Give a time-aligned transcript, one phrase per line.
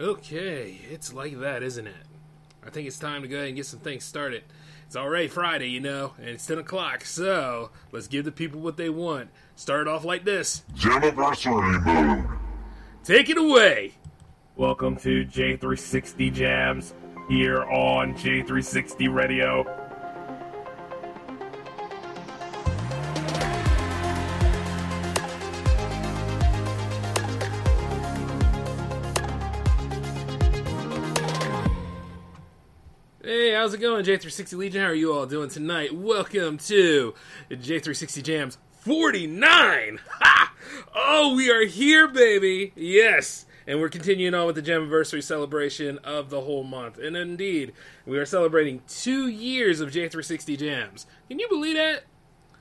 [0.00, 1.94] Okay, it's like that, isn't it?
[2.66, 4.42] I think it's time to go ahead and get some things started.
[4.88, 8.76] It's already Friday, you know, and it's 10 o'clock, so let's give the people what
[8.76, 9.30] they want.
[9.54, 12.26] Start off like this Jammaversary mode.
[13.04, 13.92] Take it away!
[14.56, 16.92] Welcome to J360 Jams
[17.28, 19.83] here on J360 Radio.
[33.64, 34.82] How's it going, J360 Legion?
[34.82, 35.94] How are you all doing tonight?
[35.94, 37.14] Welcome to
[37.50, 40.00] J360 Jams 49!
[40.20, 40.52] Ha!
[40.94, 42.74] Oh, we are here, baby!
[42.76, 43.46] Yes!
[43.66, 46.98] And we're continuing on with the Jammaversary celebration of the whole month.
[46.98, 47.72] And indeed,
[48.04, 51.06] we are celebrating two years of J360 Jams.
[51.30, 52.04] Can you believe that?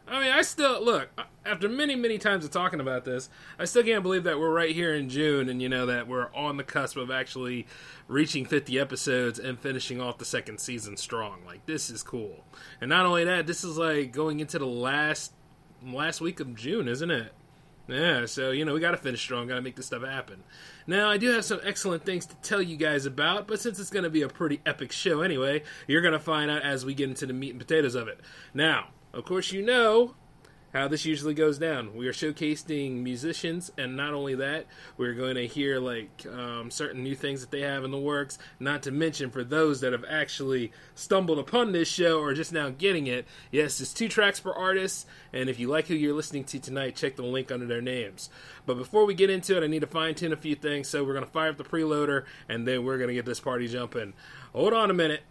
[0.08, 1.09] I mean, I still look
[1.46, 3.30] after many, many times of talking about this.
[3.58, 6.34] I still can't believe that we're right here in June, and you know that we're
[6.34, 7.68] on the cusp of actually
[8.08, 11.40] reaching 50 episodes and finishing off the second season strong.
[11.46, 12.44] Like this is cool,
[12.81, 15.34] and not only that, this is like going into the last
[15.86, 17.31] last week of June, isn't it?
[17.88, 20.44] Yeah, so you know we got to finish strong, got to make this stuff happen.
[20.86, 23.90] Now I do have some excellent things to tell you guys about, but since it's
[23.90, 26.94] going to be a pretty epic show anyway, you're going to find out as we
[26.94, 28.22] get into the meat and potatoes of it.
[28.54, 30.16] Now, of course, you know
[30.73, 31.95] how this usually goes down.
[31.95, 34.66] We are showcasing musicians, and not only that,
[34.97, 38.39] we're going to hear like um, certain new things that they have in the works.
[38.59, 42.69] Not to mention for those that have actually stumbled upon this show or just now
[42.69, 43.28] getting it.
[43.52, 46.95] Yes, it's two tracks per artist, and if you like who you're listening to tonight,
[46.95, 48.31] check the link under their names.
[48.66, 51.03] But before we get into it, I need to fine tune a few things, so
[51.03, 53.68] we're going to fire up the preloader, and then we're going to get this party
[53.68, 54.13] jumping.
[54.53, 55.22] Hold on a minute.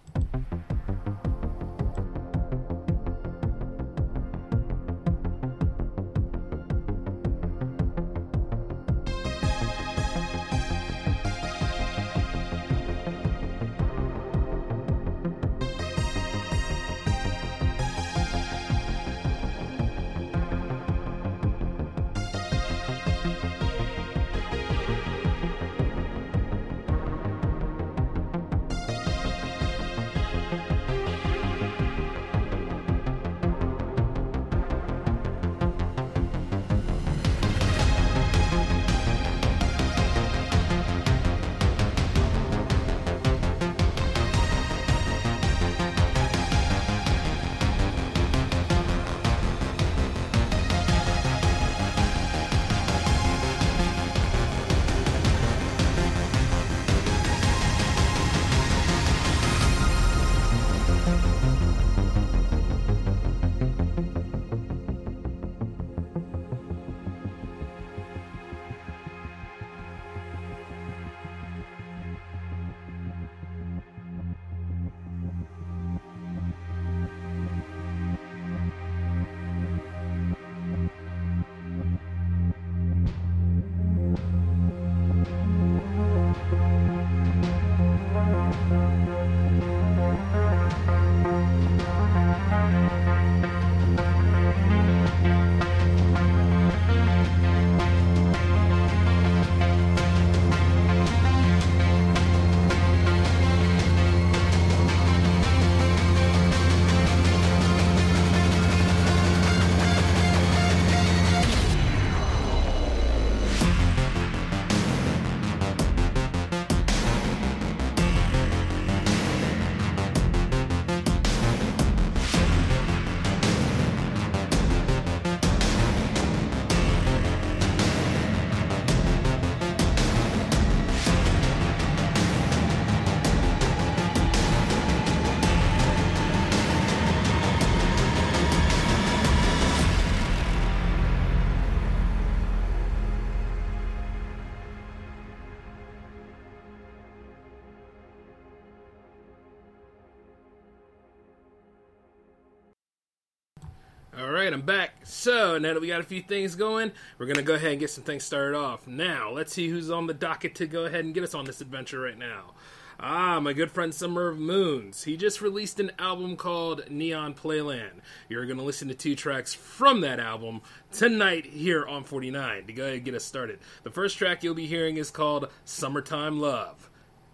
[155.52, 157.90] So now that we got a few things going, we're gonna go ahead and get
[157.90, 158.86] some things started off.
[158.86, 161.60] Now, let's see who's on the docket to go ahead and get us on this
[161.60, 162.54] adventure right now.
[162.98, 165.04] Ah, my good friend Summer of Moons.
[165.04, 168.00] He just released an album called Neon Playland.
[168.30, 172.72] You're going to listen to two tracks from that album tonight here on 49 to
[172.72, 173.58] go ahead and get us started.
[173.82, 176.88] The first track you'll be hearing is called Summertime Love.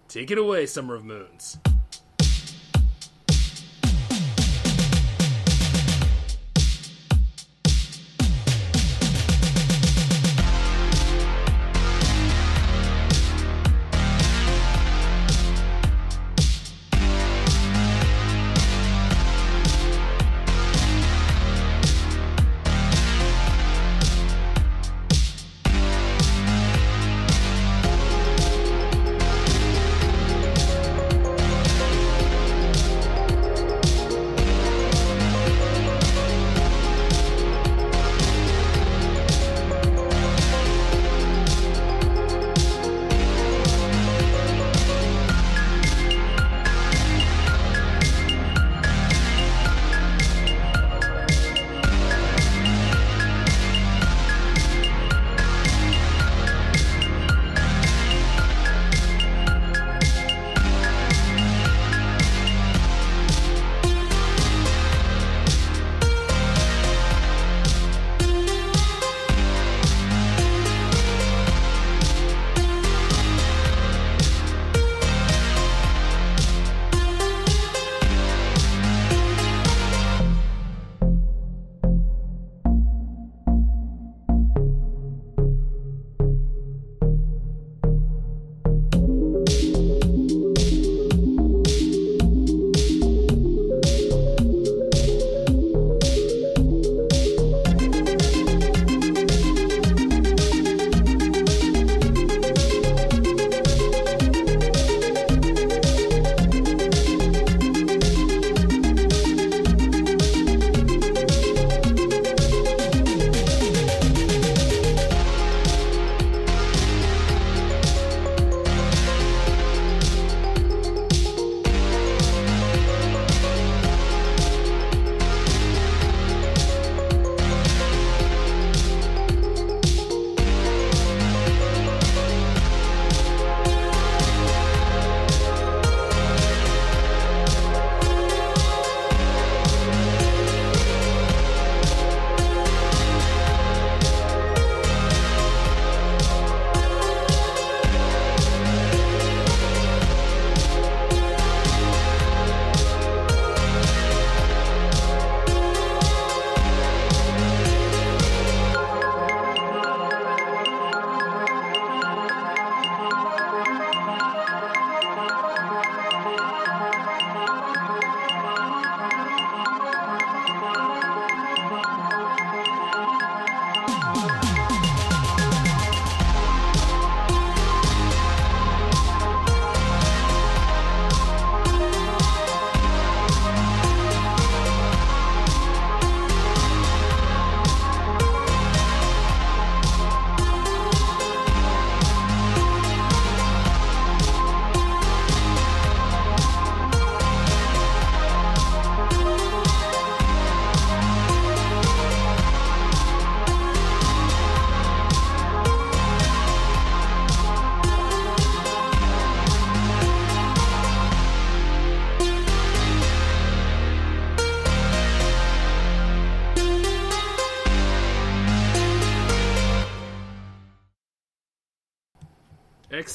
[0.08, 1.58] Take it away, Summer of Moons.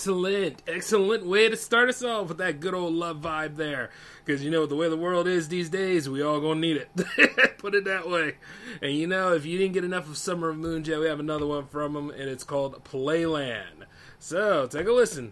[0.03, 3.89] Excellent, excellent way to start us off with that good old love vibe there.
[4.25, 6.89] Because you know the way the world is these days, we all gonna need it.
[7.57, 8.35] Put it that way.
[8.81, 11.47] And you know, if you didn't get enough of Summer of Moonjet, we have another
[11.47, 13.85] one from them, and it's called Playland.
[14.19, 15.31] So take a listen.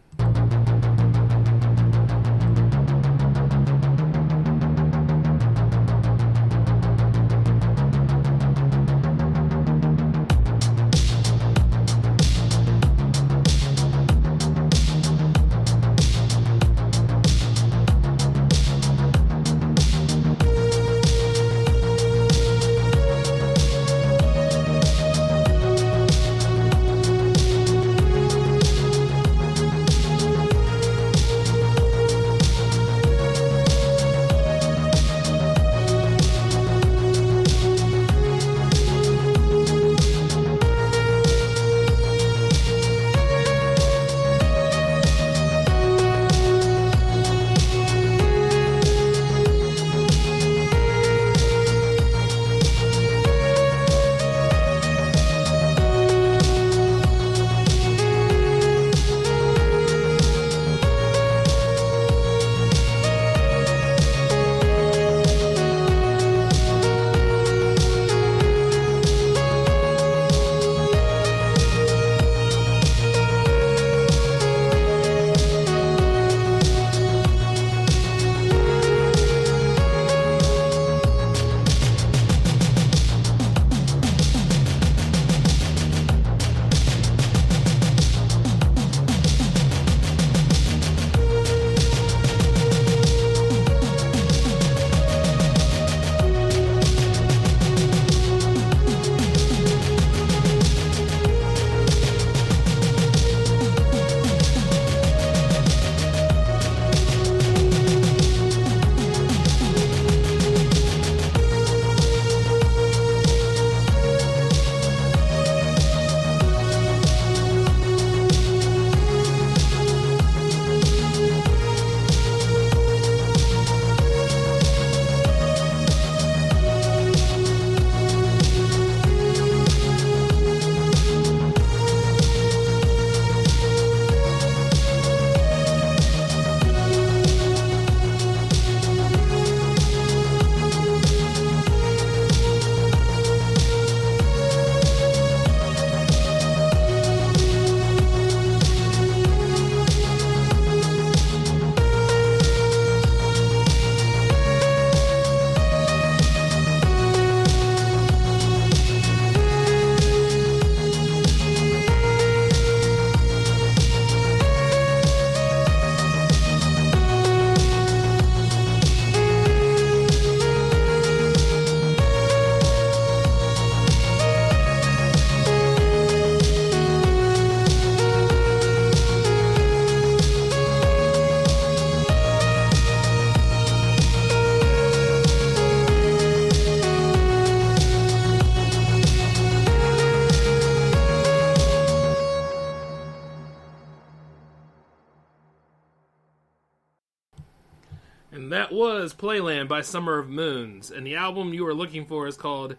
[199.61, 200.89] Playland by Summer of Moons.
[200.91, 202.75] And the album you are looking for is called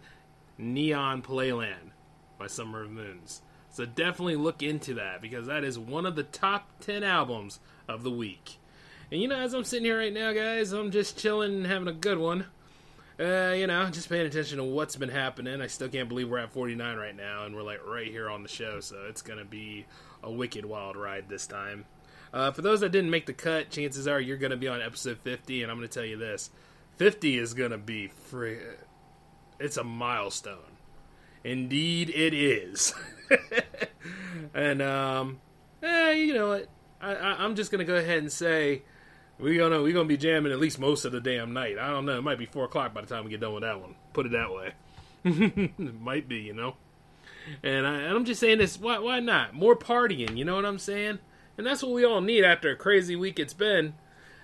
[0.57, 1.91] Neon Playland
[2.37, 3.41] by Summer of Moons.
[3.69, 8.03] So definitely look into that because that is one of the top 10 albums of
[8.03, 8.57] the week.
[9.11, 11.87] And you know, as I'm sitting here right now, guys, I'm just chilling and having
[11.87, 12.45] a good one.
[13.19, 15.61] Uh, you know, just paying attention to what's been happening.
[15.61, 18.41] I still can't believe we're at 49 right now, and we're like right here on
[18.41, 19.85] the show, so it's gonna be
[20.23, 21.85] a wicked wild ride this time.
[22.33, 25.19] Uh, for those that didn't make the cut, chances are you're gonna be on episode
[25.19, 26.49] 50, and I'm gonna tell you this:
[26.97, 28.59] 50 is gonna be free.
[29.59, 30.77] It's a milestone.
[31.43, 32.93] Indeed, it is.
[34.53, 35.41] and um,
[35.81, 36.69] eh, you know what?
[37.01, 38.83] I, I, I'm just gonna go ahead and say
[39.39, 41.77] we're gonna we gonna be jamming at least most of the damn night.
[41.77, 42.17] I don't know.
[42.17, 43.95] It might be four o'clock by the time we get done with that one.
[44.13, 44.73] Put it that way.
[45.25, 46.75] it might be, you know.
[47.61, 48.79] And, I, I'm just saying this.
[48.79, 50.37] Why why not more partying?
[50.37, 51.19] You know what I'm saying?
[51.57, 53.93] And that's what we all need after a crazy week it's been.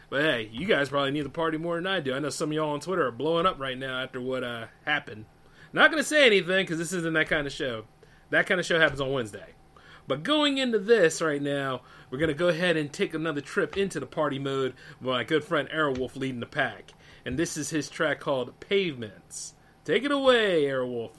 [0.09, 2.13] But hey, you guys probably need the party more than I do.
[2.13, 4.65] I know some of y'all on Twitter are blowing up right now after what uh,
[4.85, 5.25] happened.
[5.71, 7.85] Not gonna say anything because this isn't that kind of show.
[8.31, 9.53] That kind of show happens on Wednesday.
[10.09, 13.77] But going into this right now, we're going to go ahead and take another trip
[13.77, 16.93] into the party mode with my good friend Aerowolf leading the pack.
[17.25, 19.53] And this is his track called Pavements.
[19.85, 21.11] Take it away, Aerowolf.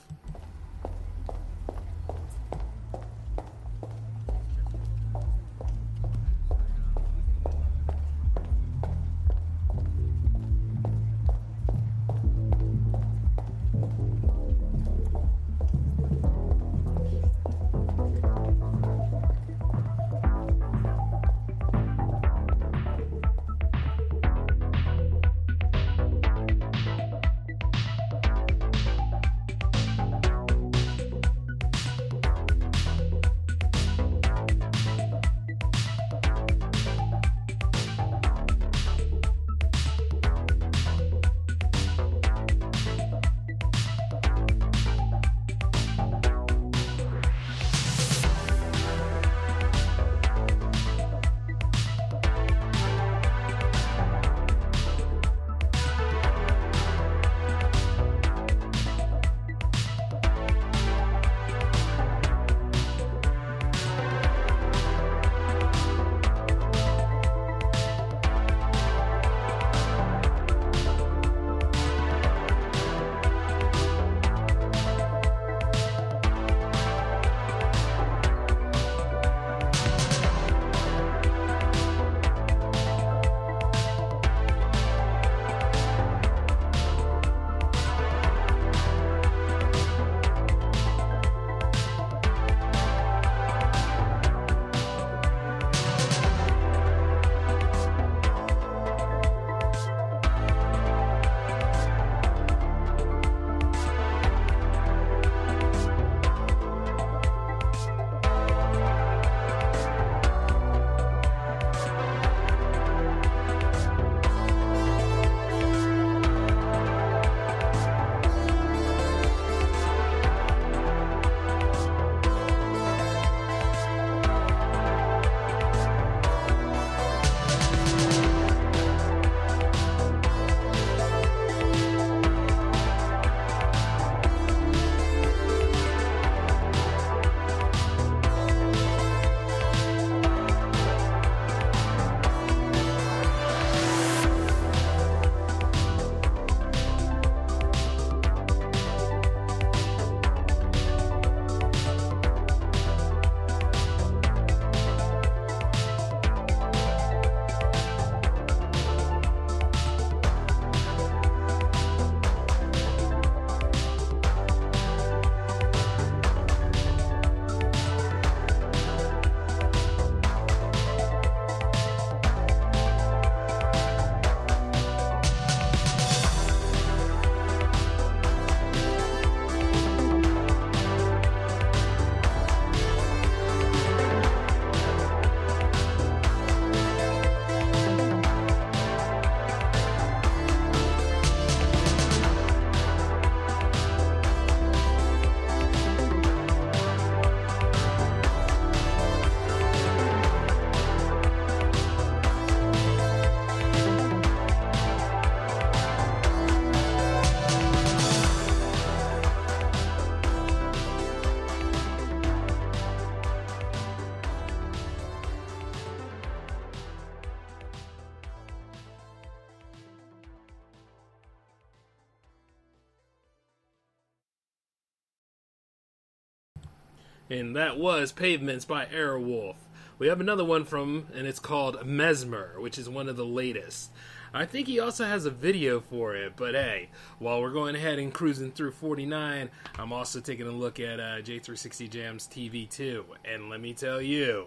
[227.31, 229.55] And that was Pavements by Aerowolf.
[230.01, 233.93] We have another one from, and it's called Mesmer, which is one of the latest.
[234.35, 236.89] I think he also has a video for it, but hey,
[237.21, 241.21] while we're going ahead and cruising through 49, I'm also taking a look at uh,
[241.21, 244.47] J360 Jams TV 2, and let me tell you,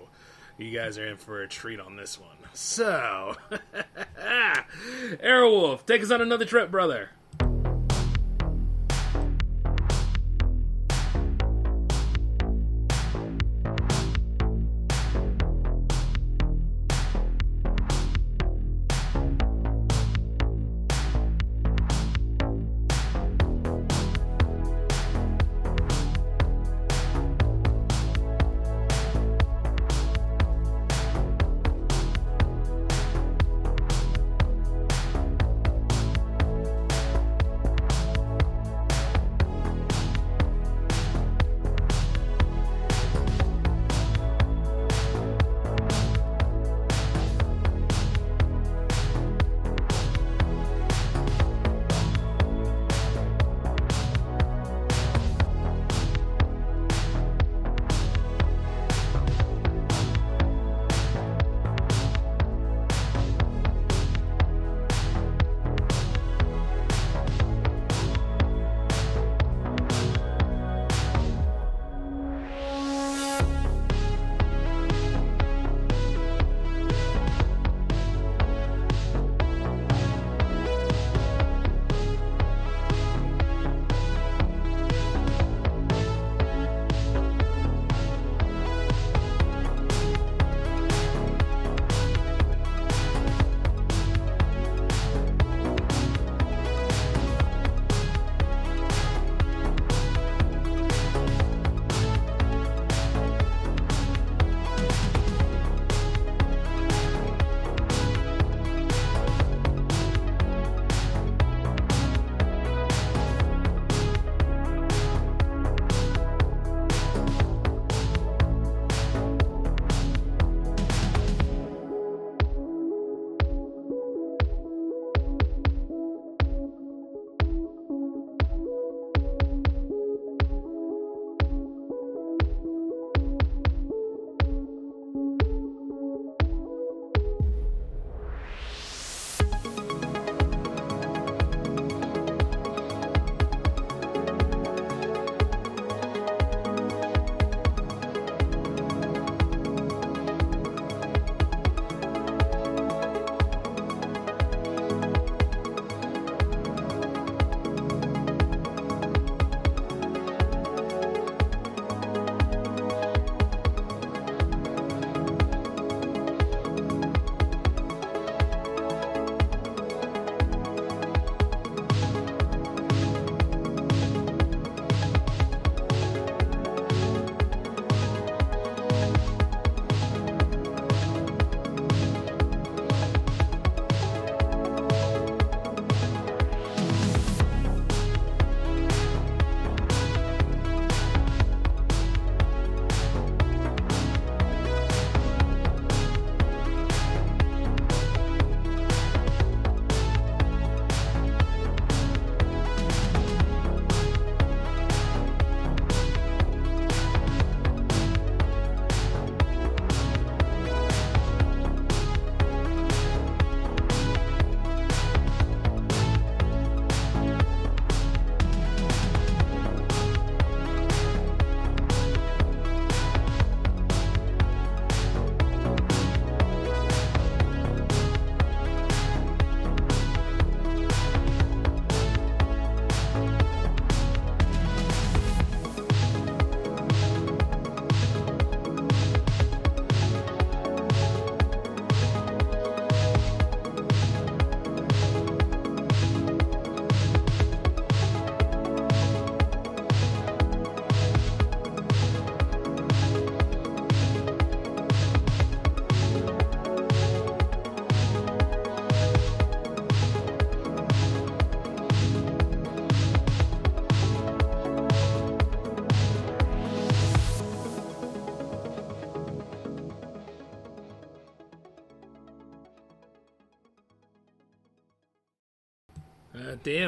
[0.57, 2.37] you guys are in for a treat on this one.
[2.53, 3.37] So,
[5.23, 7.11] Aerowolf, take us on another trip, brother.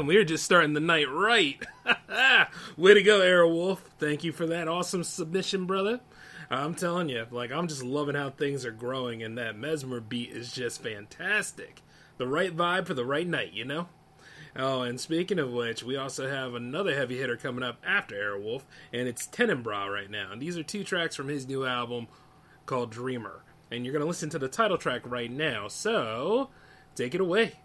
[0.08, 1.64] We are just starting the night right.
[2.78, 3.80] Way to go, Aerowolf.
[3.98, 6.02] Thank you for that awesome submission, brother.
[6.50, 10.30] I'm telling you, like, I'm just loving how things are growing, and that Mesmer beat
[10.30, 11.82] is just fantastic.
[12.18, 13.88] The right vibe for the right night, you know?
[14.56, 18.62] Oh, and speaking of which, we also have another heavy hitter coming up after Aerowolf,
[18.94, 20.32] and it's Tenebran right now.
[20.32, 22.08] And these are two tracks from his new album
[22.66, 23.42] called Dreamer.
[23.72, 25.68] And you're going to listen to the title track right now.
[25.68, 26.50] So,
[26.96, 27.56] take it away.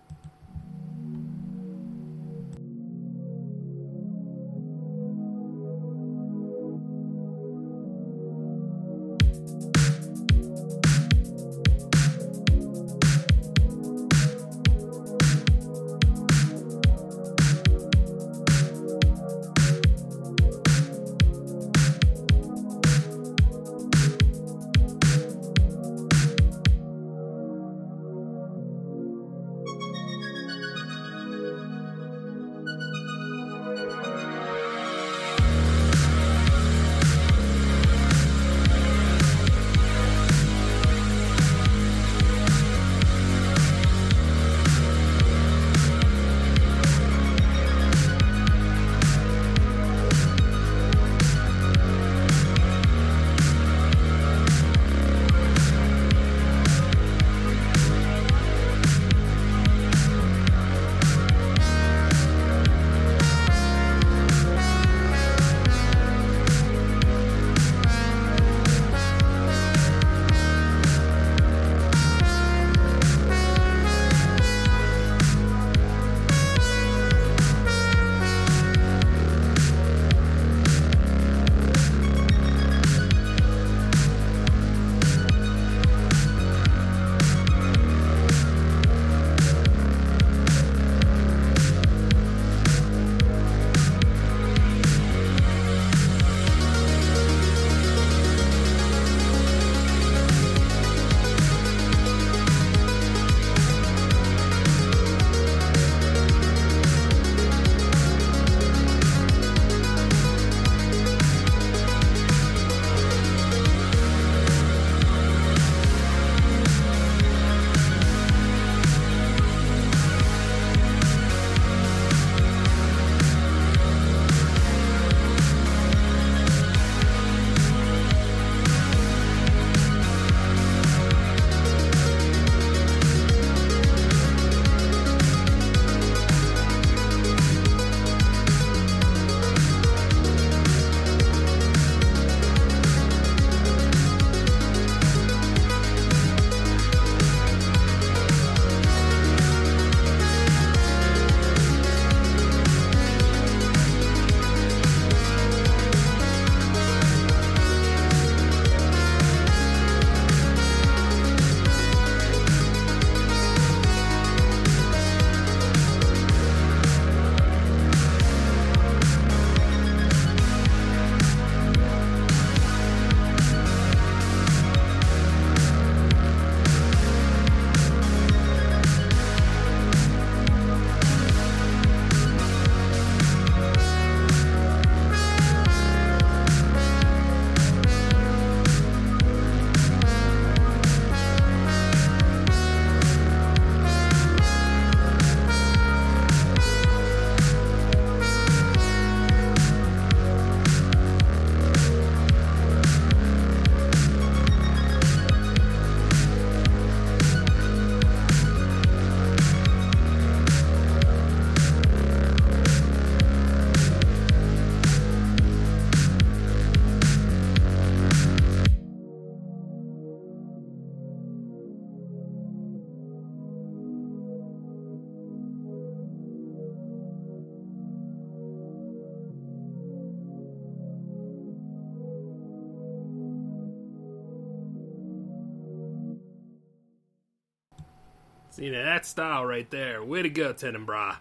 [239.06, 240.02] Style right there.
[240.02, 241.16] Way to go, Tenebran.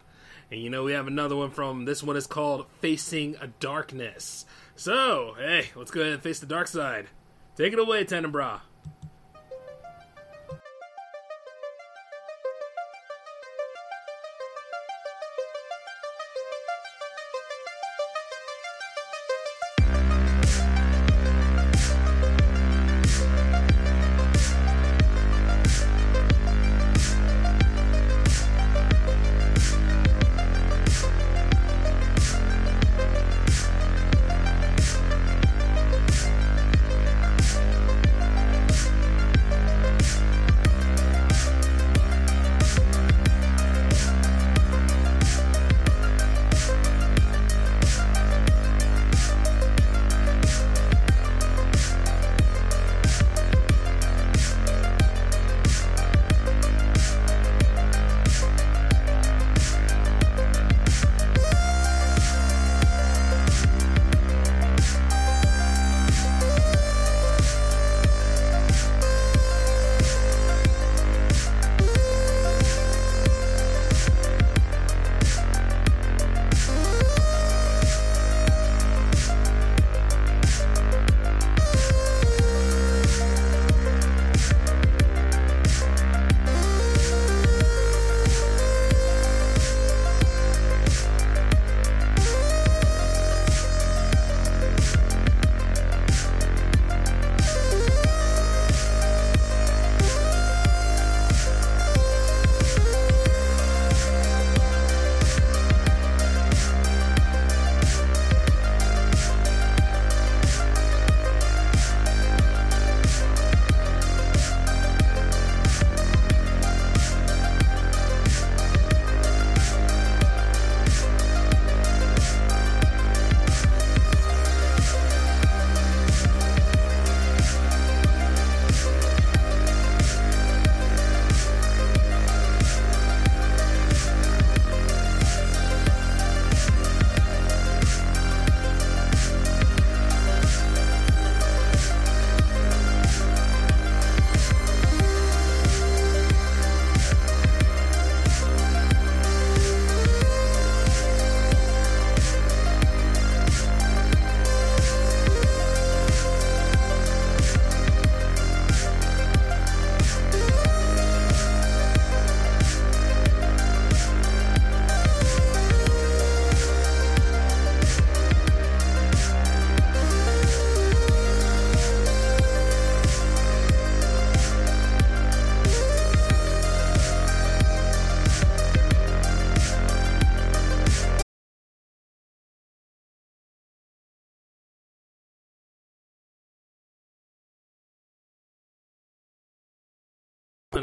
[0.52, 4.46] And you know we have another one from this one is called Facing a Darkness.
[4.76, 7.08] So, hey, let's go ahead and face the dark side.
[7.56, 8.62] Take it away, Tenebran.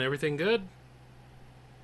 [0.01, 0.63] Everything good?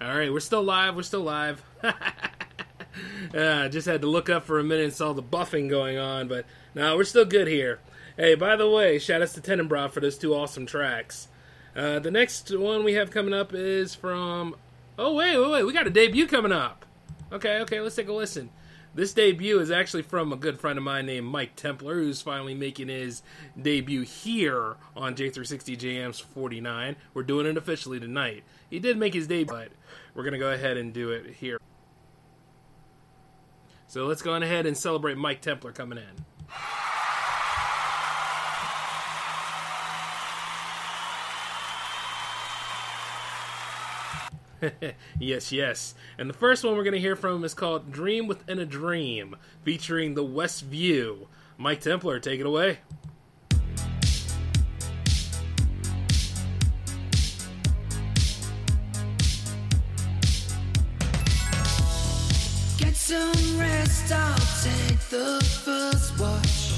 [0.00, 0.96] All right, we're still live.
[0.96, 1.62] We're still live.
[1.82, 6.28] uh, just had to look up for a minute and saw the buffing going on,
[6.28, 6.44] but
[6.74, 7.78] no, we're still good here.
[8.16, 11.28] Hey, by the way, shout outs to Tenebran for those two awesome tracks.
[11.74, 14.56] Uh, the next one we have coming up is from.
[14.98, 15.62] Oh wait, wait, wait!
[15.64, 16.84] We got a debut coming up.
[17.32, 18.50] Okay, okay, let's take a listen.
[18.94, 22.54] This debut is actually from a good friend of mine named Mike Templar, who's finally
[22.54, 23.22] making his
[23.60, 26.96] debut here on J360 JM's 49.
[27.14, 28.44] We're doing it officially tonight.
[28.68, 29.68] He did make his debut, but
[30.14, 31.58] we're going to go ahead and do it here.
[33.86, 36.24] So let's go on ahead and celebrate Mike Templar coming in.
[45.18, 45.94] yes, yes.
[46.18, 49.36] And the first one we're going to hear from is called Dream Within a Dream,
[49.64, 51.28] featuring the West View.
[51.58, 52.78] Mike Templar, take it away.
[62.78, 66.72] Get some rest, I'll take the first watch.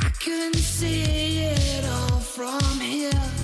[0.00, 3.43] I can see it all from here.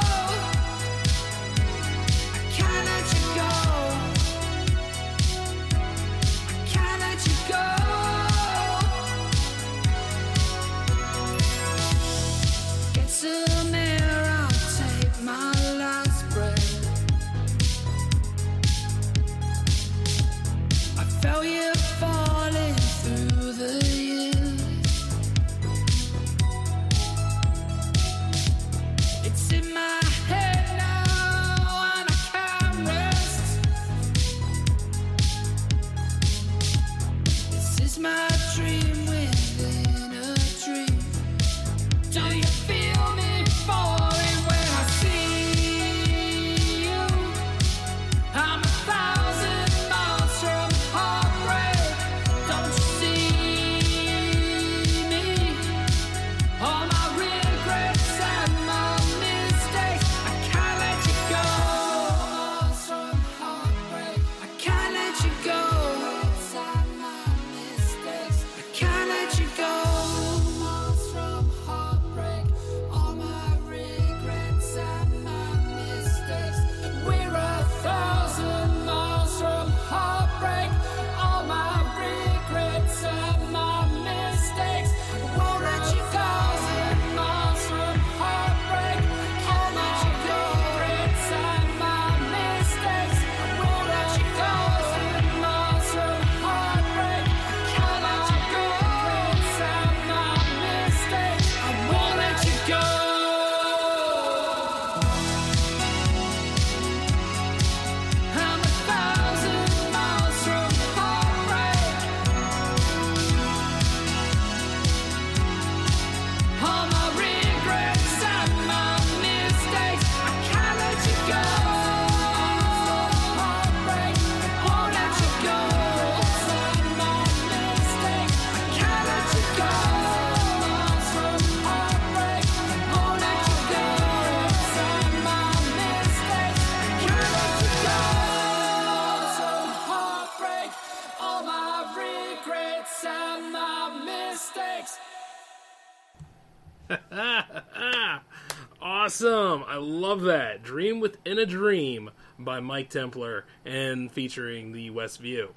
[149.11, 149.65] awesome!
[149.67, 150.63] I love that.
[150.63, 155.49] Dream Within a Dream by Mike Templar and featuring the West View.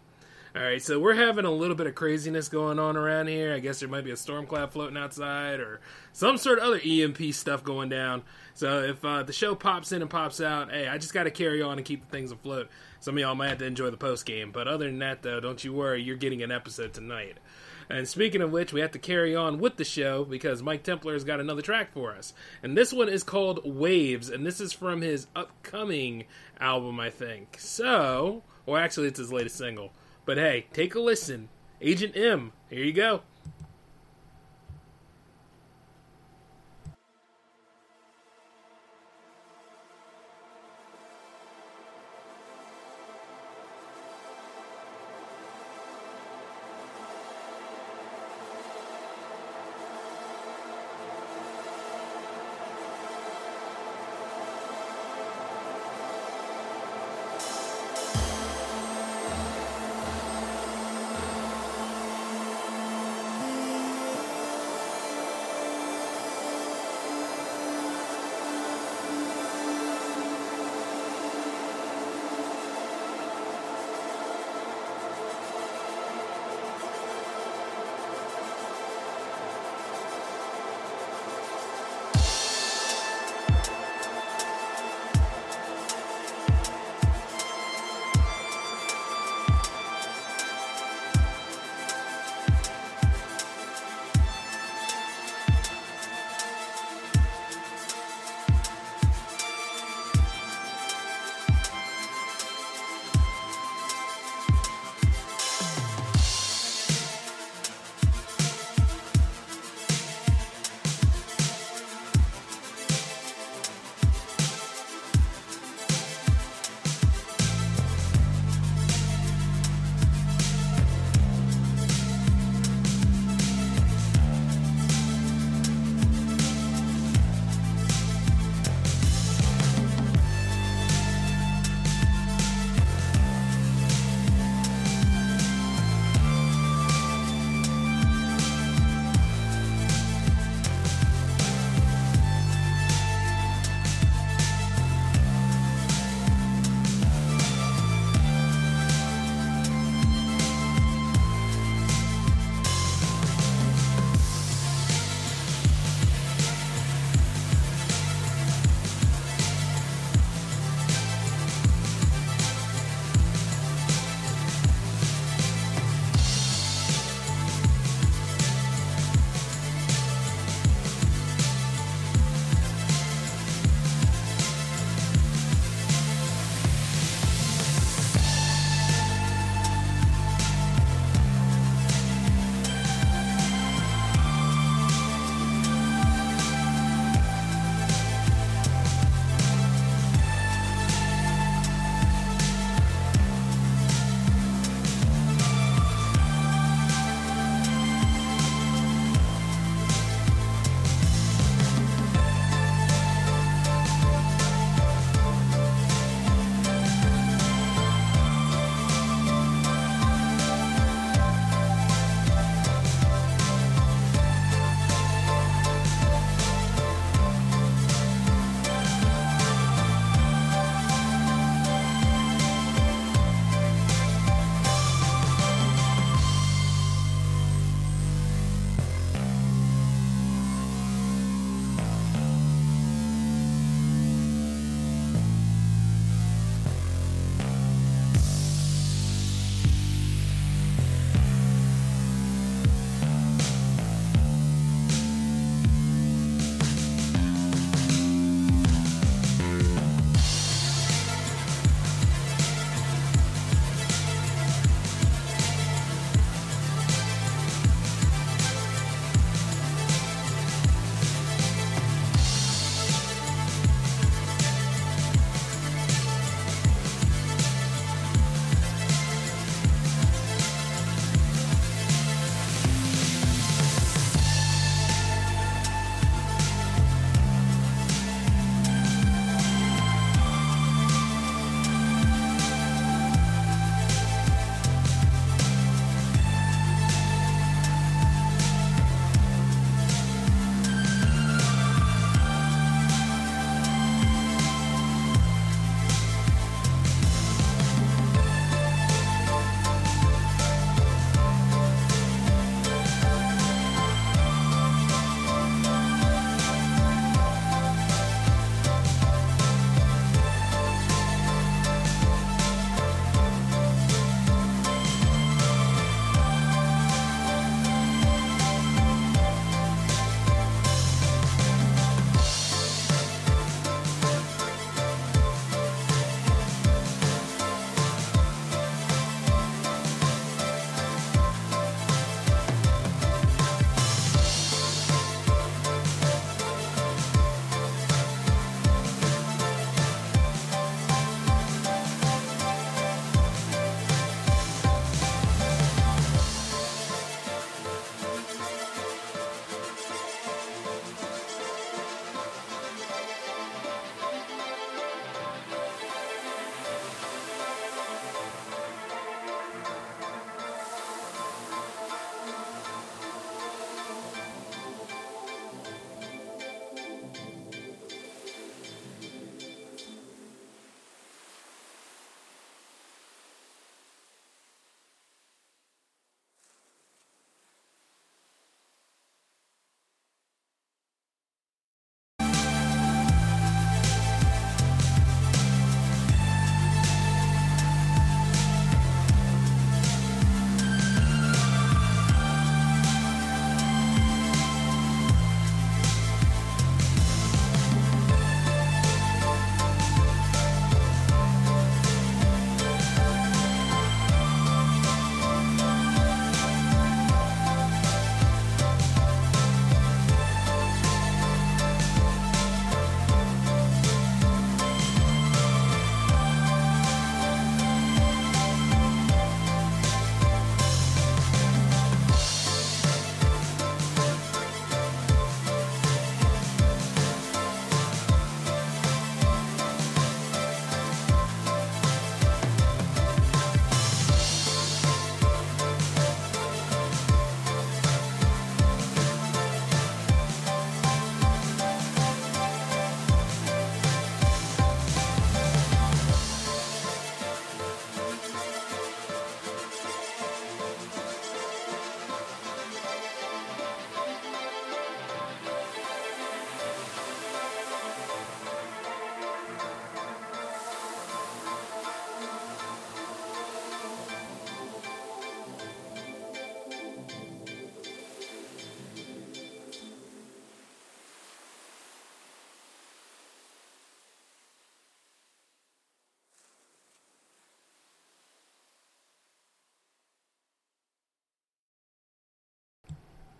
[0.57, 3.55] Alright, so we're having a little bit of craziness going on around here.
[3.55, 5.81] I guess there might be a storm cloud floating outside or
[6.13, 8.25] some sort of other EMP stuff going down.
[8.55, 11.31] So if uh, the show pops in and pops out, hey, I just got to
[11.31, 12.69] carry on and keep the things afloat.
[12.99, 14.51] Some of y'all might have to enjoy the post game.
[14.51, 17.39] But other than that, though, don't you worry, you're getting an episode tonight.
[17.89, 21.13] And speaking of which, we have to carry on with the show because Mike Templar
[21.13, 22.33] has got another track for us.
[22.63, 26.25] And this one is called Waves, and this is from his upcoming
[26.61, 27.57] album, I think.
[27.59, 29.93] So, well, actually, it's his latest single.
[30.25, 31.49] But hey, take a listen.
[31.81, 33.23] Agent M, here you go.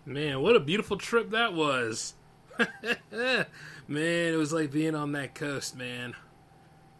[0.07, 2.13] Man, what a beautiful trip that was.
[2.59, 3.45] man,
[4.33, 6.13] it was like being on that coast, man.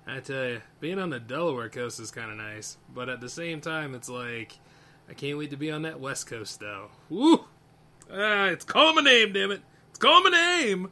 [0.08, 3.30] I tell you, being on the Delaware coast is kind of nice, but at the
[3.30, 4.58] same time, it's like
[5.08, 6.90] I can't wait to be on that West Coast though.
[7.10, 7.46] Woo!
[8.12, 9.62] Ah, it's calling my name, damn it!
[9.92, 10.90] It's calling my name,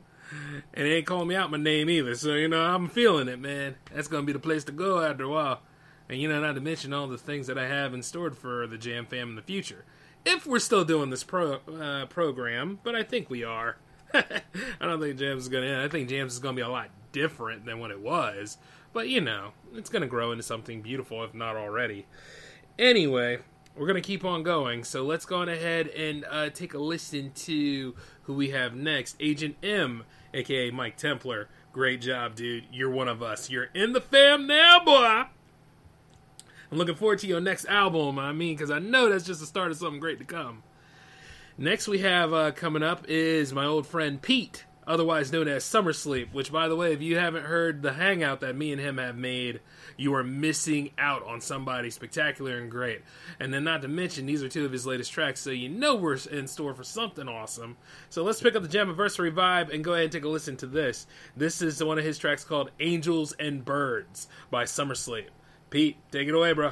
[0.74, 2.14] and it ain't calling me out my name either.
[2.14, 3.76] So you know, I'm feeling it, man.
[3.92, 5.62] That's gonna be the place to go after a while.
[6.10, 8.68] And you know, not to mention all the things that I have in store for
[8.68, 9.84] the Jam Fam in the future.
[10.26, 13.78] If we're still doing this pro uh, program, but I think we are.
[14.14, 14.42] I
[14.80, 15.82] don't think Jams is gonna end.
[15.82, 18.58] I think Jams is gonna be a lot different than what it was.
[18.94, 22.06] But you know, it's gonna grow into something beautiful, if not already.
[22.80, 23.40] Anyway,
[23.76, 24.84] we're gonna keep on going.
[24.84, 29.18] So let's go on ahead and uh, take a listen to who we have next.
[29.20, 30.04] Agent M,
[30.34, 31.50] aka Mike Templar.
[31.72, 32.66] Great job, dude.
[32.72, 33.50] You're one of us.
[33.50, 35.24] You're in the fam now, boy.
[36.74, 38.18] I'm looking forward to your next album.
[38.18, 40.64] I mean, because I know that's just the start of something great to come.
[41.56, 45.94] Next, we have uh, coming up is my old friend Pete, otherwise known as Summer
[45.94, 46.34] Sleep.
[46.34, 49.16] Which, by the way, if you haven't heard the hangout that me and him have
[49.16, 49.60] made,
[49.98, 53.04] you are missing out on somebody spectacular and great.
[53.40, 55.94] And then, not to mention, these are two of his latest tracks, so you know
[55.94, 57.78] we're in store for something awesome.
[58.10, 60.66] So let's pick up the Jammaversary vibe and go ahead and take a listen to
[60.66, 61.06] this.
[61.38, 65.30] This is one of his tracks called "Angels and Birds" by Summer Sleep.
[65.74, 66.72] Pete, take it away, bro.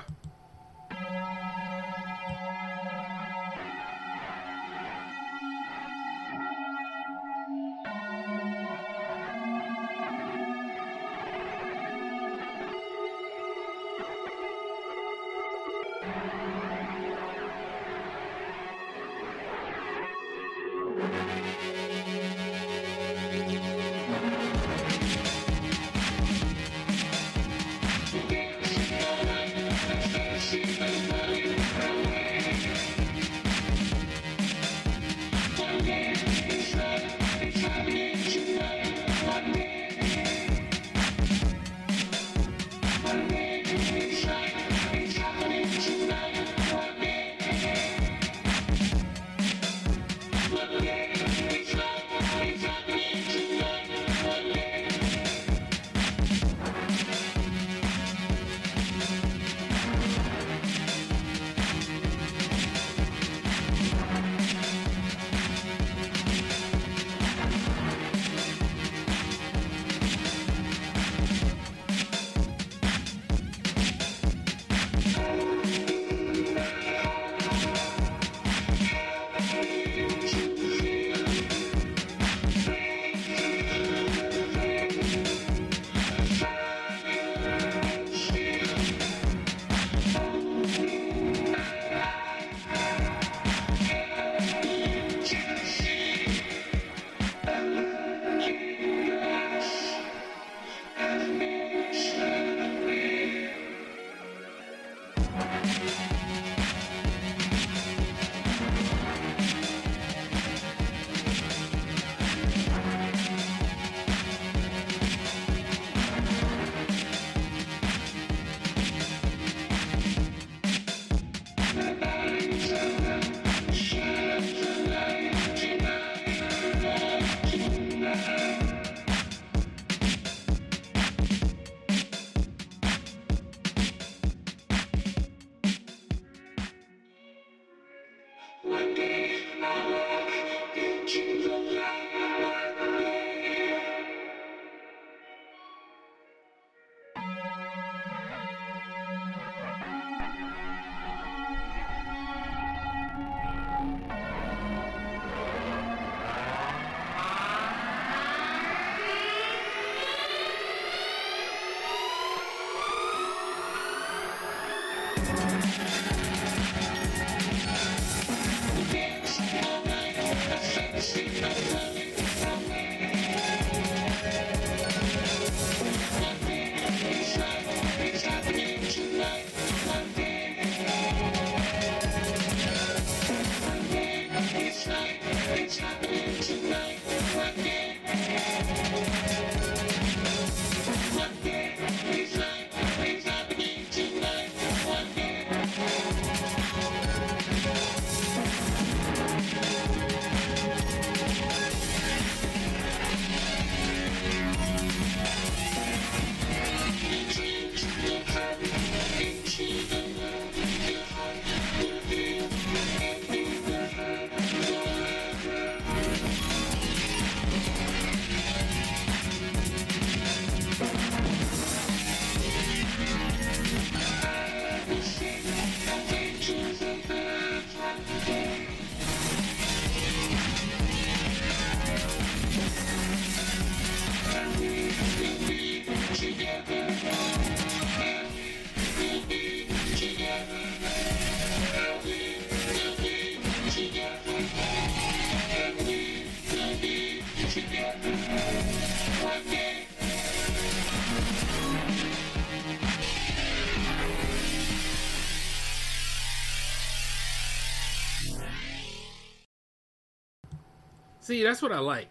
[261.32, 262.10] See, that's what I like.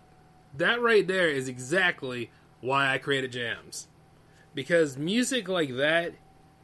[0.57, 2.31] That right there is exactly
[2.63, 3.87] why I created jams.
[4.55, 6.15] Because music like that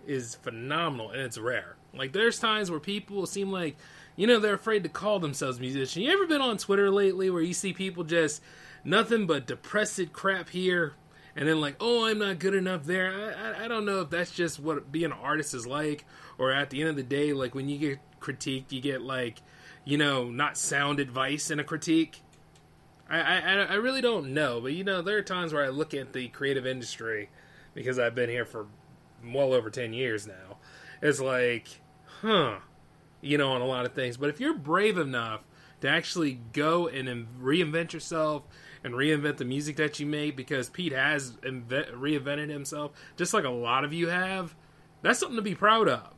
[0.06, 1.76] is phenomenal and it's rare.
[1.92, 3.76] Like there's times where people seem like,
[4.16, 6.00] you know, they're afraid to call themselves musician.
[6.00, 8.40] You ever been on Twitter lately where you see people just
[8.84, 10.94] nothing but depressed crap here
[11.36, 13.12] and then like, oh, I'm not good enough there.
[13.12, 16.06] I, I, I don't know if that's just what being an artist is like,
[16.38, 19.42] or at the end of the day, like when you get critiqued, you get like,
[19.84, 22.22] you know, not sound advice in a critique.
[23.08, 25.94] I, I, I really don't know, but you know, there are times where I look
[25.94, 27.28] at the creative industry
[27.74, 28.66] because I've been here for
[29.24, 30.58] well over 10 years now.
[31.00, 31.68] It's like,
[32.20, 32.58] huh,
[33.20, 34.16] you know, on a lot of things.
[34.16, 35.44] But if you're brave enough
[35.82, 38.42] to actually go and reinvent yourself
[38.82, 43.44] and reinvent the music that you make, because Pete has inve- reinvented himself, just like
[43.44, 44.54] a lot of you have,
[45.02, 46.15] that's something to be proud of.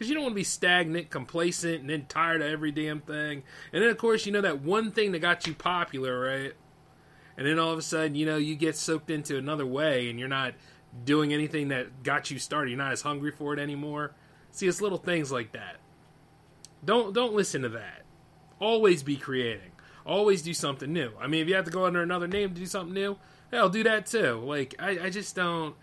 [0.00, 3.42] Because you don't want to be stagnant, complacent, and then tired of every damn thing.
[3.70, 6.54] And then, of course, you know that one thing that got you popular, right?
[7.36, 10.18] And then all of a sudden, you know, you get soaked into another way and
[10.18, 10.54] you're not
[11.04, 12.70] doing anything that got you started.
[12.70, 14.14] You're not as hungry for it anymore.
[14.52, 15.76] See, it's little things like that.
[16.82, 18.06] Don't don't listen to that.
[18.58, 19.72] Always be creating.
[20.06, 21.12] Always do something new.
[21.20, 23.18] I mean, if you have to go under another name to do something new,
[23.50, 24.40] hell, do that too.
[24.42, 25.74] Like I, I just don't.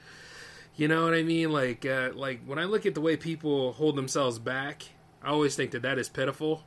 [0.78, 1.52] You know what I mean?
[1.52, 4.84] Like uh, like when I look at the way people hold themselves back,
[5.24, 6.64] I always think that that is pitiful.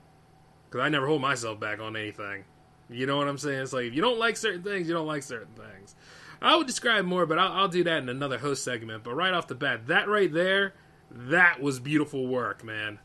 [0.68, 2.44] Because I never hold myself back on anything.
[2.88, 3.62] You know what I'm saying?
[3.62, 5.94] It's like if you don't like certain things, you don't like certain things.
[6.42, 9.04] I would describe more, but I'll, I'll do that in another host segment.
[9.04, 10.74] But right off the bat, that right there,
[11.10, 12.98] that was beautiful work, man.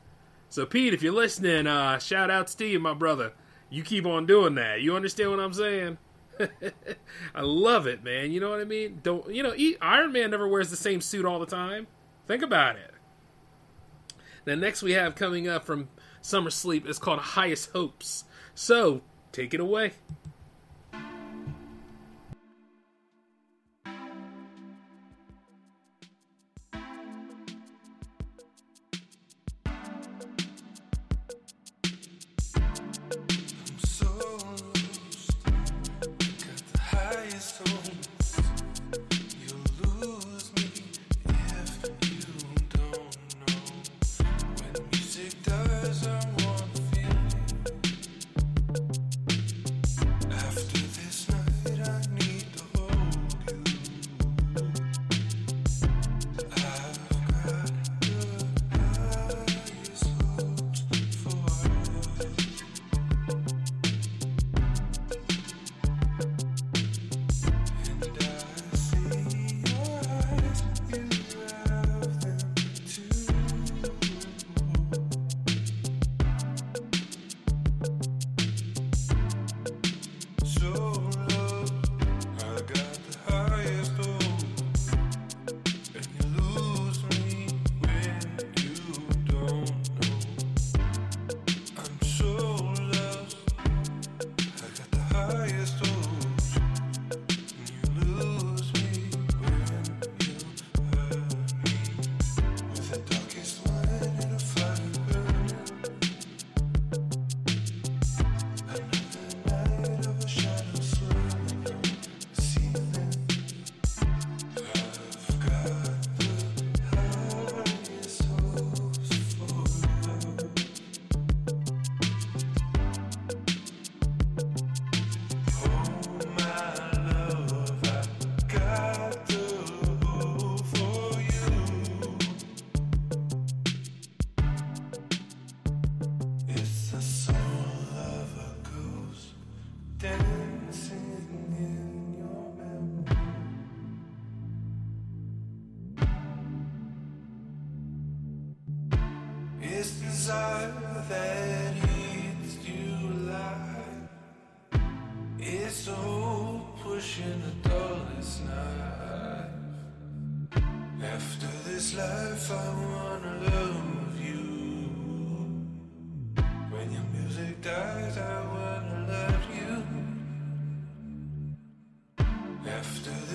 [0.50, 3.34] So Pete, if you're listening, uh, shout outs to you, my brother.
[3.70, 4.82] You keep on doing that.
[4.82, 5.98] You understand what I'm saying?
[7.36, 8.32] I love it, man.
[8.32, 9.00] You know what I mean?
[9.04, 9.56] Don't you know?
[9.82, 11.88] Iron Man never wears the same suit all the time.
[12.28, 12.92] Think about it.
[14.46, 15.90] Then next we have coming up from
[16.22, 18.26] Summer Sleep is called Highest Hopes.
[18.54, 19.94] So take it away.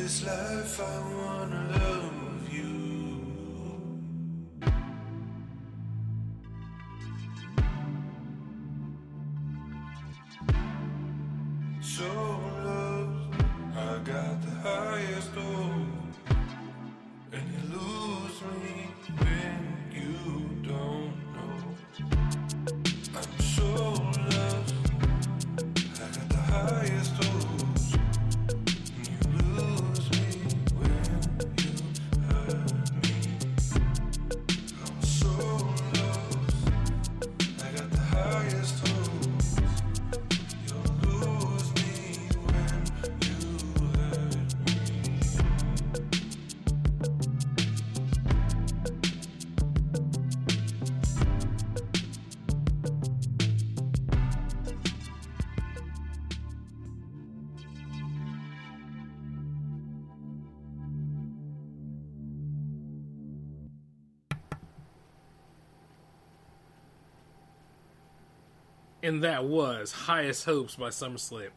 [0.02, 1.99] This life, I wanna love
[69.10, 71.50] And that was Highest Hopes by Summer Sleep.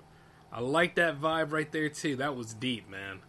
[0.52, 2.16] I like that vibe right there too.
[2.16, 3.20] That was deep, man.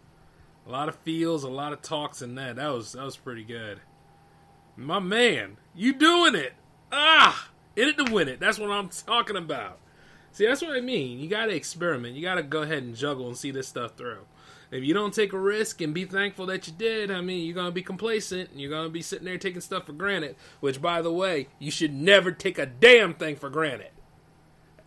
[0.65, 2.55] A lot of feels, a lot of talks in that.
[2.55, 3.81] That was that was pretty good.
[4.75, 6.53] My man, you doing it.
[6.91, 8.39] Ah, in it to win it.
[8.39, 9.77] That's what I'm talking about.
[10.31, 11.19] See, that's what I mean.
[11.19, 12.15] You got to experiment.
[12.15, 14.25] You got to go ahead and juggle and see this stuff through.
[14.71, 17.53] If you don't take a risk and be thankful that you did, I mean, you're
[17.53, 20.35] going to be complacent and you're going to be sitting there taking stuff for granted,
[20.61, 23.91] which, by the way, you should never take a damn thing for granted.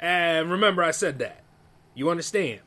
[0.00, 1.42] And remember, I said that.
[1.94, 2.60] You understand?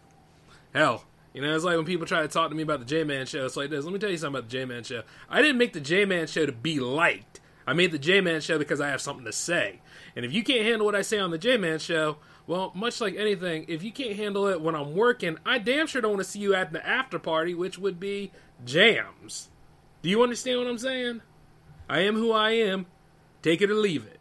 [0.73, 3.03] Hell, you know, it's like when people try to talk to me about the J
[3.03, 3.45] Man show.
[3.45, 3.86] It's like this.
[3.86, 5.03] Let me tell you something about the J Man show.
[5.29, 7.39] I didn't make the J Man show to be liked.
[7.65, 9.82] I made the J Man show because I have something to say.
[10.15, 12.17] And if you can't handle what I say on the J Man show,
[12.47, 16.01] well, much like anything, if you can't handle it when I'm working, I damn sure
[16.01, 18.32] don't want to see you at the after party, which would be
[18.65, 19.49] jams.
[20.01, 21.21] Do you understand what I'm saying?
[21.88, 22.88] I am who I am.
[23.41, 24.19] Take it or leave it.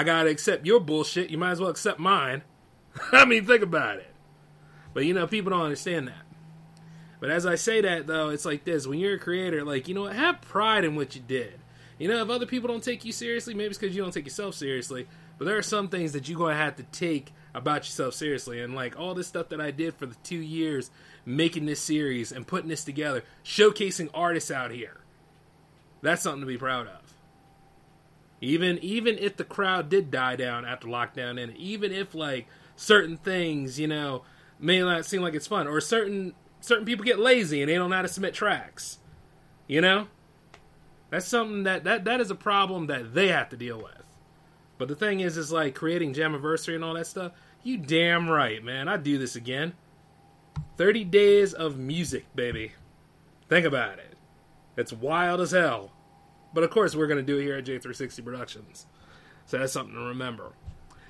[0.00, 1.28] I gotta accept your bullshit.
[1.28, 2.40] You might as well accept mine.
[3.12, 4.06] I mean, think about it.
[4.94, 6.22] But you know, people don't understand that.
[7.20, 9.94] But as I say that though, it's like this: when you're a creator, like you
[9.94, 11.60] know, what, have pride in what you did.
[11.98, 14.24] You know, if other people don't take you seriously, maybe it's because you don't take
[14.24, 15.06] yourself seriously.
[15.36, 18.74] But there are some things that you're gonna have to take about yourself seriously, and
[18.74, 20.90] like all this stuff that I did for the two years
[21.26, 25.02] making this series and putting this together, showcasing artists out here.
[26.00, 27.09] That's something to be proud of.
[28.40, 33.16] Even even if the crowd did die down after lockdown, and even if like certain
[33.16, 34.22] things, you know,
[34.58, 37.90] may not seem like it's fun, or certain certain people get lazy and they don't
[37.90, 38.98] know how to submit tracks,
[39.66, 40.08] you know,
[41.10, 44.04] that's something that that that is a problem that they have to deal with.
[44.78, 47.32] But the thing is, is like creating Jammaversary and all that stuff.
[47.62, 48.88] You damn right, man.
[48.88, 49.74] I do this again.
[50.78, 52.72] Thirty days of music, baby.
[53.50, 54.16] Think about it.
[54.78, 55.92] It's wild as hell.
[56.52, 58.86] But of course, we're going to do it here at J360 Productions.
[59.46, 60.52] So that's something to remember.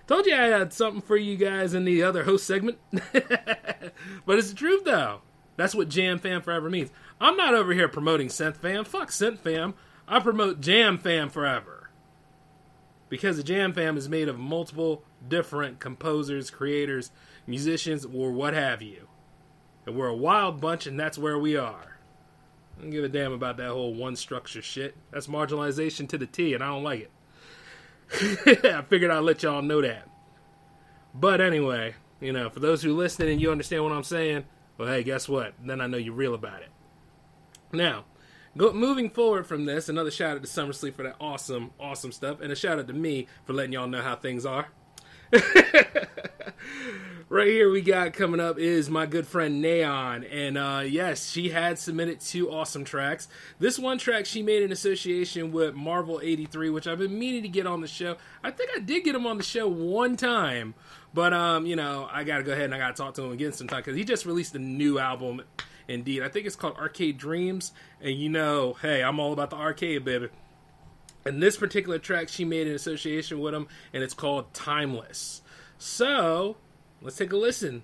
[0.07, 2.78] Told you I had something for you guys in the other host segment.
[2.91, 5.20] but it's the truth, though.
[5.57, 6.91] That's what Jam Fam Forever means.
[7.20, 8.84] I'm not over here promoting Synth Fam.
[8.84, 9.74] Fuck Synth Fam.
[10.09, 11.91] I promote Jam Fam Forever.
[13.09, 17.11] Because the Jam Fam is made of multiple different composers, creators,
[17.47, 19.07] musicians, or what have you.
[19.86, 22.00] And we're a wild bunch, and that's where we are.
[22.81, 24.97] I don't give a damn about that whole one structure shit.
[25.11, 27.11] That's marginalization to the T, and I don't like
[28.11, 28.64] it.
[28.64, 30.09] I figured I'd let y'all know that.
[31.12, 34.45] But anyway, you know, for those who listen and you understand what I'm saying,
[34.78, 35.53] well, hey, guess what?
[35.62, 36.70] Then I know you're real about it.
[37.70, 38.07] Now,
[38.57, 42.12] go, moving forward from this, another shout out to Summer Sleep for that awesome, awesome
[42.12, 44.68] stuff, and a shout out to me for letting y'all know how things are.
[47.31, 51.49] right here we got coming up is my good friend Neaon, and uh, yes, she
[51.49, 53.28] had submitted two awesome tracks.
[53.59, 57.49] This one track she made in association with Marvel '83, which I've been meaning to
[57.49, 58.16] get on the show.
[58.45, 60.74] I think I did get him on the show one time,
[61.14, 63.53] but um, you know, I gotta go ahead and I gotta talk to him again
[63.53, 65.43] sometime because he just released a new album.
[65.89, 69.57] Indeed, I think it's called Arcade Dreams, and you know, hey, I'm all about the
[69.57, 70.28] arcade, baby.
[71.24, 75.43] And this particular track she made in association with him, and it's called Timeless.
[75.78, 76.57] So,
[77.03, 77.83] let's take a listen.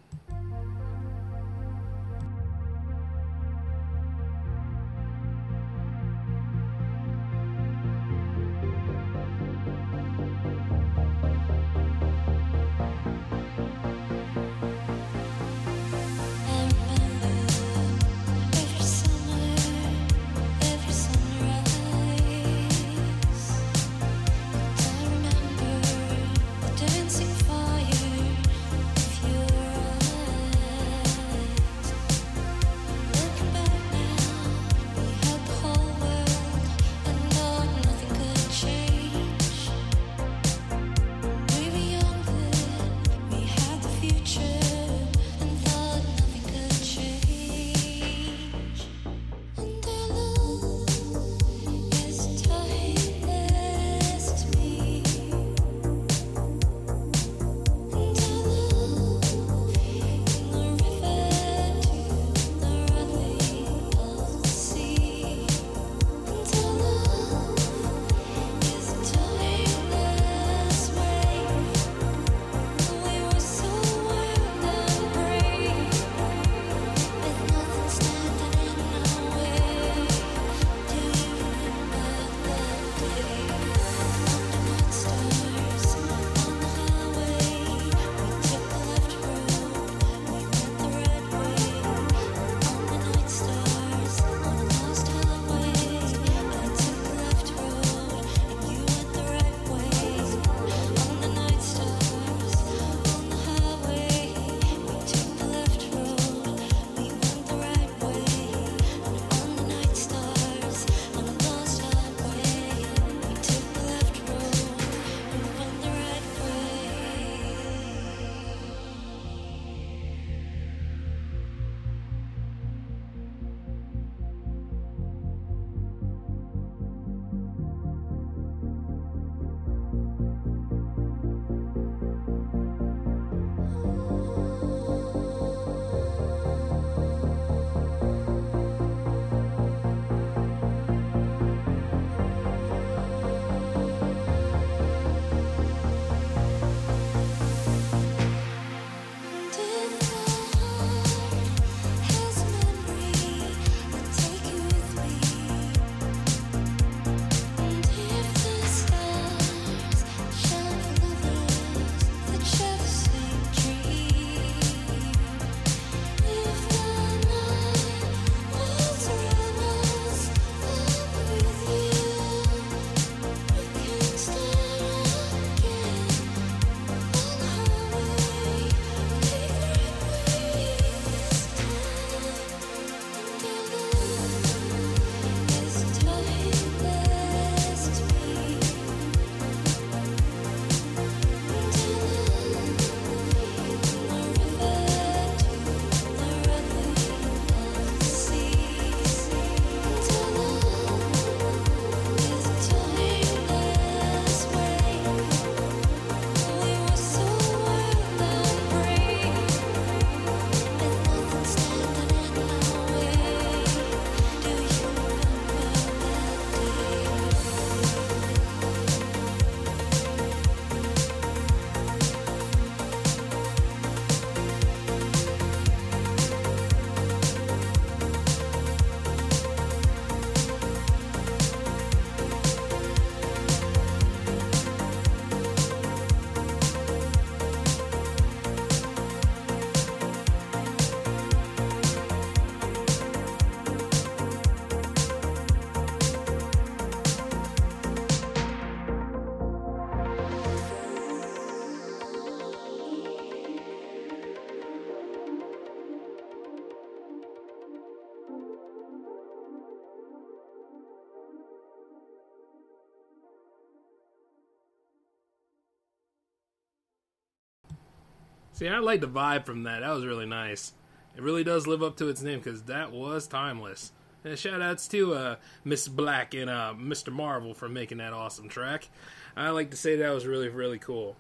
[268.57, 269.80] See, I like the vibe from that.
[269.80, 270.72] That was really nice.
[271.14, 273.92] It really does live up to its name because that was timeless.
[274.24, 277.12] And shout outs to uh, Miss Black and uh, Mr.
[277.12, 278.88] Marvel for making that awesome track.
[279.36, 281.16] I like to say that was really, really cool.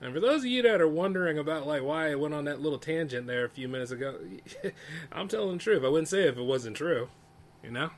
[0.00, 2.60] And for those of you that are wondering about like why I went on that
[2.60, 4.18] little tangent there a few minutes ago,
[5.12, 5.84] I'm telling the truth.
[5.84, 7.10] I wouldn't say if it wasn't true.
[7.62, 7.90] You know?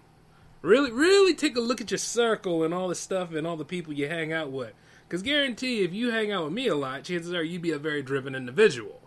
[0.61, 3.65] Really, really take a look at your circle and all the stuff and all the
[3.65, 4.75] people you hang out with.
[5.09, 7.79] Because guarantee if you hang out with me a lot, chances are you'd be a
[7.79, 9.01] very driven individual.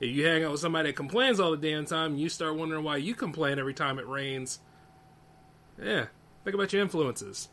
[0.00, 2.84] If you hang out with somebody that complains all the damn time, you start wondering
[2.84, 4.58] why you complain every time it rains.
[5.80, 6.06] Yeah,
[6.44, 7.48] think about your influences.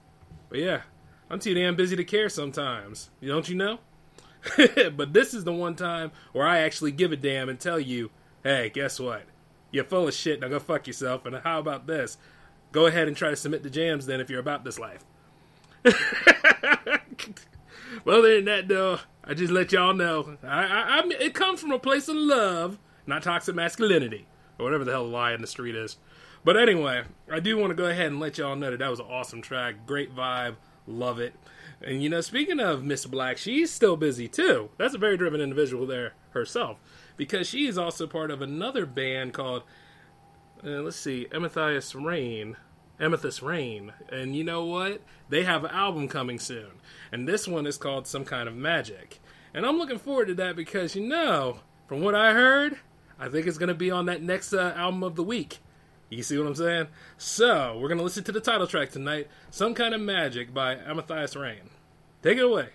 [0.49, 0.81] But yeah,
[1.29, 3.11] I'm too damn busy to care sometimes.
[3.23, 3.79] Don't you know?
[4.95, 8.09] but this is the one time where I actually give a damn and tell you,
[8.43, 9.23] hey, guess what?
[9.71, 10.39] You're full of shit.
[10.39, 11.25] Now go fuck yourself.
[11.25, 12.17] And how about this?
[12.71, 15.03] Go ahead and try to submit the jams then if you're about this life.
[18.05, 20.37] well, other than that, though, I just let y'all know.
[20.43, 24.27] I, I, I, it comes from a place of love, not toxic masculinity,
[24.57, 25.97] or whatever the hell lie in the street is.
[26.43, 28.99] But anyway, I do want to go ahead and let y'all know that that was
[28.99, 29.85] an awesome track.
[29.85, 30.55] Great vibe.
[30.87, 31.33] Love it.
[31.81, 34.69] And you know, speaking of Miss Black, she's still busy too.
[34.77, 36.77] That's a very driven individual there herself.
[37.17, 39.63] Because she is also part of another band called,
[40.63, 42.55] uh, let's see, Amethyst Rain.
[42.99, 43.93] Amethyst Rain.
[44.11, 45.01] And you know what?
[45.29, 46.71] They have an album coming soon.
[47.11, 49.19] And this one is called Some Kind of Magic.
[49.53, 52.77] And I'm looking forward to that because, you know, from what I heard,
[53.19, 55.59] I think it's going to be on that next uh, album of the week.
[56.09, 56.87] You see what I'm saying?
[57.17, 60.75] So, we're going to listen to the title track tonight Some Kind of Magic by
[60.75, 61.69] Amethyst Rain.
[62.23, 62.69] Take it away.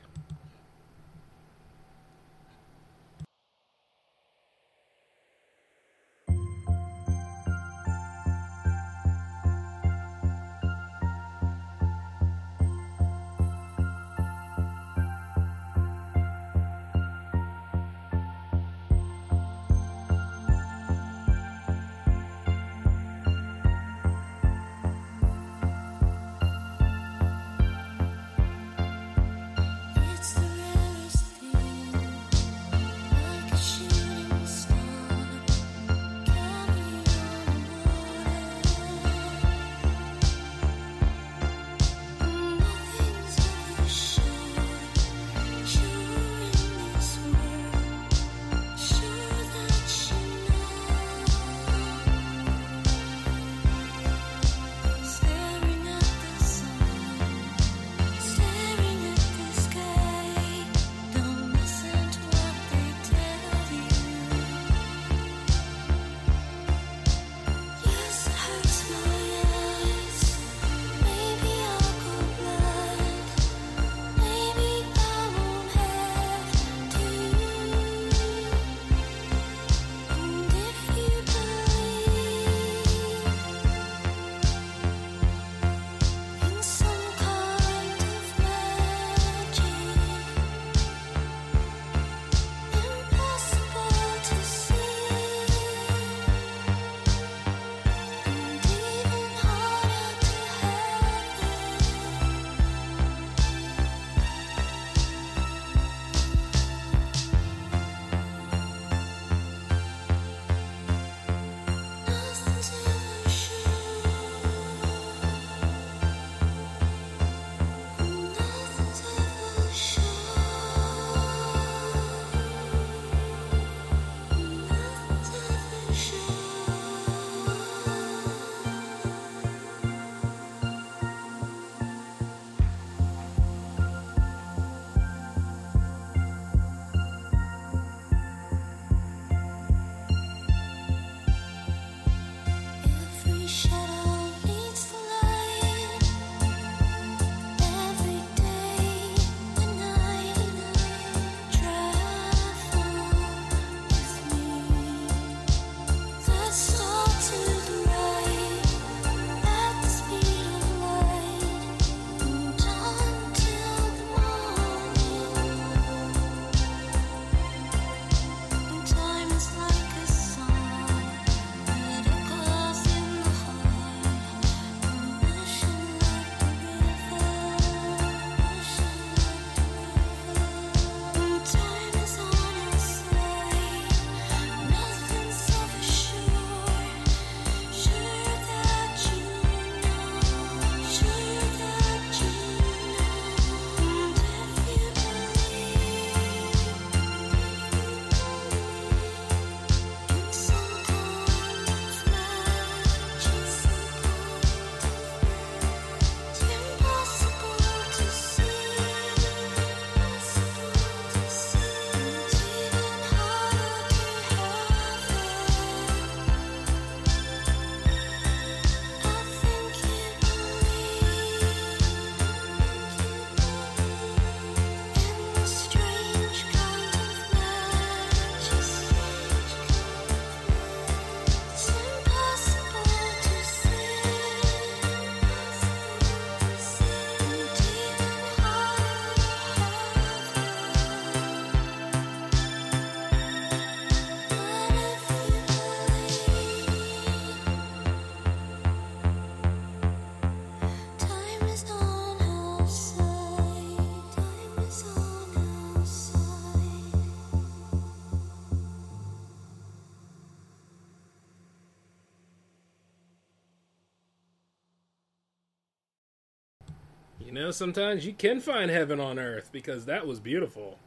[267.45, 270.79] Know, sometimes you can find heaven on earth because that was beautiful.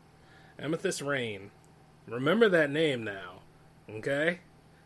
[0.58, 1.52] Amethyst Rain.
[2.08, 3.42] Remember that name now,
[3.90, 4.40] okay?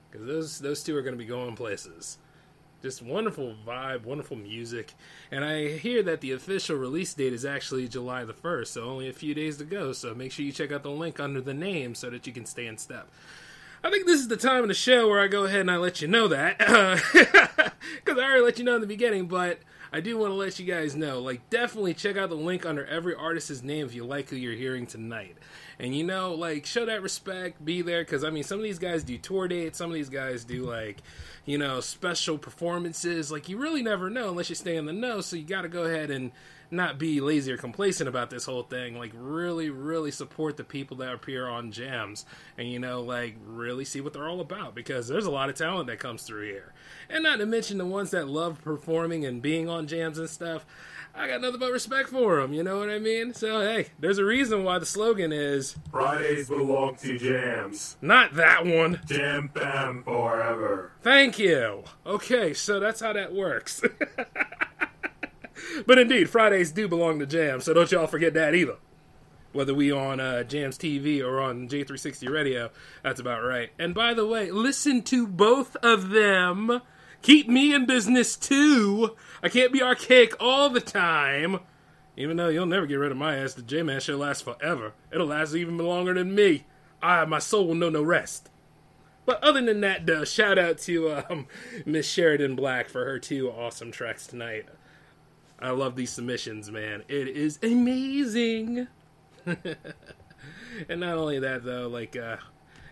[0.10, 2.18] Because those those two are going to be going places.
[2.82, 4.96] Just wonderful vibe, wonderful music,
[5.30, 9.08] and I hear that the official release date is actually July the first, so only
[9.08, 9.94] a few days to go.
[9.94, 12.46] So make sure you check out the link under the name so that you can
[12.46, 13.08] stay in step.
[13.84, 15.78] I think this is the time of the show where I go ahead and I
[15.78, 17.72] let you know that.
[17.96, 19.60] Because I already let you know in the beginning, but
[19.94, 21.20] I do want to let you guys know.
[21.20, 24.54] Like, definitely check out the link under every artist's name if you like who you're
[24.54, 25.36] hearing tonight.
[25.80, 28.02] And you know, like, show that respect, be there.
[28.02, 30.64] Because, I mean, some of these guys do tour dates, some of these guys do,
[30.64, 31.02] like,
[31.46, 33.32] you know, special performances.
[33.32, 35.20] Like, you really never know unless you stay in the know.
[35.20, 36.32] So you got to go ahead and
[36.72, 38.98] not be lazy or complacent about this whole thing.
[38.98, 42.26] Like, really, really support the people that appear on jams,
[42.58, 45.56] and you know, like, really see what they're all about because there's a lot of
[45.56, 46.74] talent that comes through here,
[47.10, 50.66] and not to mention the ones that love performing and being on jams and stuff.
[51.14, 52.54] I got nothing but respect for them.
[52.54, 53.34] You know what I mean?
[53.34, 57.98] So hey, there's a reason why the slogan is Fridays belong to jams.
[58.02, 59.02] not that one.
[59.06, 60.94] Jam Fam forever.
[61.02, 61.84] Thank you.
[62.06, 63.82] Okay, so that's how that works.
[65.86, 68.78] but indeed, Fridays do belong to Jam, so don't y'all forget that either.
[69.54, 72.70] Whether we on uh, Jams TV or on J360 Radio,
[73.04, 73.70] that's about right.
[73.78, 76.82] And by the way, listen to both of them.
[77.22, 79.16] Keep me in business too.
[79.44, 81.60] I can't be archaic all the time.
[82.16, 84.94] Even though you'll never get rid of my ass, the J Man show lasts forever.
[85.12, 86.66] It'll last even longer than me.
[87.02, 88.50] I, my soul will know no rest.
[89.26, 91.48] But other than that, though, shout out to um,
[91.86, 94.66] Miss Sheridan Black for her two awesome tracks tonight.
[95.62, 97.04] I love these submissions, man.
[97.08, 98.88] It is amazing.
[99.46, 102.38] and not only that, though, like, uh,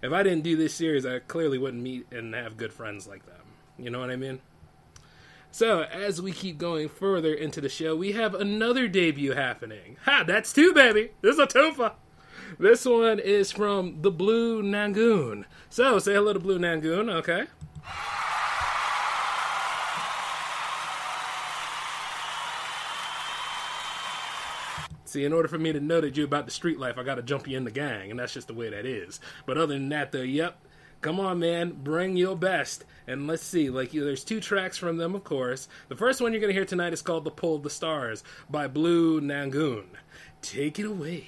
[0.03, 3.25] if I didn't do this series, I clearly wouldn't meet and have good friends like
[3.25, 3.35] them.
[3.77, 4.39] You know what I mean?
[5.51, 9.97] So, as we keep going further into the show, we have another debut happening.
[10.05, 10.23] Ha!
[10.27, 11.11] That's two, baby!
[11.21, 11.93] This is a twofa!
[12.59, 15.45] This one is from the Blue Nagoon.
[15.69, 17.45] So, say hello to Blue Nagoon, okay?
[25.09, 27.23] See, in order for me to know that you're about the street life, I gotta
[27.23, 29.19] jump you in the gang, and that's just the way that is.
[29.47, 30.63] But other than that, though, yep,
[31.01, 32.85] come on, man, bring your best.
[33.07, 35.67] And let's see, like, you there's two tracks from them, of course.
[35.87, 38.67] The first one you're gonna hear tonight is called "The Pull of the Stars" by
[38.67, 39.87] Blue Nagoon.
[40.43, 41.25] Take it away.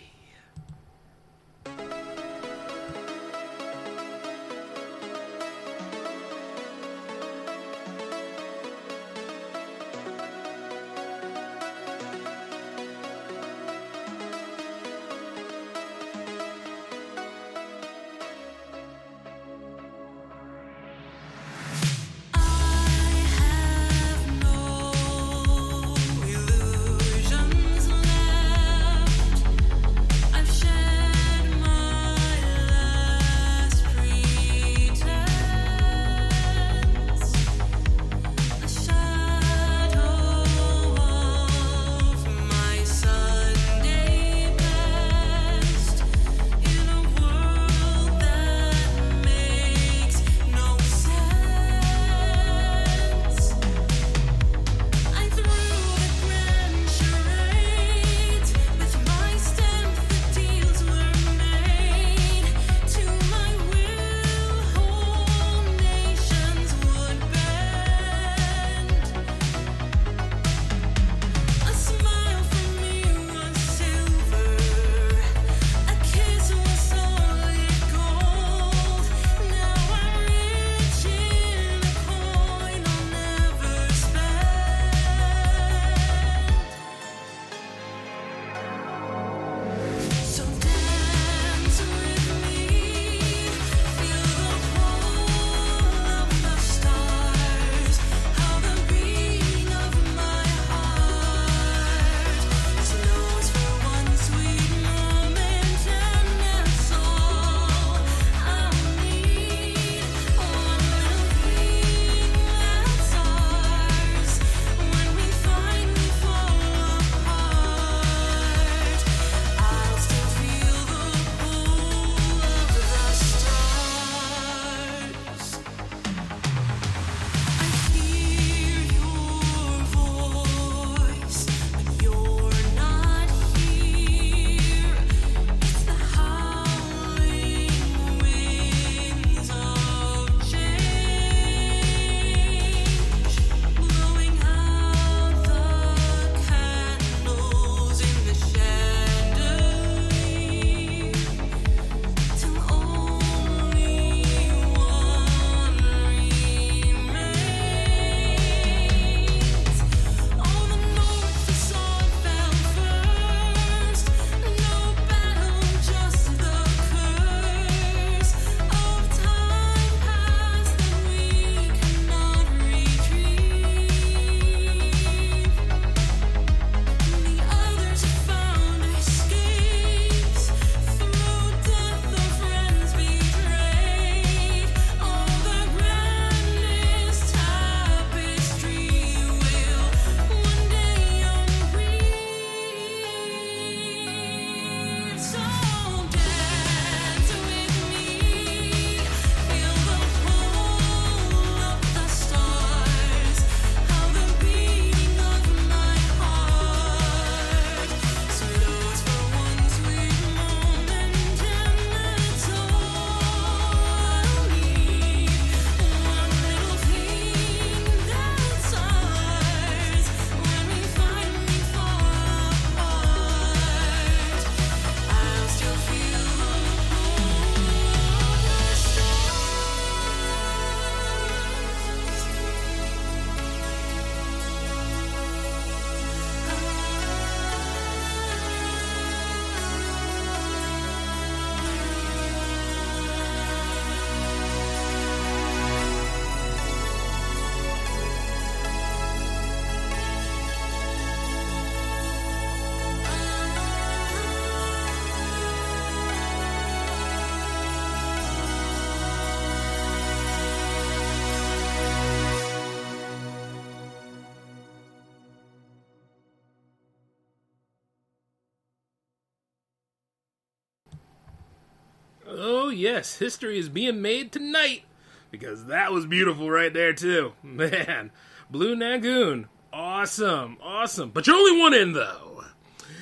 [273.01, 274.83] Yes, history is being made tonight
[275.31, 277.33] because that was beautiful right there, too.
[277.43, 278.11] Man,
[278.51, 279.47] Blue Nagoon.
[279.73, 281.09] Awesome, awesome.
[281.09, 282.43] But you're only one in, though.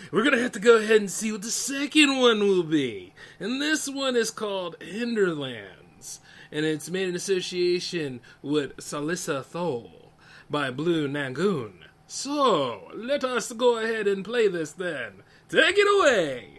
[0.09, 3.13] We're going to have to go ahead and see what the second one will be.
[3.41, 6.21] And this one is called Hinterlands.
[6.49, 10.13] And it's made in association with Salissa Thol
[10.49, 11.83] by Blue Nagoon.
[12.07, 15.23] So, let us go ahead and play this then.
[15.49, 16.58] Take it away!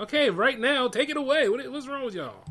[0.00, 1.50] Okay, right now, take it away.
[1.50, 2.42] What, what's wrong with y'all?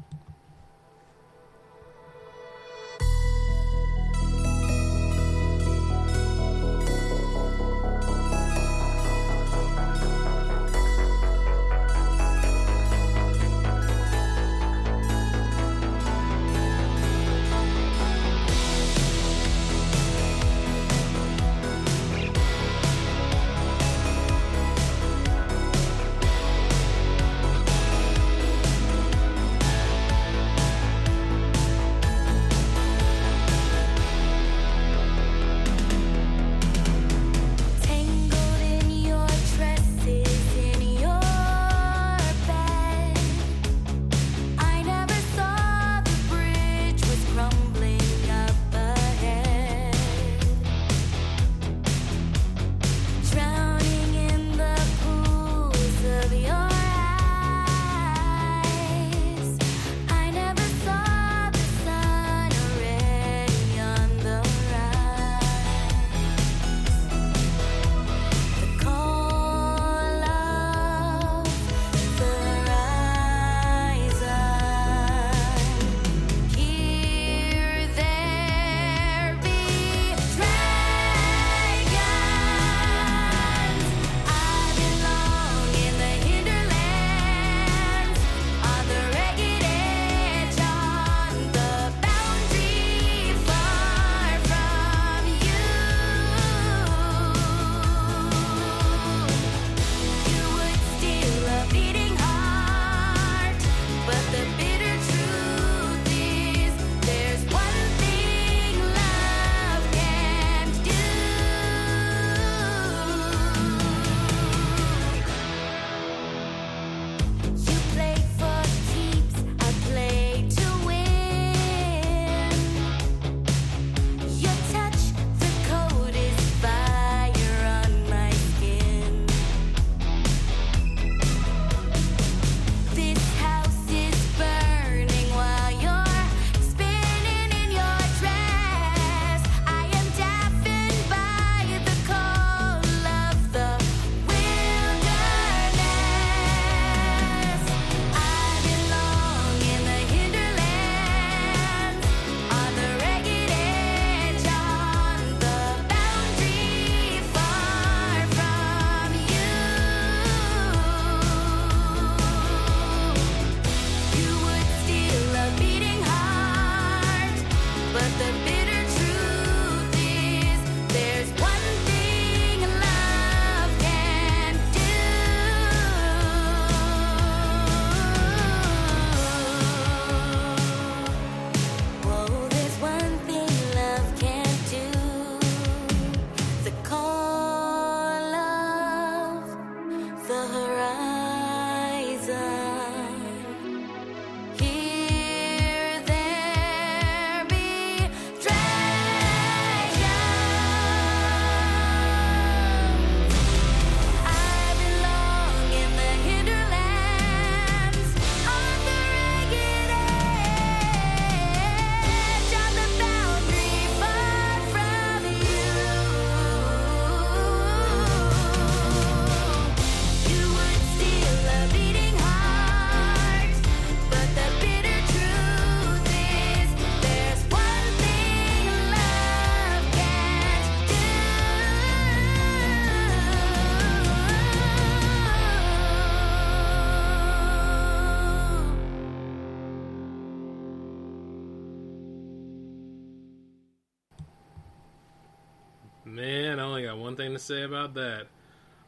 [247.50, 248.28] Say about that.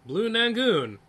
[0.05, 0.99] Blue Nagoon,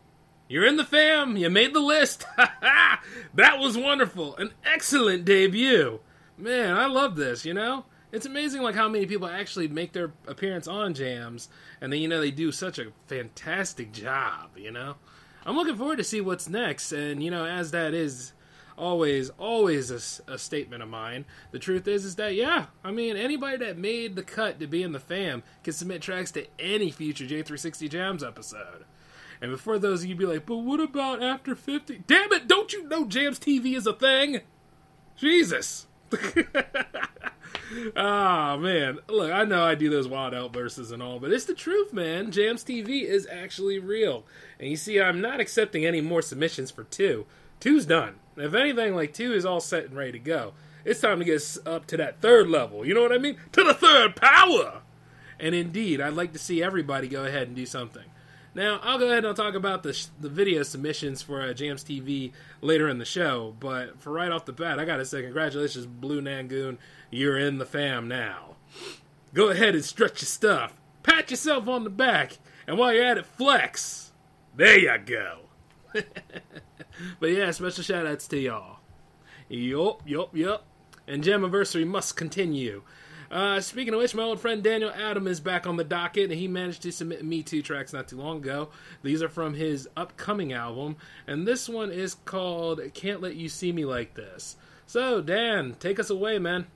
[0.48, 1.36] you're in the fam.
[1.36, 2.24] You made the list.
[2.38, 4.34] that was wonderful.
[4.36, 6.00] An excellent debut.
[6.38, 7.84] Man, I love this, you know?
[8.10, 11.50] It's amazing like how many people actually make their appearance on jams
[11.82, 14.94] and then you know they do such a fantastic job, you know?
[15.44, 16.90] I'm looking forward to see what's next.
[16.90, 18.32] And you know, as that is
[18.82, 19.90] always, always
[20.26, 21.24] a statement of mine.
[21.52, 24.82] The truth is, is that yeah, I mean, anybody that made the cut to be
[24.82, 28.84] in the fam can submit tracks to any future J360 Jams episode.
[29.40, 32.02] And before those of you be like, but what about after 50?
[32.06, 34.40] Damn it, don't you know Jams TV is a thing?
[35.16, 35.86] Jesus.
[37.96, 41.54] Ah man, look, I know I do those wild outbursts and all, but it's the
[41.54, 42.30] truth, man.
[42.30, 44.24] Jams TV is actually real,
[44.60, 47.24] and you see, I'm not accepting any more submissions for two.
[47.60, 48.16] Two's done.
[48.36, 50.52] If anything, like two is all set and ready to go.
[50.84, 52.84] It's time to get up to that third level.
[52.84, 53.36] You know what I mean?
[53.52, 54.82] To the third power.
[55.38, 58.04] And indeed, I'd like to see everybody go ahead and do something.
[58.54, 61.54] Now, I'll go ahead and I'll talk about the, sh- the video submissions for uh,
[61.54, 65.22] Jams TV later in the show, but for right off the bat, I gotta say,
[65.22, 66.78] congratulations, Blue Nagoon.
[67.10, 68.56] You're in the fam now.
[69.32, 70.78] Go ahead and stretch your stuff.
[71.02, 72.36] Pat yourself on the back,
[72.66, 74.12] and while you're at it, flex.
[74.54, 75.38] There you go.
[77.20, 78.78] but yeah, special shout outs to y'all.
[79.48, 80.64] Yup, yup, yup.
[81.06, 82.82] And Jammaversary must continue.
[83.30, 86.38] Uh, speaking of which, my old friend Daniel Adam is back on the docket, and
[86.38, 88.68] he managed to submit Me two tracks not too long ago.
[89.02, 90.96] These are from his upcoming album,
[91.26, 94.56] and this one is called Can't Let You See Me Like This.
[94.86, 96.66] So, Dan, take us away, man.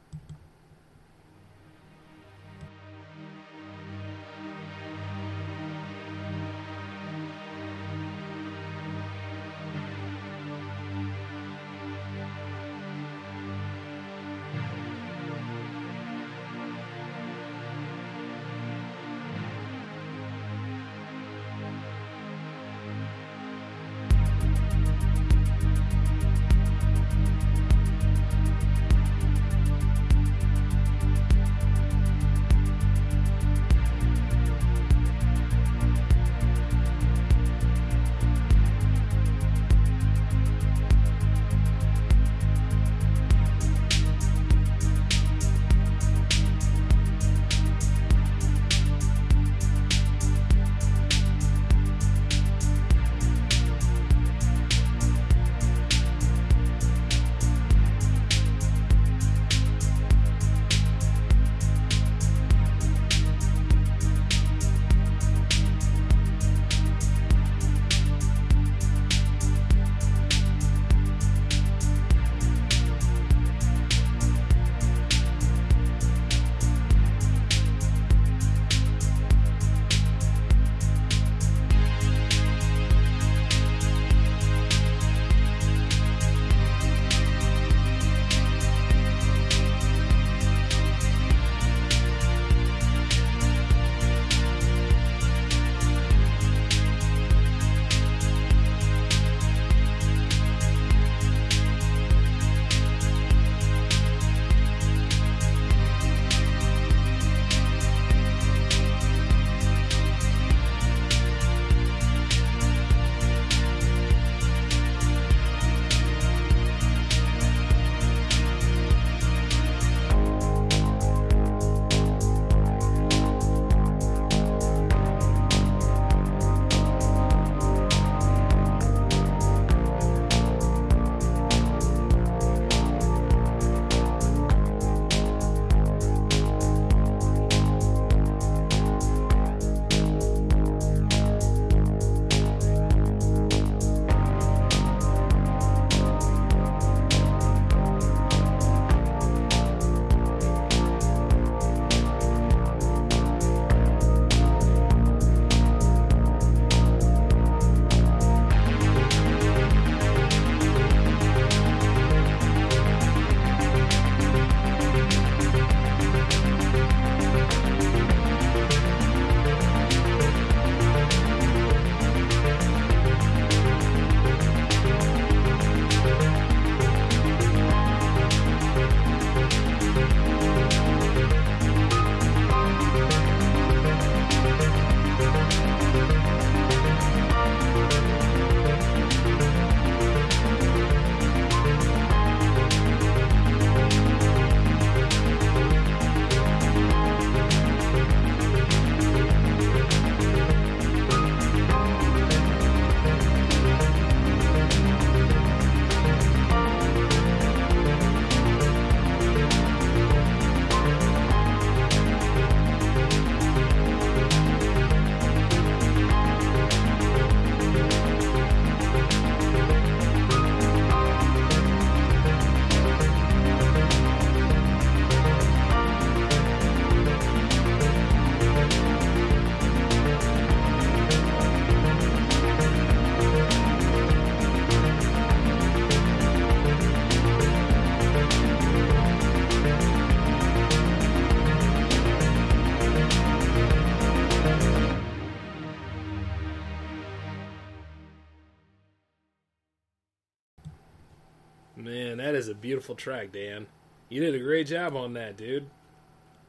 [252.67, 253.65] Beautiful track, Dan.
[254.09, 255.71] You did a great job on that, dude.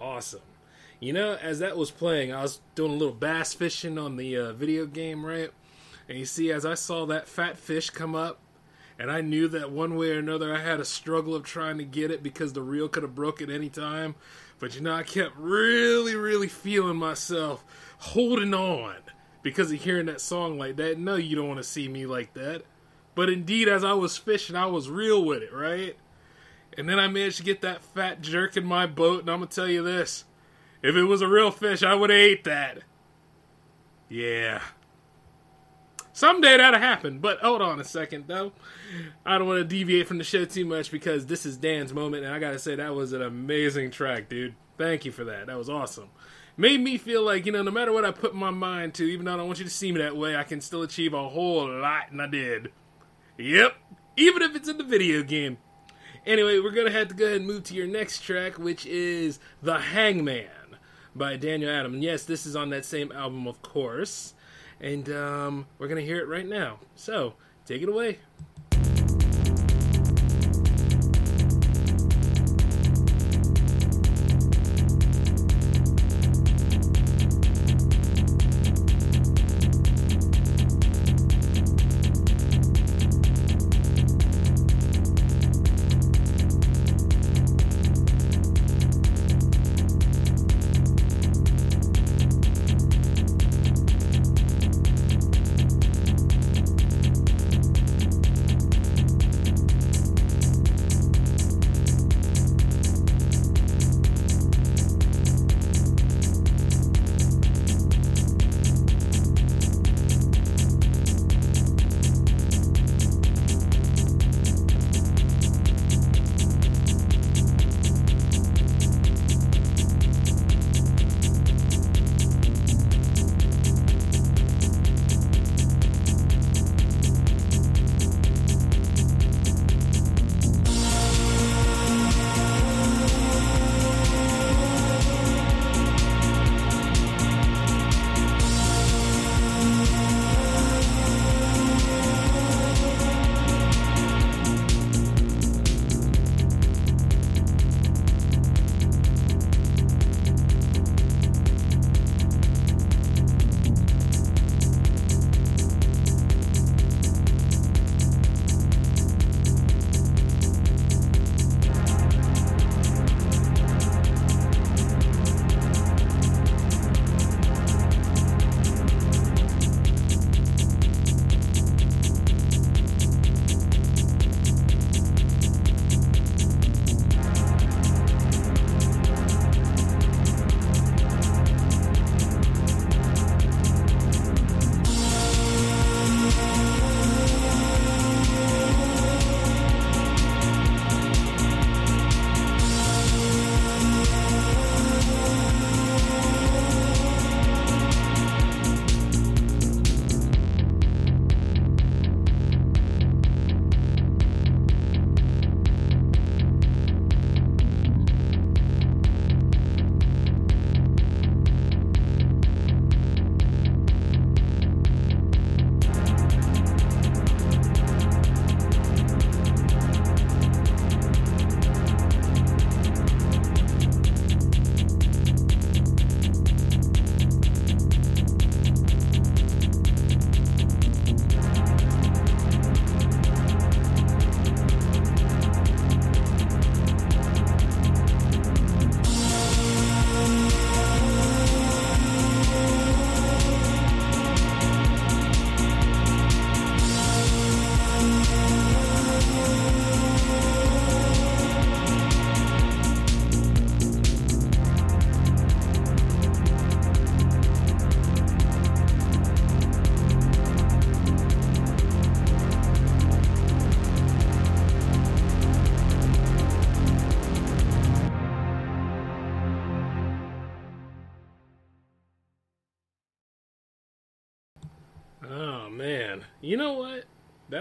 [0.02, 0.42] Awesome.
[1.00, 4.36] You know, as that was playing, I was doing a little bass fishing on the
[4.36, 5.52] uh, video game, right?
[6.10, 8.40] And you see, as I saw that fat fish come up,
[8.98, 11.84] and I knew that one way or another I had a struggle of trying to
[11.84, 14.16] get it because the reel could have broke at any time.
[14.58, 17.64] But you know, I kept really, really feeling myself
[18.00, 18.96] holding on
[19.44, 20.98] because of hearing that song like that.
[20.98, 22.64] No, you don't want to see me like that.
[23.14, 25.96] But indeed, as I was fishing, I was real with it, right?
[26.78, 29.48] And then I managed to get that fat jerk in my boat, and I'm gonna
[29.48, 30.26] tell you this:
[30.84, 32.84] if it was a real fish, I would have ate that.
[34.10, 34.62] Yeah.
[36.14, 38.52] Someday that'll happen, but hold on a second though.
[39.26, 42.26] I don't want to deviate from the show too much because this is Dan's moment,
[42.26, 44.56] and I gotta say that was an amazing track, dude.
[44.78, 45.48] Thank you for that.
[45.48, 46.10] That was awesome.
[46.60, 49.26] Made me feel like, you know, no matter what I put my mind to, even
[49.26, 51.30] though I don't want you to see me that way, I can still achieve a
[51.30, 52.72] whole lot, and I did.
[53.38, 53.76] Yep.
[54.16, 55.60] Even if it's in the video game.
[56.28, 59.40] Anyway, we're gonna have to go ahead and move to your next track, which is
[59.64, 60.76] The Hangman
[61.16, 61.94] by Daniel Adam.
[61.94, 64.34] And yes, this is on that same album, of course.
[64.82, 66.80] And um, we're gonna hear it right now.
[66.96, 67.36] So,
[67.66, 68.20] take it away.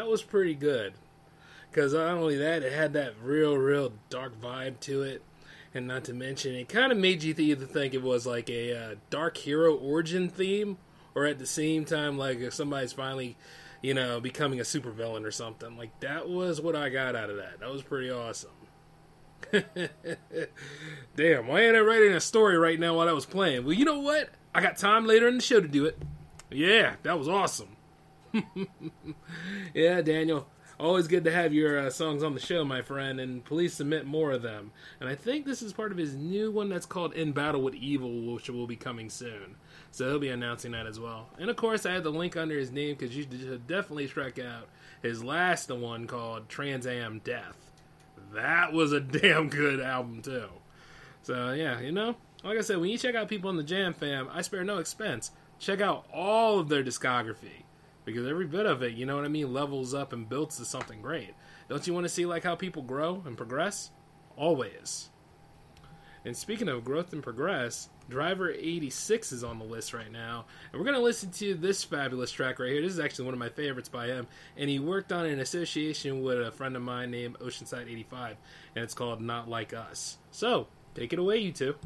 [0.06, 0.92] That was pretty good.
[1.68, 5.20] Because not only that, it had that real, real dark vibe to it,
[5.74, 8.72] and not to mention, it kind of made you either think it was like a
[8.72, 10.78] uh, dark hero origin theme,
[11.16, 13.36] or at the same time, like if somebody's finally
[13.82, 15.76] you know, becoming a supervillain or something.
[15.76, 17.58] Like that was what I got out of that.
[17.58, 18.50] That was pretty awesome.
[21.16, 23.64] Damn, why ain't I writing a story right now while I was playing?
[23.64, 24.30] Well, you know what?
[24.54, 26.00] I got time later in the show to do it.
[26.48, 27.75] Yeah, that was awesome.
[29.74, 30.46] yeah, Daniel.
[30.78, 34.04] Always good to have your uh, songs on the show, my friend, and please submit
[34.04, 34.72] more of them.
[35.00, 37.74] And I think this is part of his new one that's called In Battle with
[37.74, 39.56] Evil, which will be coming soon.
[39.90, 41.30] So he'll be announcing that as well.
[41.38, 44.38] And of course, I have the link under his name because you should definitely check
[44.38, 44.68] out
[45.00, 47.56] his last one called Trans Am Death.
[48.34, 50.48] That was a damn good album, too.
[51.22, 53.94] So yeah, you know, like I said, when you check out people in the Jam
[53.94, 55.30] Fam, I spare no expense.
[55.58, 57.64] Check out all of their discography
[58.06, 60.64] because every bit of it, you know what I mean, levels up and builds to
[60.64, 61.34] something great.
[61.68, 63.90] Don't you want to see like how people grow and progress?
[64.36, 65.10] Always.
[66.24, 70.46] And speaking of growth and progress, Driver 86 is on the list right now.
[70.72, 72.82] And we're going to listen to this fabulous track right here.
[72.82, 74.26] This is actually one of my favorites by him.
[74.56, 78.36] And he worked on in association with a friend of mine named Oceanside 85.
[78.74, 80.18] And it's called Not Like Us.
[80.32, 81.76] So, take it away, you two.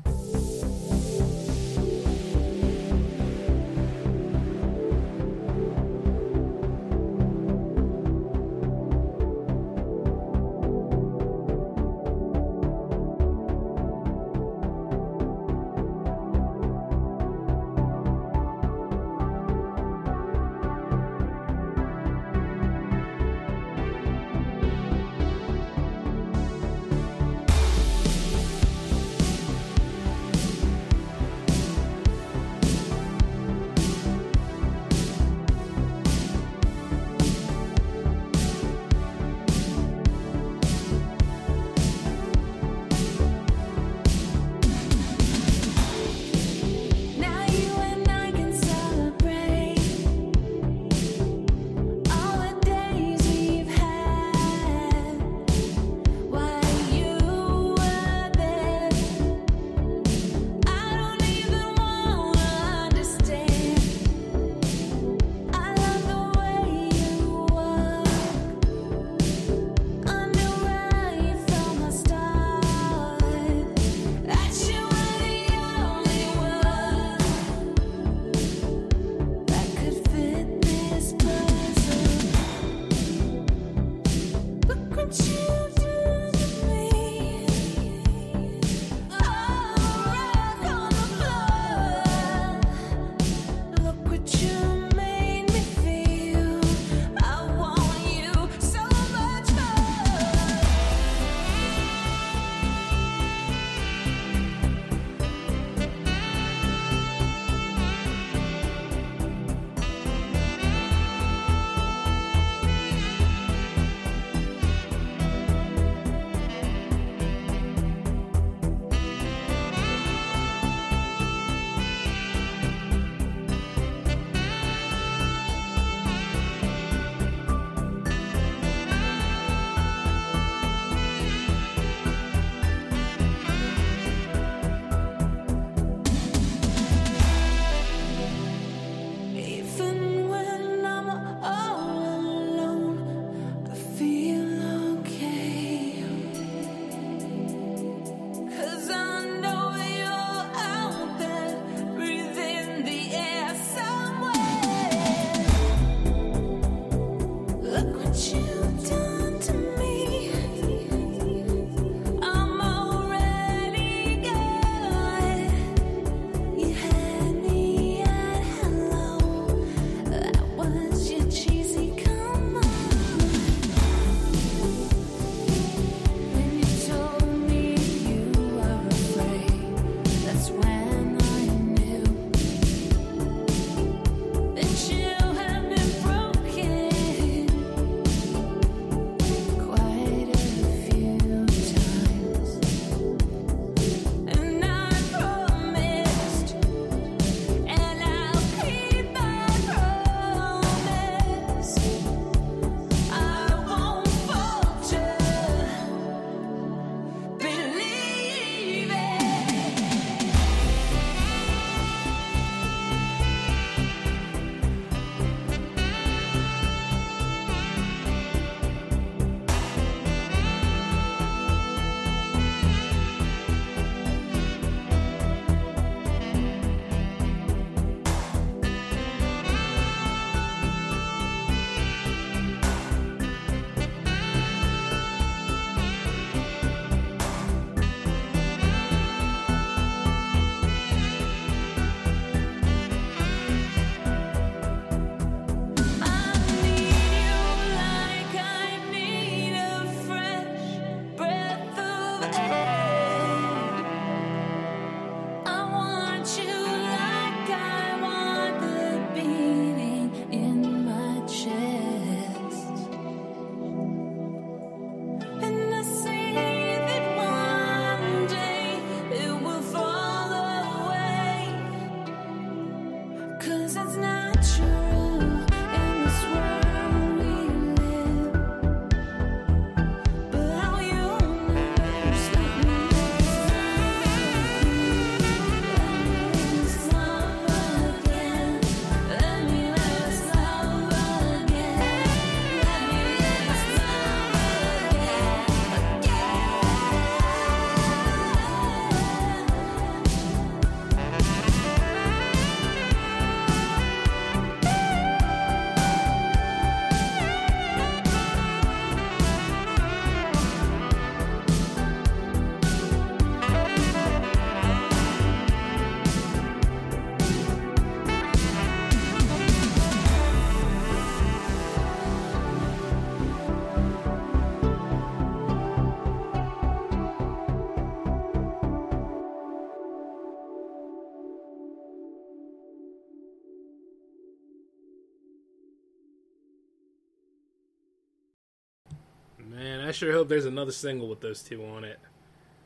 [340.00, 342.00] Sure hope there's another single with those two on it.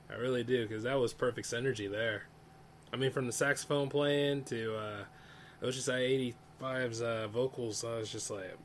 [0.08, 2.24] I really do, because that was perfect synergy there.
[2.92, 5.04] I mean, from the saxophone playing to uh,
[5.66, 8.56] Oceanside 85's uh, vocals, I was just like,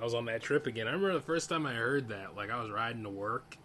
[0.00, 0.88] I was on that trip again.
[0.88, 3.56] I remember the first time I heard that, like I was riding to work.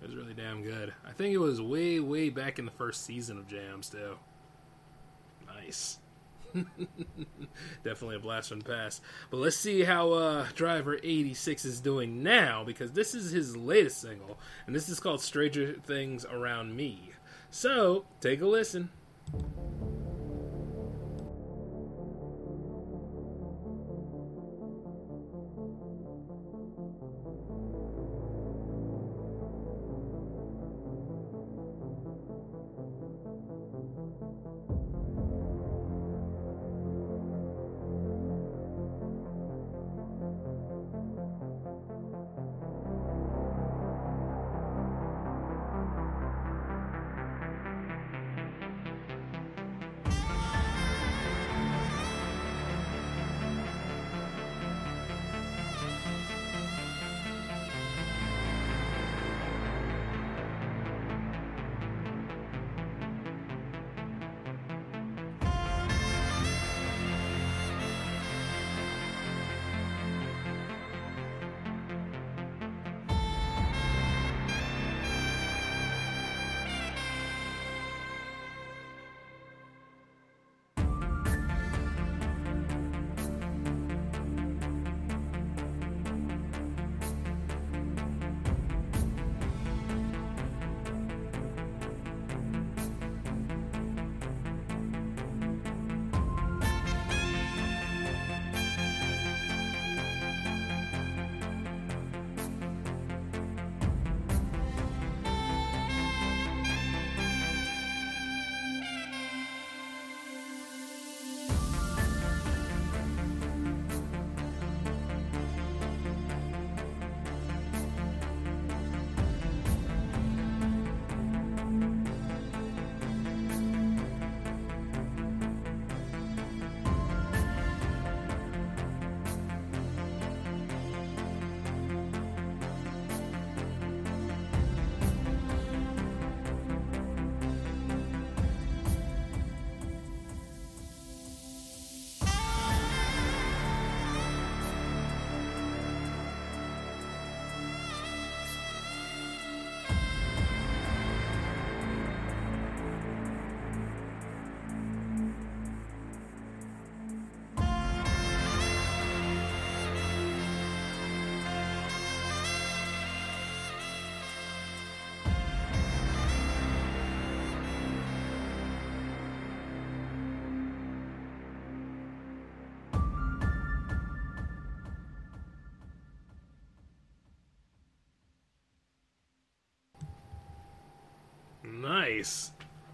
[0.00, 0.92] It was really damn good.
[1.04, 4.16] I think it was way, way back in the first season of Jams, too.
[5.48, 5.98] Nice.
[7.84, 9.02] Definitely a blast from the past.
[9.30, 14.00] But let's see how uh, Driver 86 is doing now, because this is his latest
[14.00, 17.12] single, and this is called Stranger Things Around Me.
[17.50, 18.90] So, take a listen.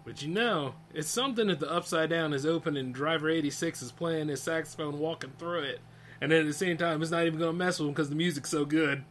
[0.05, 3.91] But you know, it's something that the Upside Down is open and Driver 86 is
[3.91, 5.81] playing his saxophone walking through it.
[6.21, 8.09] And then at the same time, it's not even going to mess with him because
[8.09, 9.03] the music's so good.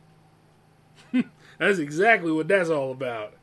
[1.59, 3.35] that's exactly what that's all about.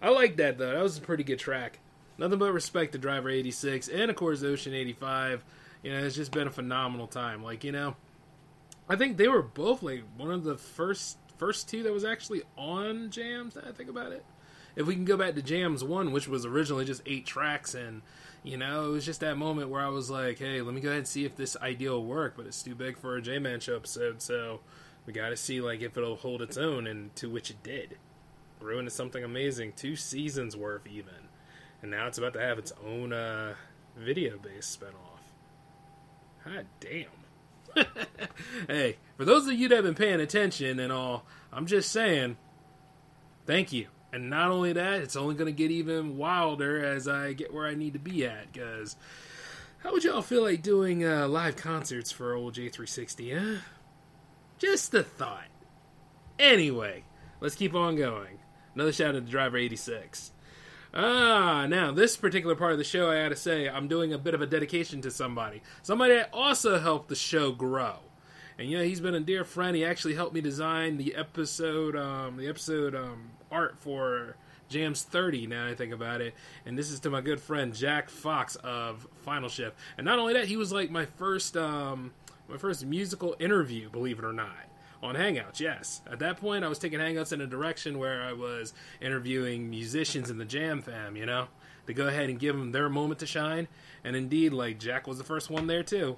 [0.00, 0.72] I like that, though.
[0.72, 1.80] That was a pretty good track.
[2.16, 5.44] Nothing but respect to Driver 86 and, of course, Ocean 85.
[5.82, 7.42] You know, it's just been a phenomenal time.
[7.42, 7.96] Like, you know,
[8.88, 12.42] I think they were both, like, one of the first first two that was actually
[12.56, 14.24] on Jams, I think about it
[14.76, 18.02] if we can go back to Jams One, which was originally just eight tracks, and
[18.42, 20.88] you know, it was just that moment where I was like, "Hey, let me go
[20.88, 23.38] ahead and see if this idea will work." But it's too big for a J
[23.38, 24.60] Man Show episode, so
[25.06, 27.98] we got to see like if it'll hold its own, and to which it did.
[28.60, 31.28] Grew into something amazing, two seasons worth even,
[31.82, 33.54] and now it's about to have its own uh,
[33.96, 35.14] video-based spinoff.
[36.44, 37.06] God damn.
[38.68, 42.36] hey, for those of you that have been paying attention and all, I'm just saying,
[43.46, 43.88] thank you.
[44.14, 47.66] And not only that, it's only going to get even wilder as I get where
[47.66, 48.52] I need to be at.
[48.52, 48.94] Because
[49.82, 53.60] how would y'all feel like doing uh, live concerts for old J360, huh?
[54.56, 55.48] Just a thought.
[56.38, 57.02] Anyway,
[57.40, 58.38] let's keep on going.
[58.76, 60.30] Another shout out to Driver 86.
[60.94, 64.34] Ah, now this particular part of the show, I gotta say, I'm doing a bit
[64.34, 65.60] of a dedication to somebody.
[65.82, 67.96] Somebody that also helped the show grow.
[68.58, 69.76] And yeah, he's been a dear friend.
[69.76, 74.36] He actually helped me design the episode, um, the episode um, art for
[74.68, 75.48] Jams 30.
[75.48, 79.06] Now I think about it, and this is to my good friend Jack Fox of
[79.24, 79.76] Final Shift.
[79.98, 82.12] And not only that, he was like my first, um,
[82.48, 83.90] my first musical interview.
[83.90, 84.68] Believe it or not,
[85.02, 86.00] On Hangouts, yes.
[86.10, 90.30] At that point, I was taking Hangouts in a direction where I was interviewing musicians
[90.30, 91.48] in the Jam fam, you know,
[91.86, 93.66] to go ahead and give them their moment to shine.
[94.04, 96.16] And indeed, like Jack was the first one there too.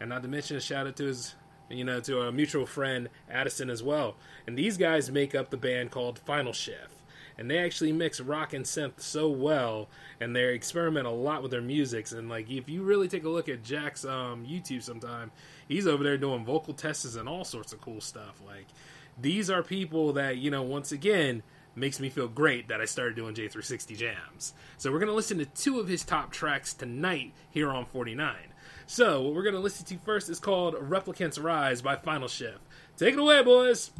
[0.00, 1.34] And not to mention a shout out to his,
[1.68, 4.16] you know, to a mutual friend Addison as well.
[4.46, 6.98] And these guys make up the band called Final Shift
[7.38, 9.88] and they actually mix rock and synth so well
[10.20, 12.12] and they experiment a lot with their musics.
[12.12, 15.30] And like if you really take a look at jack's um, youtube sometime
[15.68, 18.42] he's over there doing vocal tests and all sorts of cool stuff.
[18.44, 18.66] Like
[19.18, 21.44] these are people that you know once again
[21.76, 24.52] makes me feel great that i started doing j360 jams.
[24.76, 28.34] So we're to listen to two of his top tracks tonight here on 49
[28.88, 32.58] so what we're going to listen to first is called replicants rise by final shift
[32.96, 33.90] take it away boys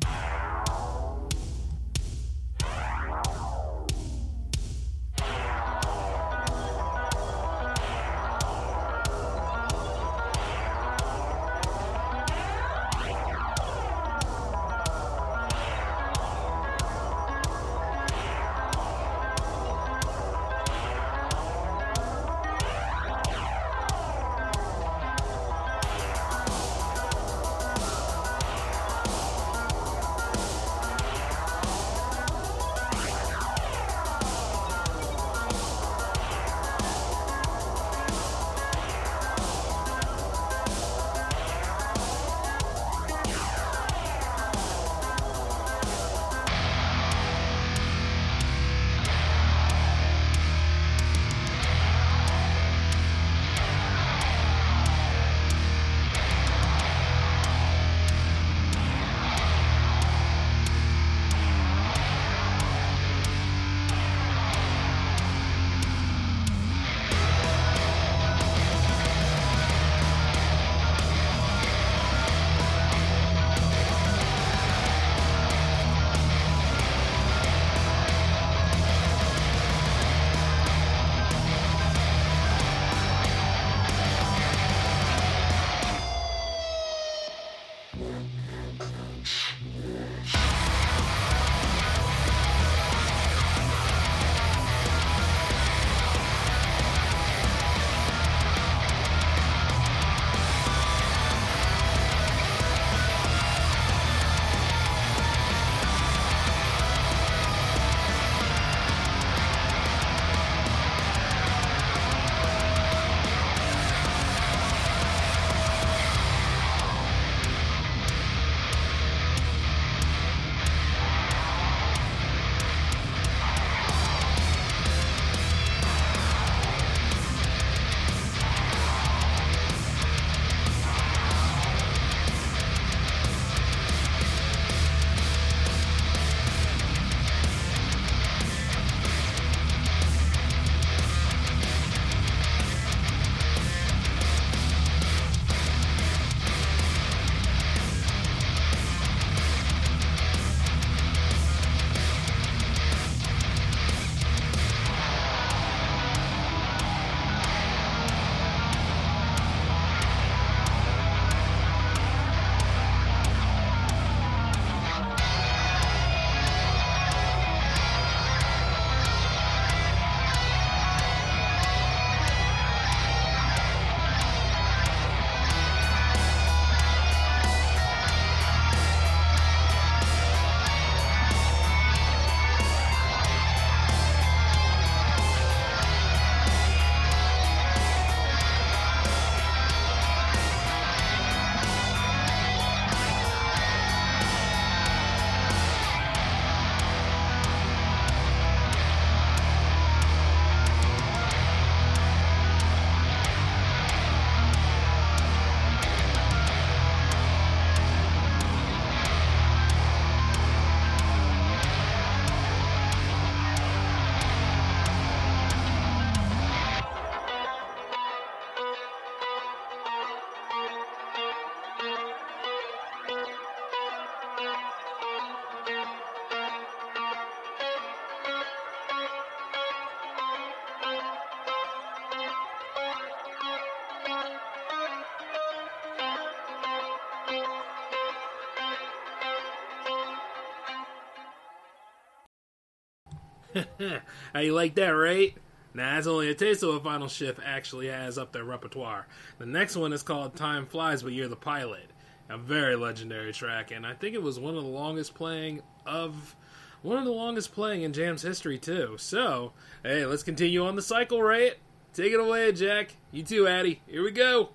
[244.34, 245.34] How you like that, right?
[245.74, 249.06] Now, that's only a taste of what Final Shift actually has up their repertoire.
[249.38, 251.90] The next one is called Time Flies, but You're the Pilot.
[252.30, 256.36] A very legendary track, and I think it was one of the longest playing of
[256.82, 258.96] one of the longest playing in Jam's history too.
[258.98, 259.52] So,
[259.82, 261.54] hey, let's continue on the cycle rate.
[261.94, 262.96] Take it away, Jack.
[263.12, 263.80] You too, Addy.
[263.86, 264.50] Here we go.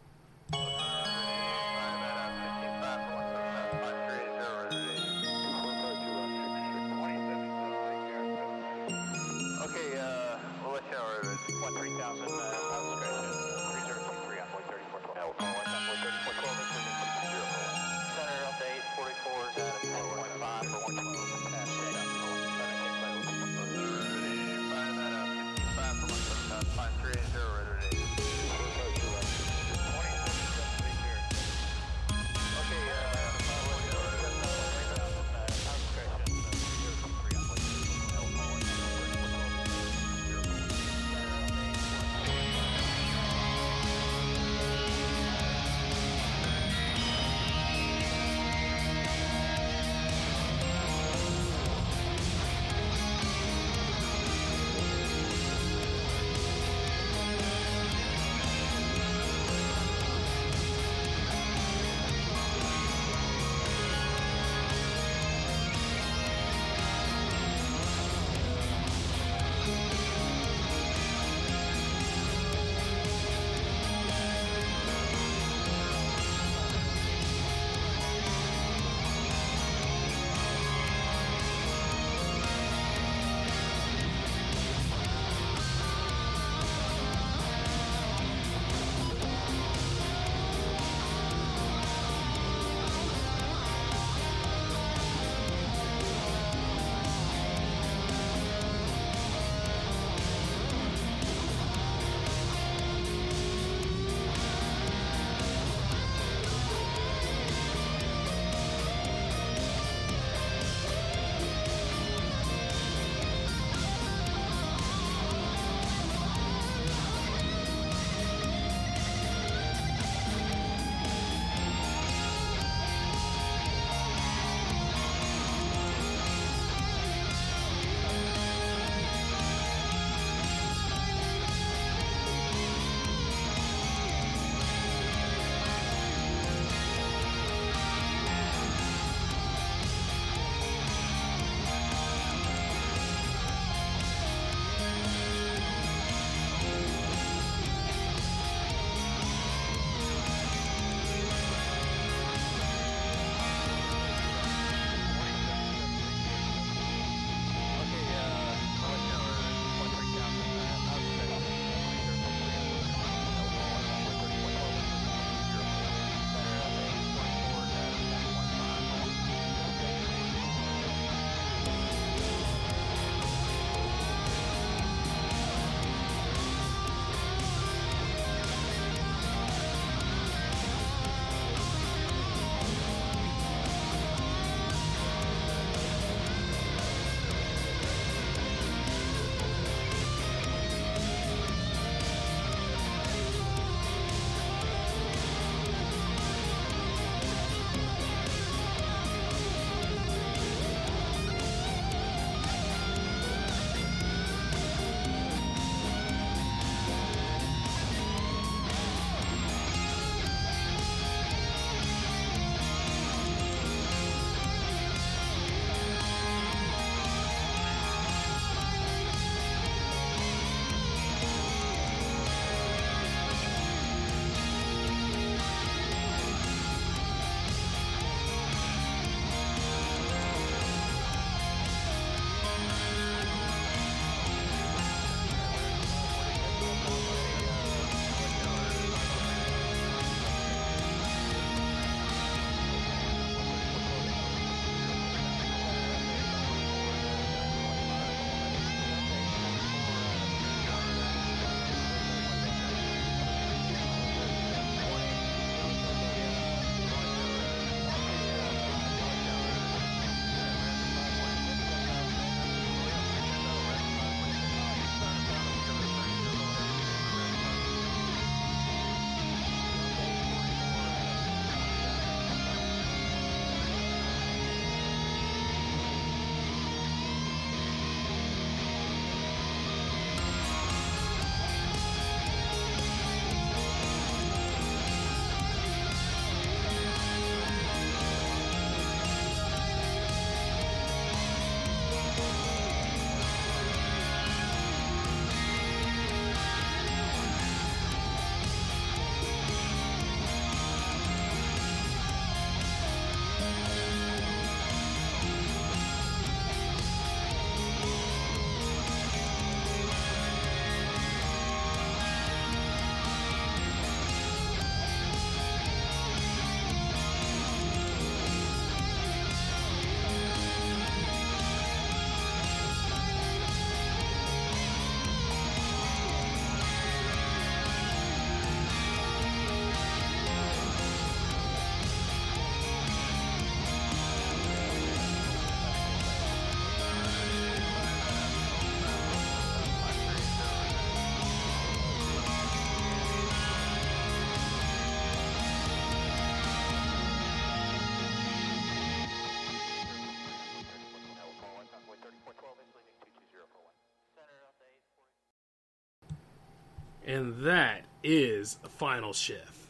[357.14, 359.68] And that is a Final Shift.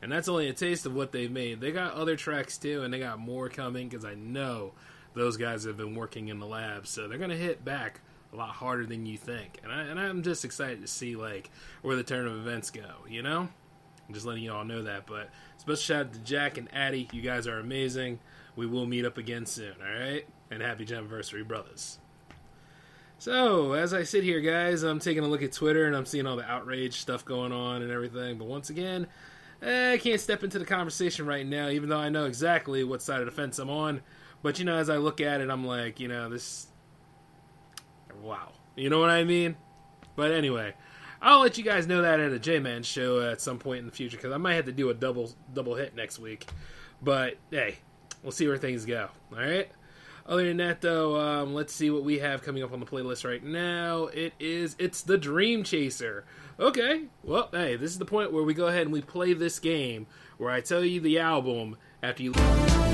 [0.00, 1.60] And that's only a taste of what they've made.
[1.60, 4.72] They got other tracks too, and they got more coming because I know
[5.14, 8.00] those guys have been working in the lab, so they're gonna hit back
[8.32, 9.60] a lot harder than you think.
[9.62, 11.50] And I and I'm just excited to see like
[11.82, 13.04] where the turn of events go.
[13.08, 13.48] You know,
[14.08, 15.06] I'm just letting you all know that.
[15.06, 15.28] But
[15.58, 17.08] special shout out to Jack and Addie.
[17.12, 18.20] You guys are amazing.
[18.54, 19.74] We will meet up again soon.
[19.80, 21.98] All right, and happy anniversary, brothers.
[23.18, 26.26] So, as I sit here, guys, I'm taking a look at Twitter and I'm seeing
[26.26, 28.36] all the outrage stuff going on and everything.
[28.36, 29.06] But once again,
[29.62, 33.00] eh, I can't step into the conversation right now, even though I know exactly what
[33.00, 34.02] side of the fence I'm on.
[34.42, 36.66] But, you know, as I look at it, I'm like, you know, this.
[38.22, 38.52] Wow.
[38.76, 39.56] You know what I mean?
[40.14, 40.74] But anyway,
[41.22, 43.86] I'll let you guys know that at a J Man show at some point in
[43.86, 46.46] the future because I might have to do a double double hit next week.
[47.02, 47.76] But hey,
[48.22, 49.08] we'll see where things go.
[49.32, 49.70] All right.
[50.28, 53.24] Other than that, though, um, let's see what we have coming up on the playlist
[53.24, 54.06] right now.
[54.06, 56.24] It is it's the Dream Chaser.
[56.58, 59.58] Okay, well, hey, this is the point where we go ahead and we play this
[59.58, 60.06] game
[60.38, 62.85] where I tell you the album after you.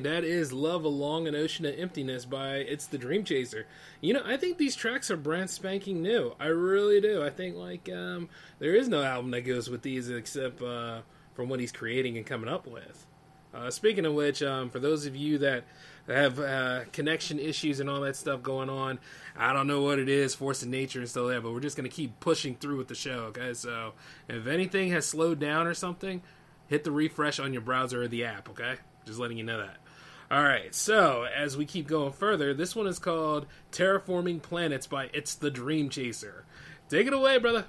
[0.00, 3.66] That is "Love Along an Ocean of Emptiness" by It's the Dream Chaser.
[4.00, 6.34] You know, I think these tracks are brand spanking new.
[6.40, 7.22] I really do.
[7.22, 8.28] I think like um,
[8.58, 11.00] there is no album that goes with these except uh,
[11.34, 13.06] from what he's creating and coming up with.
[13.52, 15.64] Uh, speaking of which, um, for those of you that
[16.06, 18.98] have uh, connection issues and all that stuff going on,
[19.36, 21.60] I don't know what it is, force of nature and stuff like that, but we're
[21.60, 23.54] just going to keep pushing through with the show, okay?
[23.54, 23.92] So
[24.28, 26.22] if anything has slowed down or something,
[26.68, 28.76] hit the refresh on your browser or the app, okay?
[29.04, 29.78] Just letting you know that.
[30.32, 35.10] All right, so as we keep going further, this one is called Terraforming Planets by
[35.12, 36.44] It's the Dream Chaser.
[36.88, 37.64] Take it away, brother.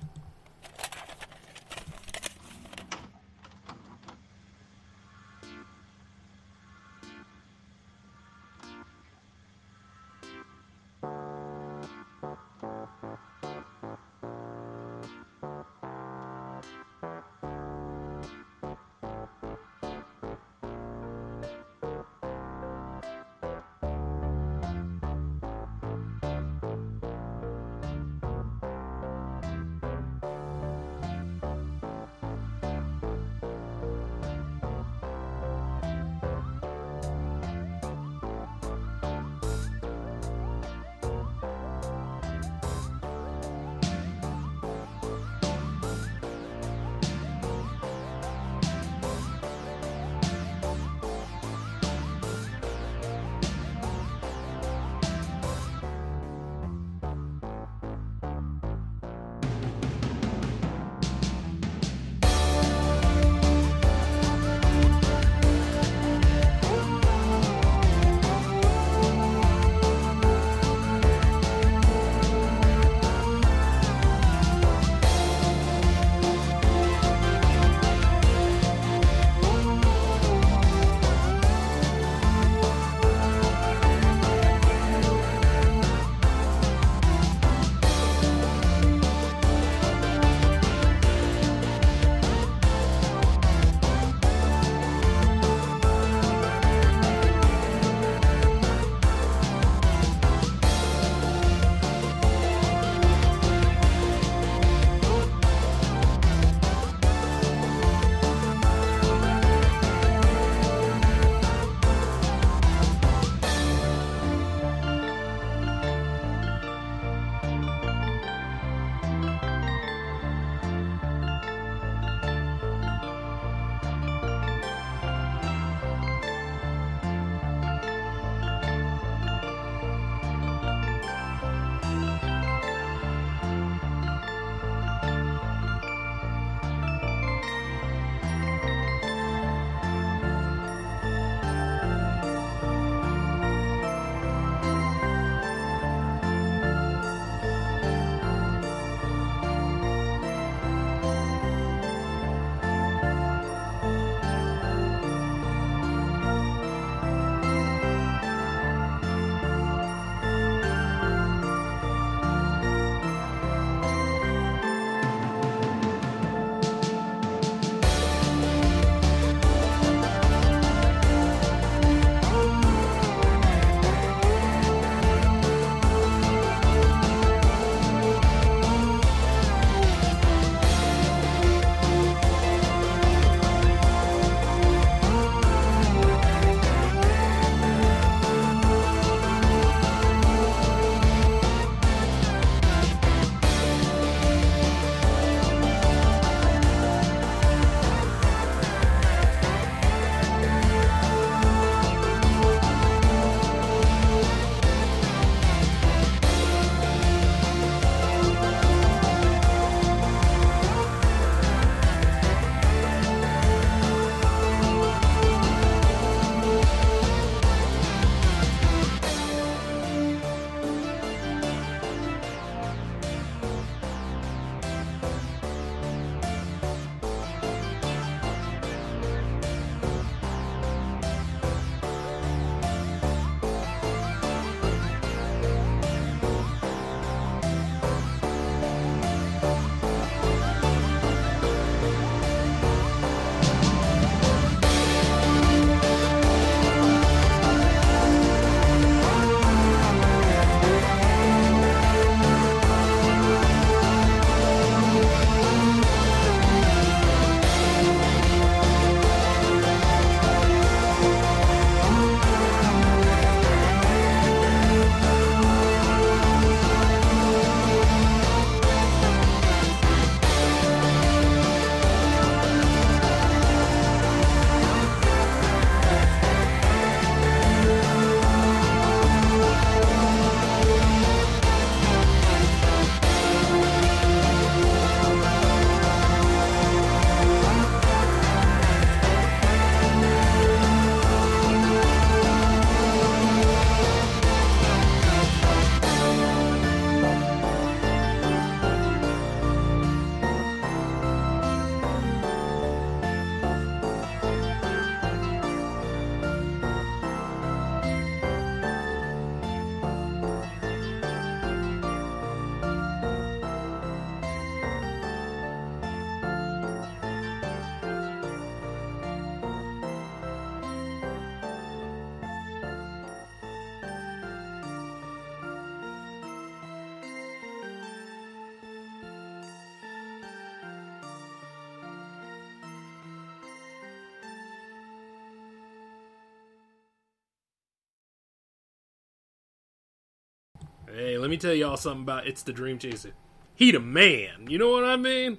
[340.94, 343.14] Hey, let me tell y'all something about It's the Dream Chaser.
[343.56, 344.48] He the man.
[344.50, 345.38] You know what I mean?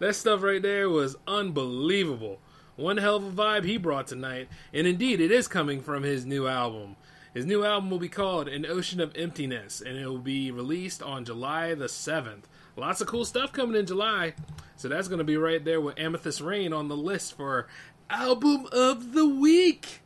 [0.00, 2.40] That stuff right there was unbelievable.
[2.74, 6.26] One hell of a vibe he brought tonight, and indeed, it is coming from his
[6.26, 6.96] new album.
[7.32, 11.00] His new album will be called An Ocean of Emptiness, and it will be released
[11.00, 12.44] on July the 7th.
[12.76, 14.34] Lots of cool stuff coming in July,
[14.74, 17.68] so that's going to be right there with Amethyst Rain on the list for
[18.10, 20.00] Album of the Week.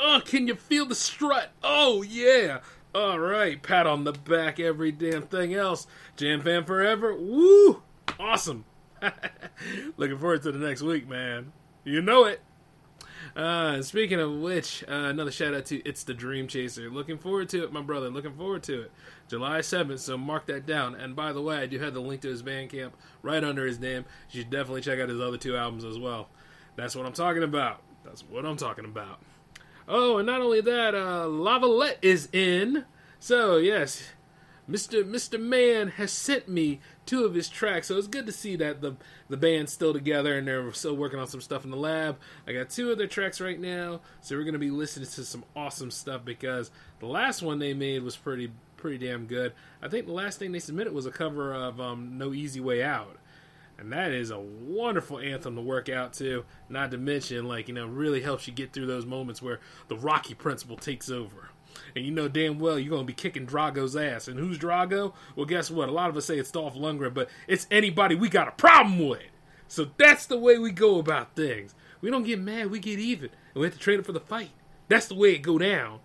[0.00, 1.52] Oh, can you feel the strut?
[1.62, 2.60] Oh, yeah.
[2.94, 5.88] All right, pat on the back, every damn thing else.
[6.16, 7.12] Jam Fam Forever.
[7.12, 7.82] Woo!
[8.20, 8.64] Awesome.
[9.96, 11.52] Looking forward to the next week, man.
[11.82, 12.40] You know it.
[13.34, 16.88] Uh, speaking of which, uh, another shout out to It's the Dream Chaser.
[16.88, 18.10] Looking forward to it, my brother.
[18.10, 18.92] Looking forward to it.
[19.26, 20.94] July 7th, so mark that down.
[20.94, 22.92] And by the way, I do have the link to his Bandcamp
[23.22, 24.04] right under his name.
[24.30, 26.28] You should definitely check out his other two albums as well.
[26.76, 27.82] That's what I'm talking about.
[28.04, 29.18] That's what I'm talking about.
[29.86, 32.84] Oh, and not only that, uh, Lavallette is in.
[33.18, 34.02] So, yes,
[34.68, 35.04] Mr.
[35.04, 35.38] Mr.
[35.38, 38.96] Man has sent me two of his tracks, so it's good to see that the
[39.28, 42.18] the band's still together and they're still working on some stuff in the lab.
[42.46, 45.44] I got two of their tracks right now, so we're gonna be listening to some
[45.54, 46.70] awesome stuff because
[47.00, 49.52] the last one they made was pretty pretty damn good.
[49.82, 52.82] I think the last thing they submitted was a cover of um, No Easy Way
[52.82, 53.18] Out.
[53.78, 56.44] And that is a wonderful anthem to work out to.
[56.68, 59.96] Not to mention, like, you know, really helps you get through those moments where the
[59.96, 61.50] Rocky principle takes over.
[61.96, 64.28] And you know damn well you're going to be kicking Drago's ass.
[64.28, 65.12] And who's Drago?
[65.34, 65.88] Well, guess what?
[65.88, 69.08] A lot of us say it's Dolph Lundgren, but it's anybody we got a problem
[69.08, 69.22] with.
[69.66, 71.74] So that's the way we go about things.
[72.00, 73.30] We don't get mad, we get even.
[73.54, 74.50] And we have to train up for the fight.
[74.88, 76.00] That's the way it go down.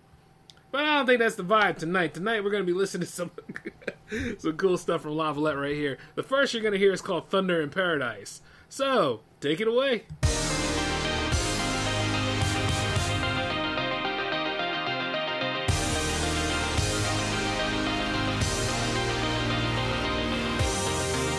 [0.70, 2.14] But I don't think that's the vibe tonight.
[2.14, 3.30] Tonight we're going to be listening to some
[4.38, 5.98] some cool stuff from Lavallette right here.
[6.14, 8.40] The first you're going to hear is called Thunder in Paradise.
[8.68, 10.04] So, take it away.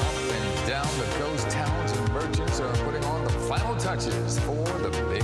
[0.02, 4.65] Up and down the coast, towns and merchants are putting on the final touches for
[4.80, 5.20] the big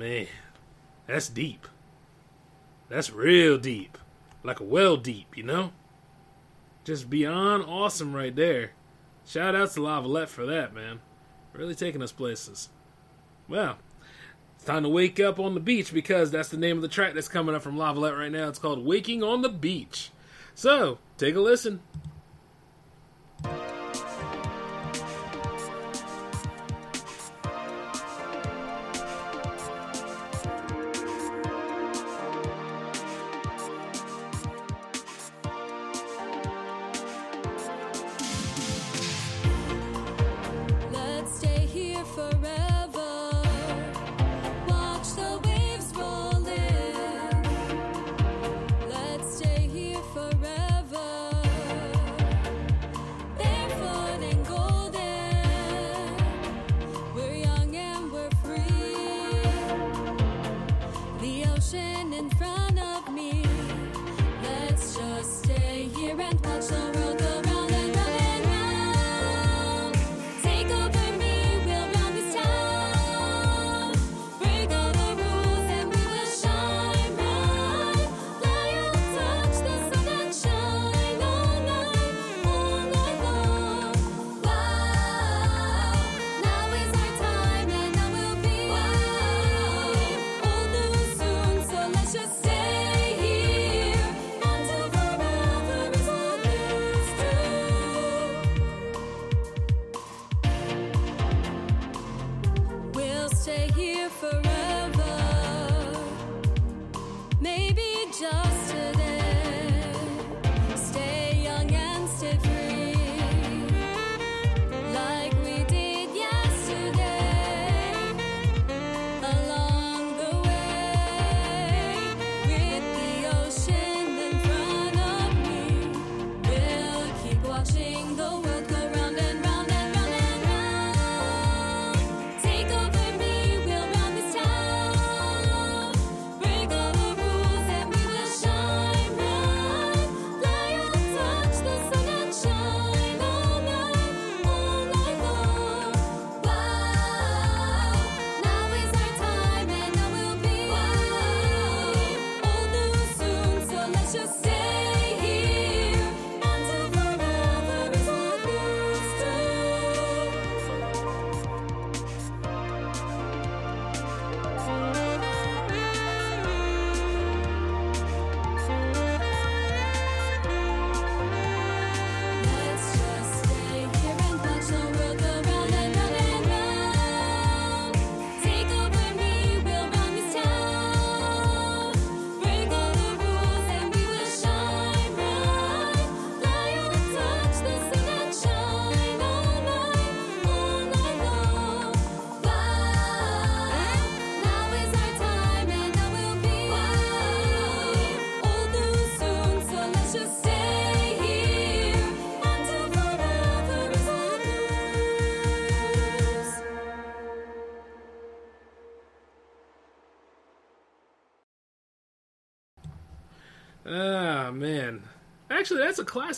[0.00, 0.28] Man,
[1.06, 1.68] that's deep.
[2.88, 3.98] That's real deep.
[4.42, 5.72] Like a well deep, you know?
[6.84, 8.70] Just beyond awesome right there.
[9.26, 11.00] Shout out to Lavallette for that, man.
[11.52, 12.70] Really taking us places.
[13.46, 13.76] Well,
[14.56, 17.12] it's time to wake up on the beach because that's the name of the track
[17.12, 18.48] that's coming up from Lavallette right now.
[18.48, 20.12] It's called Waking on the Beach.
[20.54, 21.80] So, take a listen.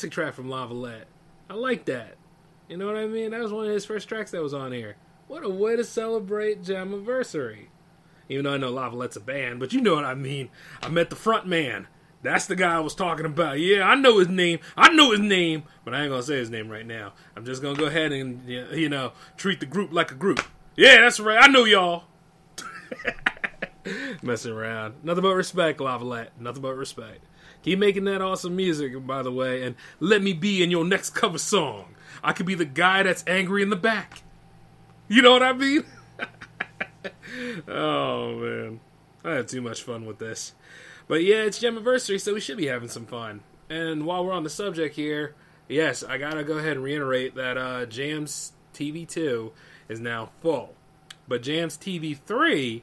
[0.02, 1.04] Classic track from Lavallette.
[1.48, 2.16] I like that.
[2.68, 3.30] You know what I mean?
[3.30, 4.96] That was one of his first tracks that was on here.
[5.28, 7.66] What a way to celebrate Jammaversary.
[8.28, 10.50] Even though I know Lavallette's a band, but you know what I mean.
[10.82, 11.86] I met the front man.
[12.20, 13.60] That's the guy I was talking about.
[13.60, 14.58] Yeah, I know his name.
[14.76, 17.12] I know his name, but I ain't gonna say his name right now.
[17.36, 20.44] I'm just gonna go ahead and you know treat the group like a group.
[20.74, 21.38] Yeah, that's right.
[21.40, 22.06] I know y'all.
[24.22, 24.94] Messing around.
[25.04, 26.30] Nothing but respect, Lavallette.
[26.40, 27.20] Nothing but respect.
[27.62, 31.10] Keep making that awesome music, by the way, and let me be in your next
[31.10, 31.94] cover song.
[32.22, 34.22] I could be the guy that's angry in the back.
[35.08, 35.84] You know what I mean?
[37.68, 38.80] oh man,
[39.24, 40.54] I had too much fun with this.
[41.06, 43.42] But yeah, it's Jammaversary, so we should be having some fun.
[43.68, 45.34] And while we're on the subject here,
[45.68, 49.52] yes, I gotta go ahead and reiterate that uh, Jams TV two
[49.88, 50.74] is now full,
[51.28, 52.82] but Jams TV three,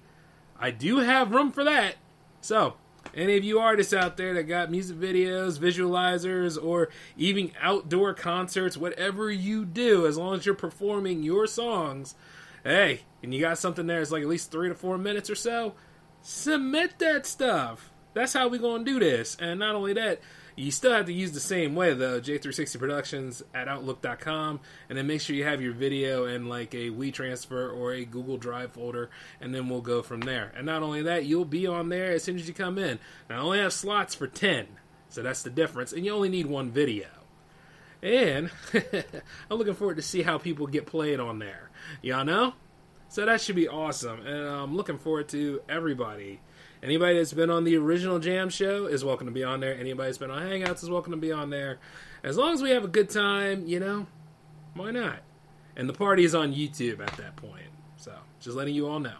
[0.59, 1.95] I do have room for that.
[2.41, 2.75] So
[3.13, 8.77] any of you artists out there that got music videos, visualizers, or even outdoor concerts,
[8.77, 12.15] whatever you do, as long as you're performing your songs,
[12.63, 15.35] hey, and you got something there that's like at least three to four minutes or
[15.35, 15.73] so,
[16.21, 17.91] submit that stuff.
[18.13, 19.37] That's how we gonna do this.
[19.39, 20.19] And not only that,
[20.59, 22.19] You still have to use the same way though.
[22.19, 24.59] J360 Productions at Outlook.com,
[24.89, 28.35] and then make sure you have your video in like a WeTransfer or a Google
[28.35, 29.09] Drive folder,
[29.39, 30.51] and then we'll go from there.
[30.57, 32.99] And not only that, you'll be on there as soon as you come in.
[33.29, 34.67] Now I only have slots for ten,
[35.07, 37.07] so that's the difference, and you only need one video.
[38.03, 38.51] And
[39.49, 41.69] I'm looking forward to see how people get played on there.
[42.01, 42.53] Y'all know?
[43.07, 44.25] So that should be awesome.
[44.25, 46.41] And I'm looking forward to everybody.
[46.81, 49.77] Anybody that's been on the original Jam show is welcome to be on there.
[49.77, 51.77] Anybody that's been on Hangouts is welcome to be on there.
[52.23, 54.07] As long as we have a good time, you know,
[54.75, 55.19] why not?
[55.75, 57.67] And the party is on YouTube at that point.
[57.97, 59.17] So just letting you all know.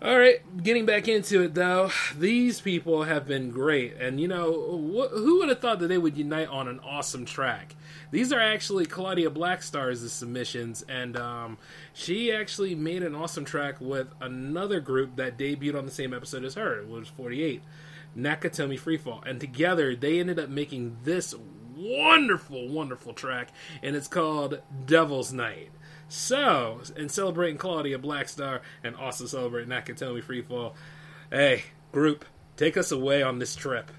[0.00, 4.50] All right, getting back into it though, these people have been great, and you know
[4.52, 7.76] wh- who would have thought that they would unite on an awesome track?
[8.12, 11.56] These are actually Claudia Blackstar's submissions, and um,
[11.94, 16.44] she actually made an awesome track with another group that debuted on the same episode
[16.44, 16.78] as her.
[16.78, 17.62] It was Forty Eight,
[18.16, 21.34] Nakatomi Freefall, and together they ended up making this
[21.74, 23.48] wonderful, wonderful track,
[23.82, 25.70] and it's called Devil's Night.
[26.06, 30.74] So, in celebrating Claudia Blackstar and also celebrating Nakatomi Freefall,
[31.30, 32.26] hey, group,
[32.58, 33.90] take us away on this trip.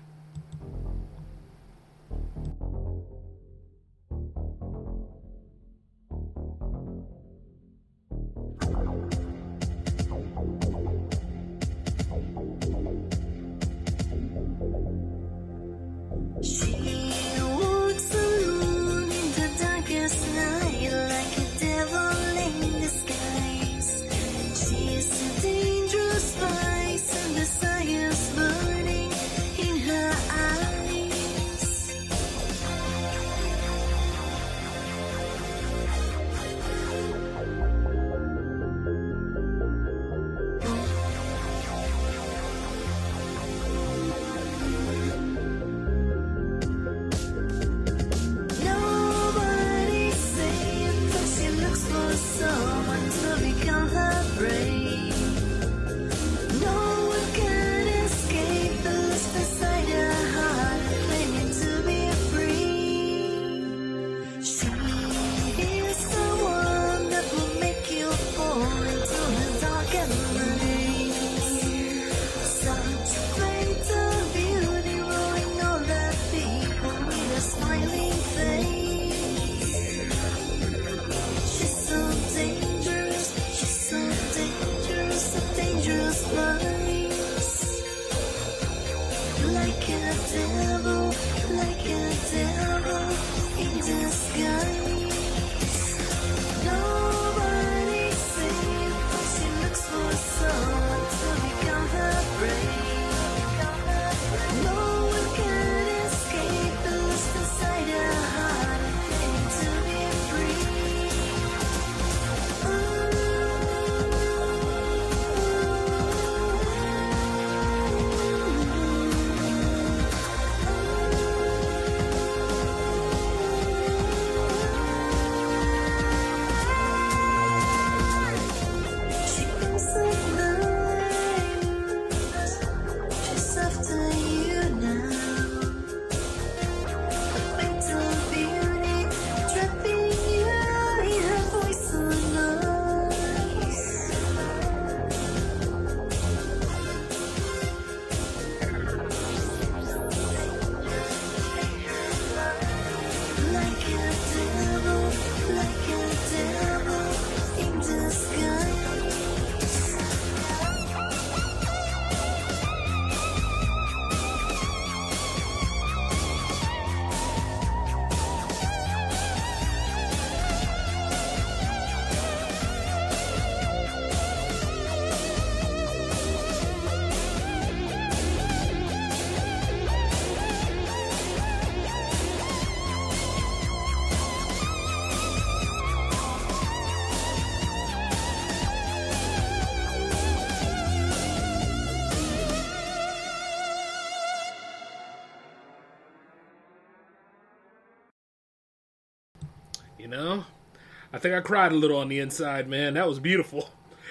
[201.23, 202.93] Think I cried a little on the inside, man.
[202.93, 203.69] That was beautiful.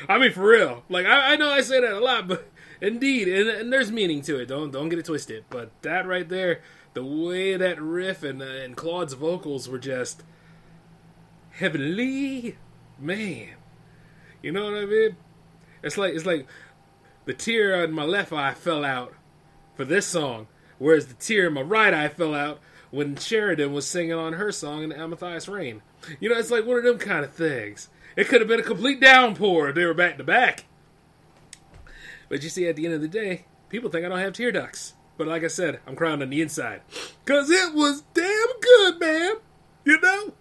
[0.09, 0.83] I mean, for real.
[0.89, 2.51] Like I, I know I say that a lot, but
[2.81, 4.47] indeed, and, and there's meaning to it.
[4.47, 5.45] Don't don't get it twisted.
[5.49, 6.61] But that right there,
[6.95, 10.23] the way that riff and uh, and Claude's vocals were just
[11.53, 12.57] heavenly,
[12.99, 13.51] man.
[14.43, 15.17] You know what I mean?
[15.83, 16.49] It's like it's like
[17.27, 19.15] the tear on my left eye fell out
[19.77, 20.49] for this song
[20.83, 22.59] Whereas the tear in my right eye fell out
[22.91, 25.81] when Sheridan was singing on her song in Amethyst Rain.
[26.21, 27.89] You know, it's like one of them kind of things.
[28.17, 30.65] It could have been a complete downpour if they were back to back.
[32.29, 34.53] But you see, at the end of the day, people think I don't have tear
[34.53, 34.95] ducts.
[35.17, 36.83] But like I said, I'm crying on the inside.
[37.25, 39.35] Because it was damn good, man.
[39.85, 40.33] You know?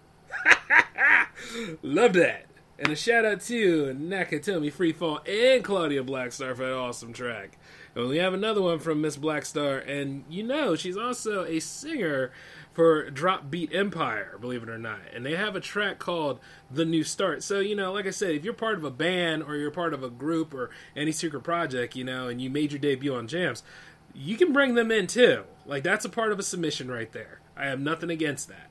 [1.82, 2.46] Love that.
[2.78, 7.58] And a shout out to Nakatomi Freefall and Claudia Blackstar for that awesome track.
[7.94, 12.32] And we have another one from Miss Blackstar, and you know she's also a singer
[12.72, 15.00] for Drop Beat Empire, believe it or not.
[15.14, 17.42] And they have a track called The New Start.
[17.42, 19.92] So, you know, like I said, if you're part of a band or you're part
[19.92, 23.28] of a group or any secret project, you know, and you made your debut on
[23.28, 23.62] Jams,
[24.14, 25.44] you can bring them in too.
[25.66, 27.40] Like that's a part of a submission right there.
[27.56, 28.70] I have nothing against that.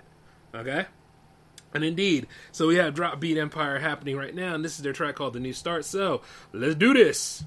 [0.54, 0.86] Okay?
[1.74, 4.92] And indeed, so we have Drop Beat Empire happening right now, and this is their
[4.92, 5.86] track called The New Start.
[5.86, 6.22] So
[6.52, 7.46] let's do this.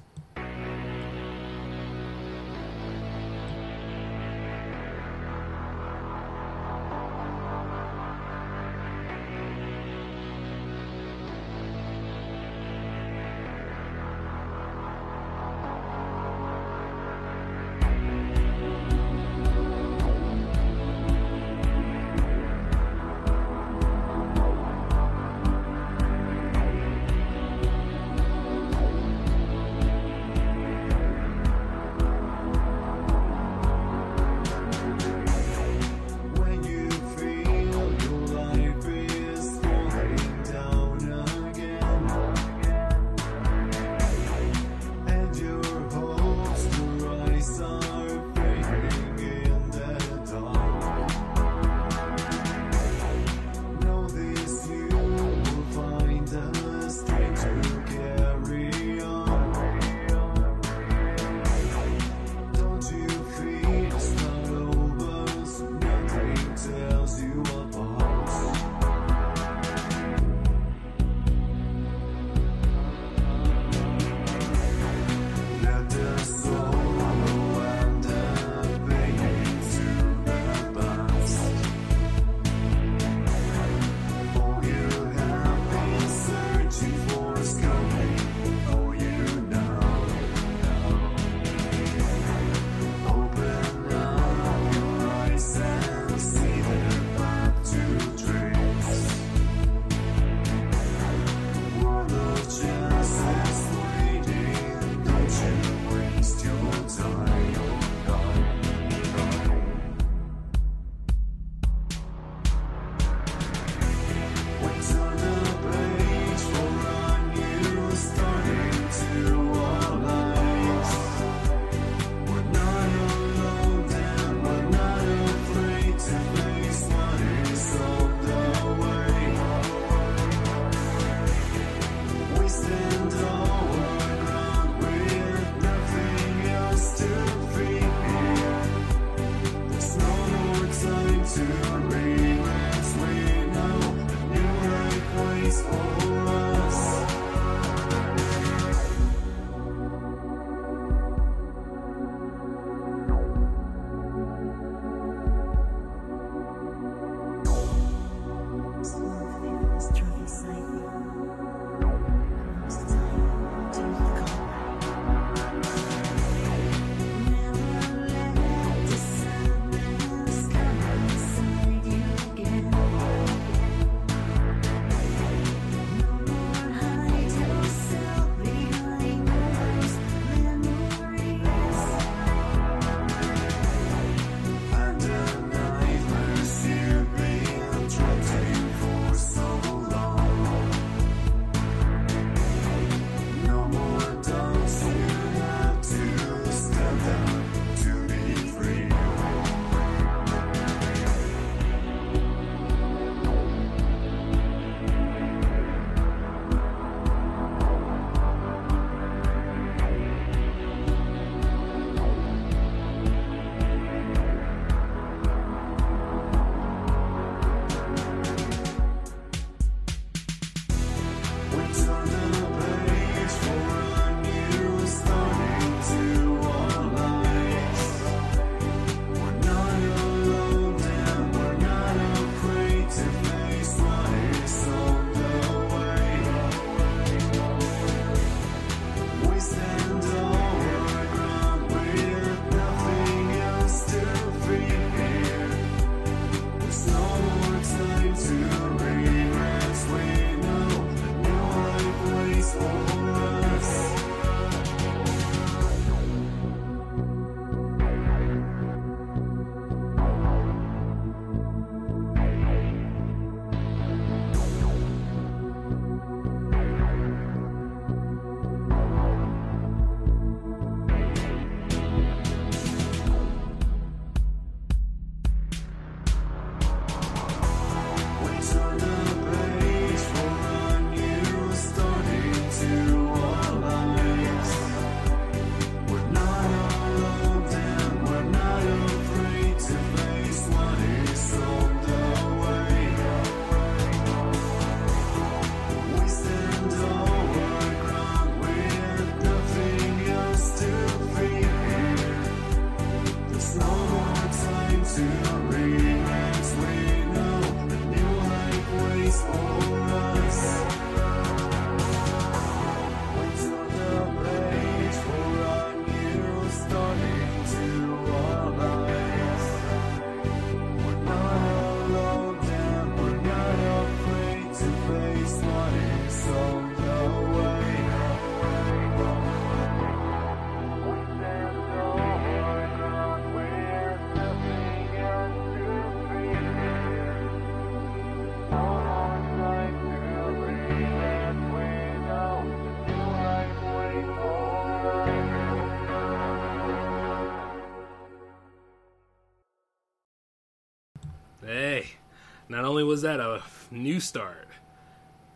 [352.55, 354.47] Not only was that a new start,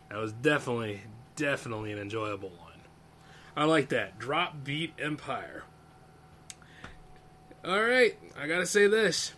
[0.07, 1.01] that was definitely,
[1.35, 2.79] definitely an enjoyable one.
[3.57, 4.17] I like that.
[4.17, 5.63] Drop Beat Empire.
[7.65, 9.33] All right, I gotta say this.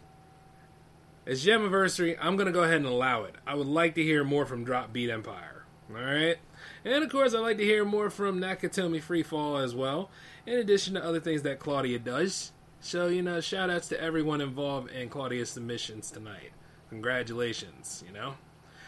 [1.26, 2.18] It's Jammaversary.
[2.22, 3.34] I'm gonna go ahead and allow it.
[3.48, 5.66] I would like to hear more from Drop Beat Empire.
[5.90, 6.38] All right,
[6.86, 10.12] and of course, I'd like to hear more from Nakatomi Freefall as well.
[10.46, 12.52] In addition to other things that Claudia does.
[12.80, 16.52] So you know, shout outs to everyone involved in Claudia's submissions tonight.
[16.92, 18.36] Congratulations, you know.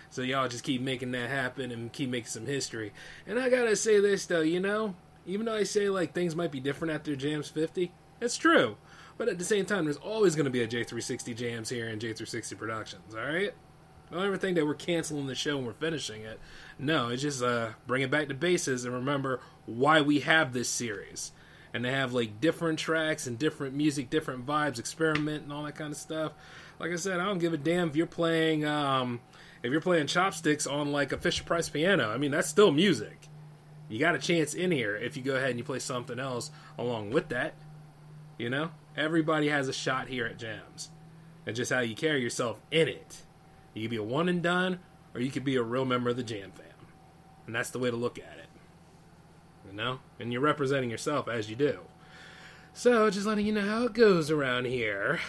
[0.09, 2.91] So y'all just keep making that happen and keep making some history.
[3.25, 4.93] And I gotta say this though, you know,
[5.25, 8.75] even though I say like things might be different after Jams 50, it's true.
[9.17, 12.57] But at the same time, there's always to be a J360 Jams here in J360
[12.57, 13.53] Productions, alright?
[14.11, 16.41] Don't ever think that we're canceling the show and we're finishing it.
[16.77, 20.67] No, it's just uh, bring it back to bases and remember why we have this
[20.67, 21.31] series.
[21.73, 25.75] And to have like different tracks and different music, different vibes, experiment and all that
[25.75, 26.33] kind of stuff.
[26.79, 29.21] Like I said, I don't give a damn if you're playing um,
[29.61, 32.11] if you're playing chopsticks on like a Fisher Price piano.
[32.11, 33.29] I mean, that's still music.
[33.89, 36.51] You got a chance in here if you go ahead and you play something else
[36.77, 37.53] along with that.
[38.37, 40.89] You know, everybody has a shot here at Jams,
[41.45, 43.21] and just how you carry yourself in it.
[43.73, 44.79] You could be a one and done,
[45.13, 46.87] or you could be a real member of the Jam fam,
[47.45, 48.49] and that's the way to look at it.
[49.69, 51.79] You know, and you're representing yourself as you do.
[52.73, 55.19] So, just letting you know how it goes around here.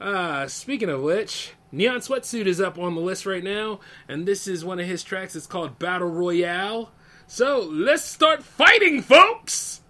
[0.00, 4.46] Uh, speaking of which, Neon Sweatsuit is up on the list right now, and this
[4.46, 5.34] is one of his tracks.
[5.34, 6.90] It's called Battle Royale.
[7.26, 9.80] So let's start fighting, folks!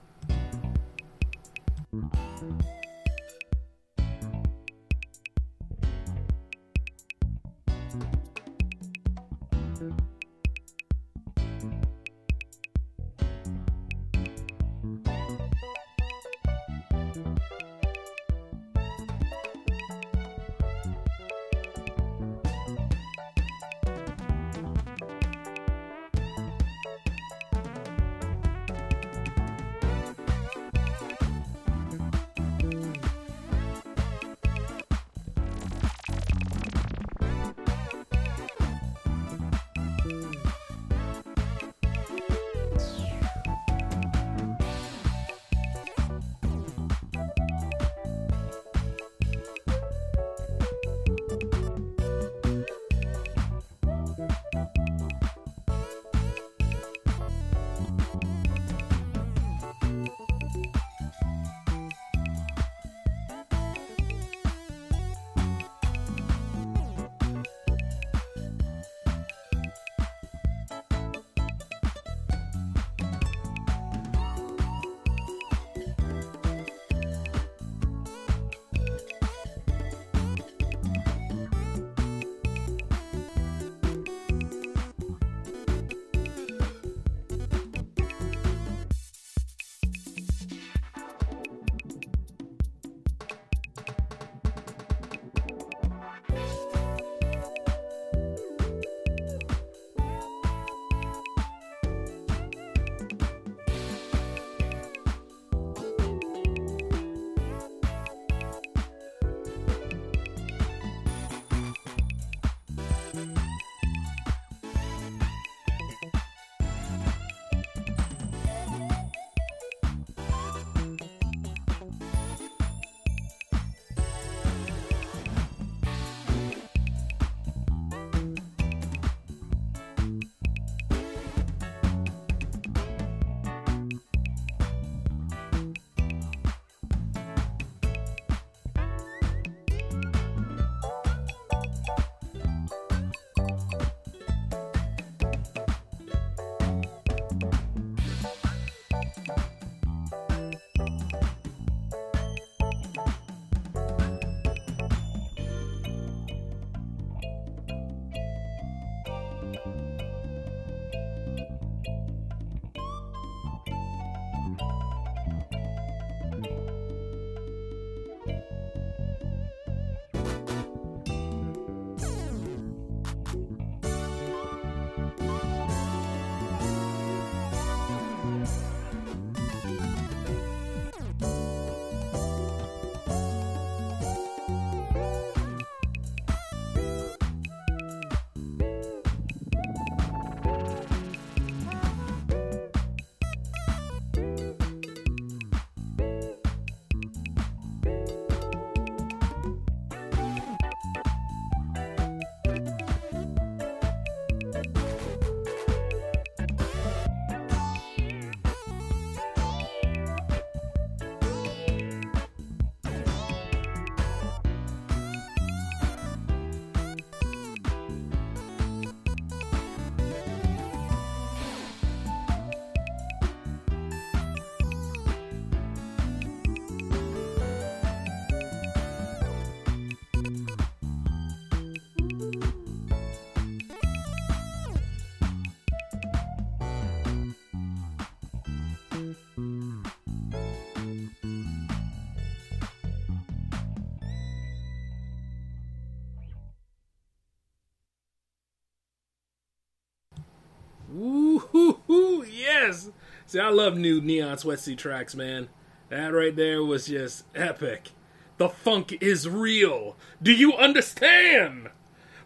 [253.27, 255.49] See, I love new neon sweatsuit tracks, man.
[255.89, 257.91] That right there was just epic.
[258.39, 259.97] The funk is real.
[260.23, 261.71] Do you understand?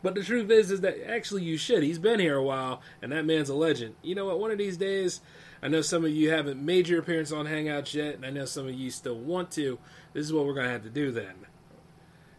[0.03, 1.83] But the truth is, is that actually you should.
[1.83, 3.95] He's been here a while, and that man's a legend.
[4.03, 4.41] You know what?
[4.41, 5.21] One of these days,
[5.63, 8.45] I know some of you haven't made your appearance on Hangouts yet, and I know
[8.45, 9.79] some of you still want to.
[10.13, 11.47] This is what we're gonna have to do then.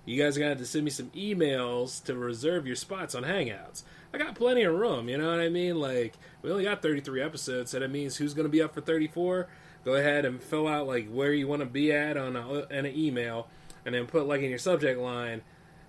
[0.06, 3.24] You guys are gonna have to send me some emails to reserve your spots on
[3.24, 3.84] Hangouts.
[4.14, 5.80] I got plenty of room, you know what I mean?
[5.80, 9.48] Like we only got 33 episodes, so that means who's gonna be up for 34?
[9.84, 12.86] Go ahead and fill out like where you want to be at on a, an
[12.86, 13.48] email,
[13.86, 15.42] and then put like in your subject line,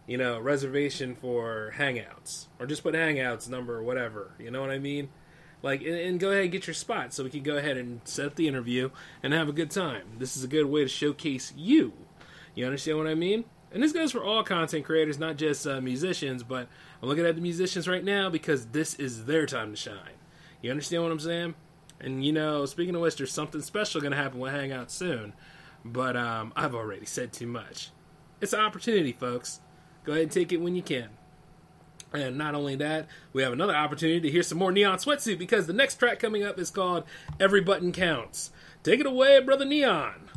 [0.06, 4.32] you know, reservation for Hangouts, or just put Hangouts number or whatever.
[4.38, 5.10] You know what I mean?
[5.62, 8.00] Like, and, and go ahead and get your spot so we can go ahead and
[8.04, 8.90] set up the interview
[9.22, 10.04] and have a good time.
[10.18, 11.92] This is a good way to showcase you.
[12.54, 13.44] You understand what I mean?
[13.72, 16.68] And this goes for all content creators, not just uh, musicians, but
[17.02, 20.18] I'm looking at the musicians right now because this is their time to shine.
[20.60, 21.54] You understand what I'm saying?
[22.00, 25.32] And you know, speaking of which, there's something special going to happen with Hangout soon,
[25.84, 27.90] but um, I've already said too much.
[28.40, 29.60] It's an opportunity, folks.
[30.04, 31.10] Go ahead and take it when you can.
[32.12, 35.66] And not only that, we have another opportunity to hear some more Neon Sweatsuit because
[35.66, 37.04] the next track coming up is called
[37.40, 38.50] Every Button Counts.
[38.82, 40.28] Take it away, Brother Neon.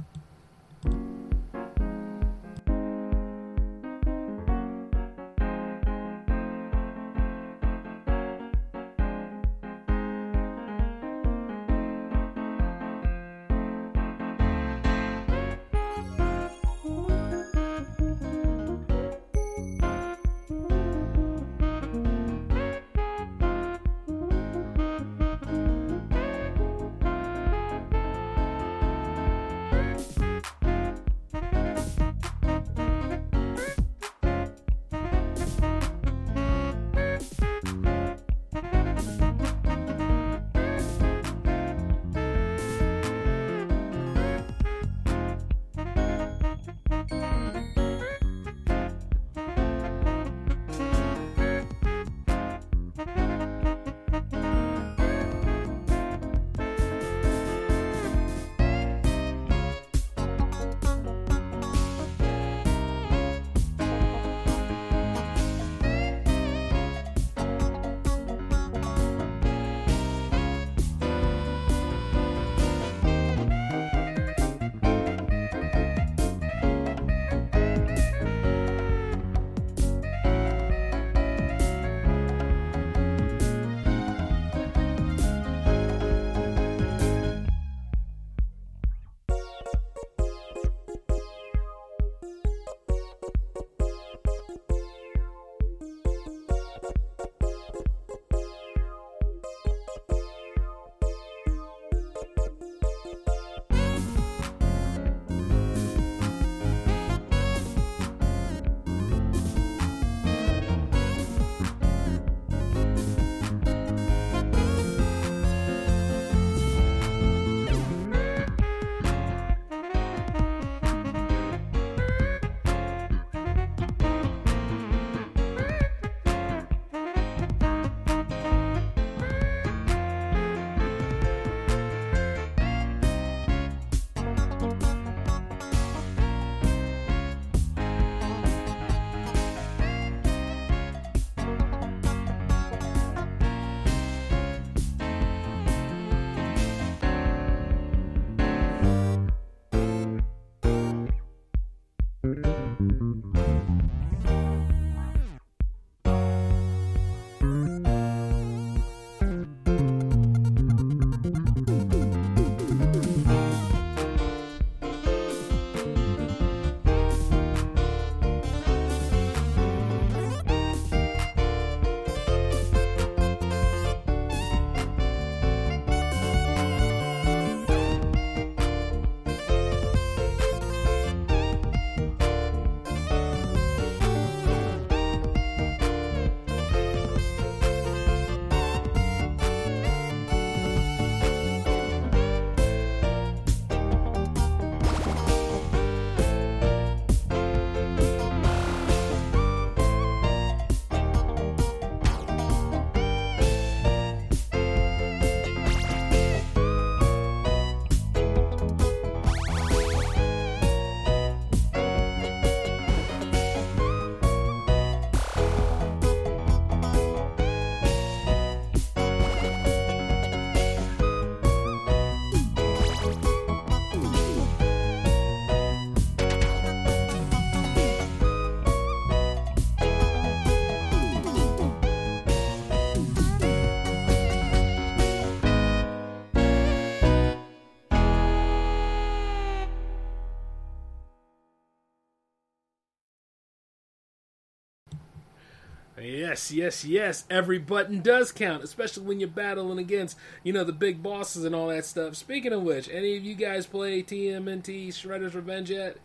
[246.35, 247.23] Yes, yes, yes.
[247.29, 251.55] Every button does count, especially when you're battling against, you know, the big bosses and
[251.55, 252.17] all that stuff.
[252.17, 255.95] Speaking of which, any of you guys play TMNT Shredder's Revenge yet?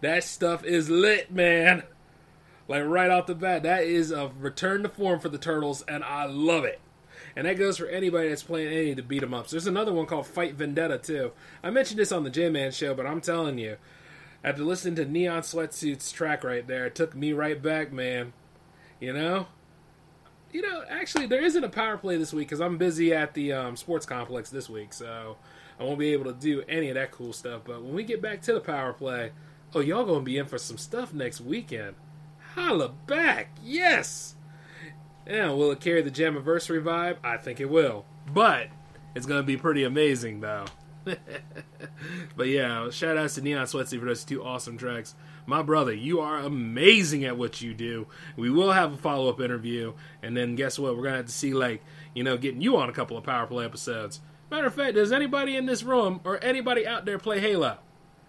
[0.00, 1.82] That stuff is lit, man.
[2.68, 6.04] Like right off the bat, that is a return to form for the Turtles, and
[6.04, 6.80] I love it.
[7.34, 9.50] And that goes for anybody that's playing any of the beat 'em ups.
[9.50, 11.32] There's another one called Fight Vendetta too.
[11.60, 13.78] I mentioned this on the J Man show, but I'm telling you,
[14.44, 18.32] after listening to Neon Sweatsuit's track right there, it took me right back, man.
[19.00, 19.48] You know,
[20.52, 23.52] you know, actually, there isn't a power play this week because I'm busy at the
[23.52, 25.36] um, sports complex this week, so
[25.80, 27.62] I won't be able to do any of that cool stuff.
[27.64, 29.32] But when we get back to the power play,
[29.74, 31.94] oh, y'all gonna be in for some stuff next weekend.
[32.54, 34.34] Holla back, yes.
[35.26, 37.16] Yeah, will it carry the Jammaversary vibe?
[37.24, 38.68] I think it will, but
[39.14, 40.66] it's gonna be pretty amazing though.
[42.36, 45.14] but yeah, shout outs to Neon Sweatsy for those two awesome tracks.
[45.44, 48.06] My brother, you are amazing at what you do.
[48.36, 50.96] We will have a follow up interview, and then guess what?
[50.96, 51.82] We're gonna have to see like
[52.14, 54.20] you know getting you on a couple of Power Play episodes.
[54.50, 57.78] Matter of fact, does anybody in this room or anybody out there play Halo?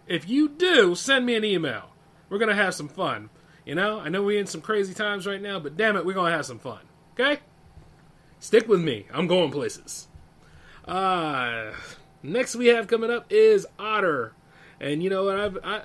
[0.08, 1.90] If you do, send me an email.
[2.30, 3.30] We're gonna have some fun.
[3.66, 6.14] You know, I know we're in some crazy times right now, but damn it, we're
[6.14, 6.80] gonna have some fun.
[7.14, 7.42] Okay?
[8.40, 9.06] Stick with me.
[9.14, 10.08] I'm going places.
[10.86, 11.74] Uh
[12.22, 14.34] next we have coming up is Odder.
[14.84, 15.40] And you know what?
[15.40, 15.82] I've I,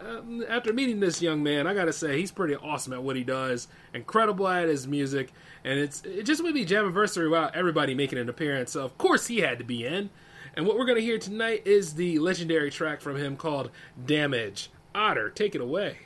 [0.49, 3.69] after meeting this young man, I gotta say he's pretty awesome at what he does.
[3.95, 8.29] Incredible at his music, and it's it just would be Jammaversary without everybody making an
[8.29, 8.73] appearance.
[8.73, 10.11] So of course he had to be in.
[10.57, 13.71] And what we're gonna hear tonight is the legendary track from him called
[14.05, 15.99] "Damage." Odder, take it away.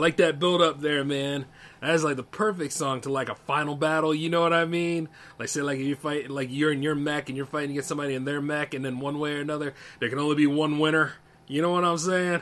[0.00, 1.44] Like that build up there, man.
[1.82, 4.14] That is like the perfect song to like a final battle.
[4.14, 5.10] You know what I mean?
[5.38, 7.88] Like say like if you fight like you're in your mech and you're fighting against
[7.88, 10.78] somebody in their mech, and then one way or another there can only be one
[10.78, 11.12] winner.
[11.46, 12.40] You know what I'm saying?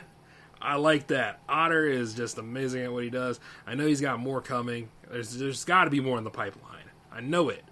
[0.61, 1.41] I like that.
[1.49, 3.41] Odder is just amazing at what he does.
[3.67, 4.89] I know he's got more coming.
[5.11, 6.91] There's there's got to be more in the pipeline.
[7.11, 7.65] I know it.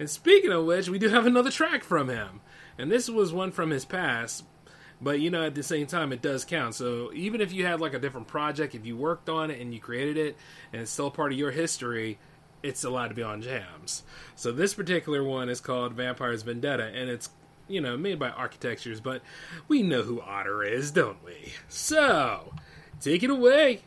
[0.00, 2.40] And speaking of which, we do have another track from him.
[2.76, 4.44] And this was one from his past,
[5.02, 6.74] but you know, at the same time, it does count.
[6.74, 9.74] So even if you had like a different project, if you worked on it and
[9.74, 10.36] you created it,
[10.72, 12.18] and it's still part of your history,
[12.62, 14.04] it's allowed to be on jams.
[14.36, 17.30] So this particular one is called Vampire's Vendetta, and it's
[17.68, 19.22] you know made by Architectures, but
[19.66, 21.52] we know who Odder is, don't we?
[21.68, 22.54] So
[23.00, 23.82] take it away.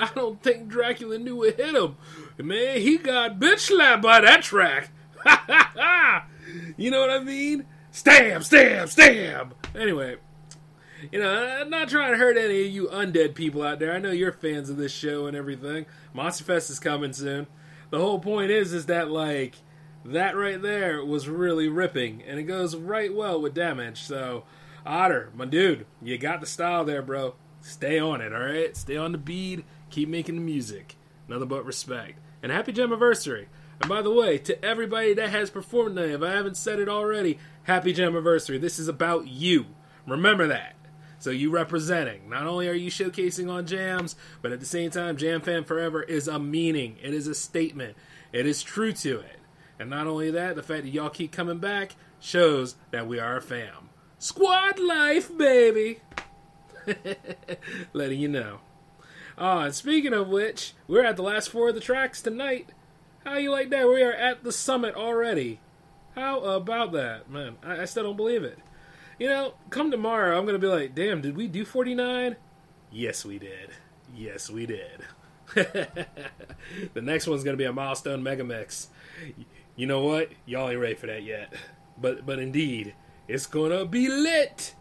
[0.00, 1.96] I don't think Dracula knew it hit him.
[2.38, 4.90] Man, he got bitch slapped by that track.
[6.76, 7.66] you know what I mean?
[7.90, 9.54] Stab, stab, stab.
[9.74, 10.16] Anyway,
[11.12, 13.92] you know, I'm not trying to hurt any of you undead people out there.
[13.92, 15.86] I know you're fans of this show and everything.
[16.14, 17.46] Monster Fest is coming soon.
[17.90, 19.56] The whole point is, is that like
[20.04, 24.02] that right there was really ripping, and it goes right well with damage.
[24.02, 24.44] So,
[24.86, 27.34] Odder, my dude, you got the style there, bro.
[27.60, 28.76] Stay on it, all right.
[28.76, 29.64] Stay on the bead.
[29.90, 30.96] Keep making the music.
[31.28, 32.18] Nothing but respect.
[32.42, 33.46] And happy Jammaversary.
[33.80, 36.88] And by the way, to everybody that has performed tonight, if I haven't said it
[36.88, 38.60] already, happy Jammaversary.
[38.60, 39.66] This is about you.
[40.06, 40.76] Remember that.
[41.18, 42.28] So you representing.
[42.28, 46.02] Not only are you showcasing on jams, but at the same time, Jam Fam Forever
[46.02, 46.96] is a meaning.
[47.02, 47.96] It is a statement.
[48.32, 49.38] It is true to it.
[49.78, 53.36] And not only that, the fact that y'all keep coming back shows that we are
[53.36, 53.90] a fam.
[54.18, 56.00] Squad life, baby.
[57.92, 58.60] Letting you know.
[59.38, 62.70] And speaking of which, we're at the last four of the tracks tonight.
[63.24, 63.88] How you like that?
[63.88, 65.60] We are at the summit already.
[66.14, 67.56] How about that, man?
[67.62, 68.58] I, I still don't believe it.
[69.18, 72.36] You know, come tomorrow, I'm gonna be like, damn, did we do 49?
[72.90, 73.70] Yes, we did.
[74.16, 75.02] Yes, we did.
[75.54, 76.06] the
[77.02, 78.88] next one's gonna be a milestone mega mix.
[79.76, 80.30] You know what?
[80.46, 81.52] Y'all ain't ready for that yet.
[82.00, 82.94] But but indeed,
[83.28, 84.74] it's gonna be lit.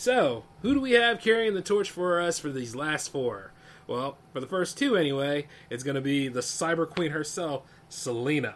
[0.00, 3.52] So, who do we have carrying the torch for us for these last four?
[3.86, 8.54] Well, for the first two anyway, it's going to be the Cyber Queen herself, Celina.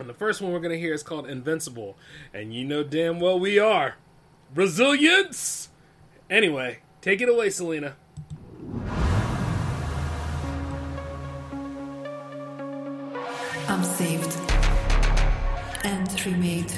[0.00, 1.96] And the first one we're going to hear is called Invincible.
[2.34, 3.94] And you know damn well we are.
[4.52, 5.68] Resilience!
[6.28, 7.94] Anyway, take it away, Celina.
[13.68, 14.36] I'm saved
[15.84, 16.72] and remade.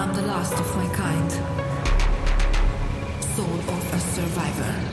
[0.00, 1.30] I'm the last of my kind.
[3.34, 4.89] Soul of a survivor.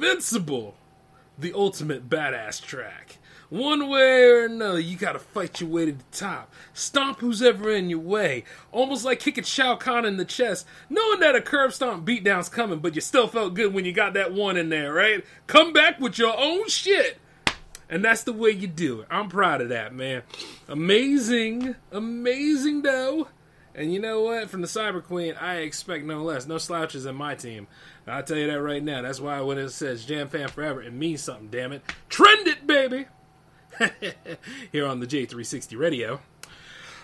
[0.00, 0.76] Invincible!
[1.36, 3.18] The ultimate badass track.
[3.50, 6.54] One way or another, you gotta fight your way to the top.
[6.72, 8.44] Stomp who's ever in your way.
[8.70, 12.78] Almost like kicking Shao Kahn in the chest, knowing that a curb stomp beatdown's coming,
[12.78, 15.24] but you still felt good when you got that one in there, right?
[15.48, 17.18] Come back with your own shit!
[17.90, 19.08] And that's the way you do it.
[19.10, 20.22] I'm proud of that, man.
[20.68, 21.74] Amazing.
[21.90, 23.26] Amazing, though.
[23.78, 24.50] And you know what?
[24.50, 26.46] From the Cyber Queen, I expect no less.
[26.46, 27.68] No slouches in my team.
[28.08, 29.02] I'll tell you that right now.
[29.02, 31.82] That's why when it says Jam Fam Forever, it means something, damn it.
[32.08, 33.06] Trend it, baby!
[34.72, 36.20] Here on the J360 radio.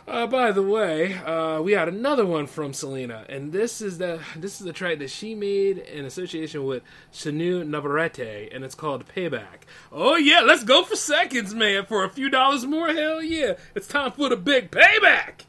[0.07, 4.21] Uh, by the way, uh, we had another one from Celina, and this is the
[4.37, 9.09] this is the track that she made in association with Sanu Navarrete, and it's called
[9.09, 9.65] Payback.
[9.91, 11.87] Oh yeah, let's go for seconds, man.
[11.87, 13.55] For a few dollars more, hell yeah!
[13.75, 15.47] It's time for the big payback.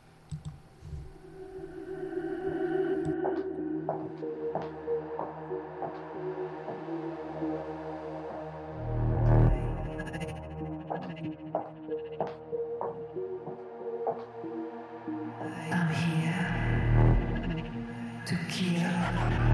[18.57, 19.44] To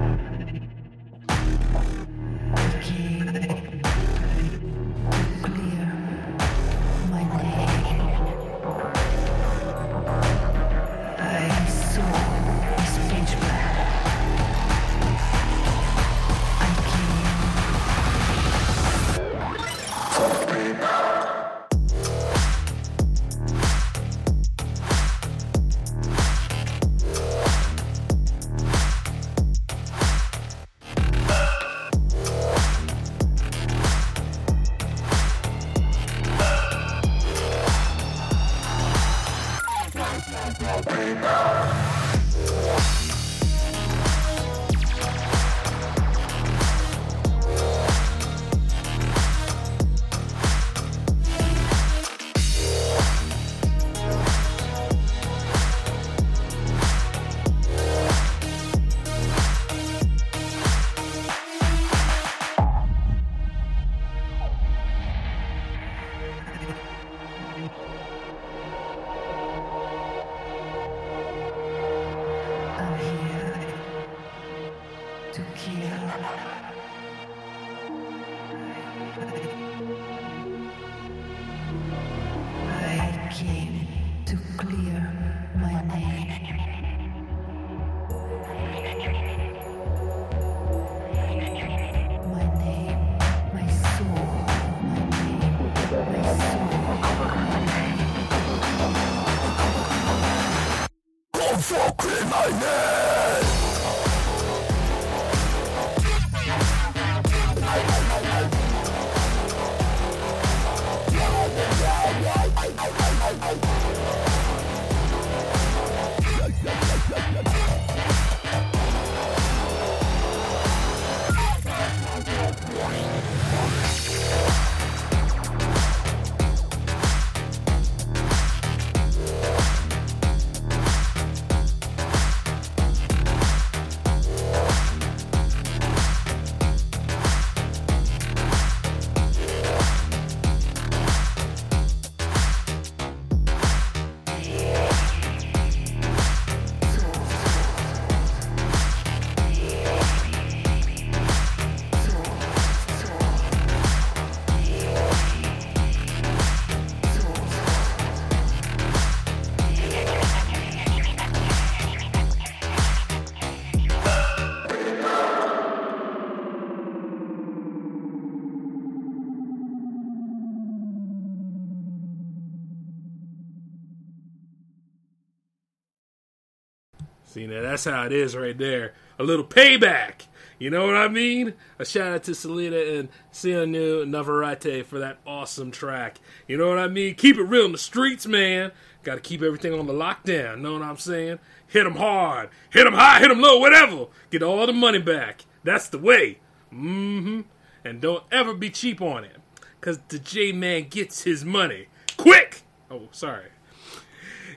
[177.72, 178.92] that's how it is right there.
[179.18, 180.26] A little payback.
[180.58, 181.54] You know what I mean?
[181.78, 186.18] A shout out to Celina and Sianu Navarrete for that awesome track.
[186.46, 187.14] You know what I mean?
[187.14, 188.72] Keep it real in the streets, man.
[189.02, 190.60] Got to keep everything on the lockdown.
[190.60, 191.38] Know what I'm saying?
[191.66, 194.06] Hit them hard, hit them high, hit them low, whatever.
[194.30, 195.46] Get all the money back.
[195.64, 196.38] That's the way.
[196.72, 197.40] Mm-hmm.
[197.86, 199.38] And don't ever be cheap on it,
[199.80, 201.86] cause the J man gets his money
[202.18, 202.62] quick.
[202.90, 203.46] Oh, sorry.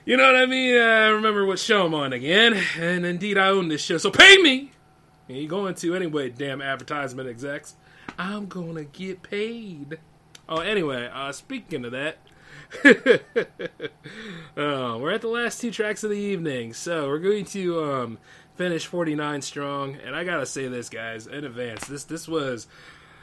[0.06, 0.78] You know what I mean?
[0.78, 4.36] I remember what show I'm on again, and indeed I own this show, so pay
[4.36, 4.70] me.
[5.28, 7.74] And you going to anyway, damn advertisement execs.
[8.16, 9.98] I'm gonna get paid.
[10.48, 12.18] Oh, anyway, uh, speaking of that,
[14.56, 18.18] uh, we're at the last two tracks of the evening, so we're going to um,
[18.54, 19.96] finish 49 strong.
[19.96, 22.68] And I gotta say this, guys, in advance, this this was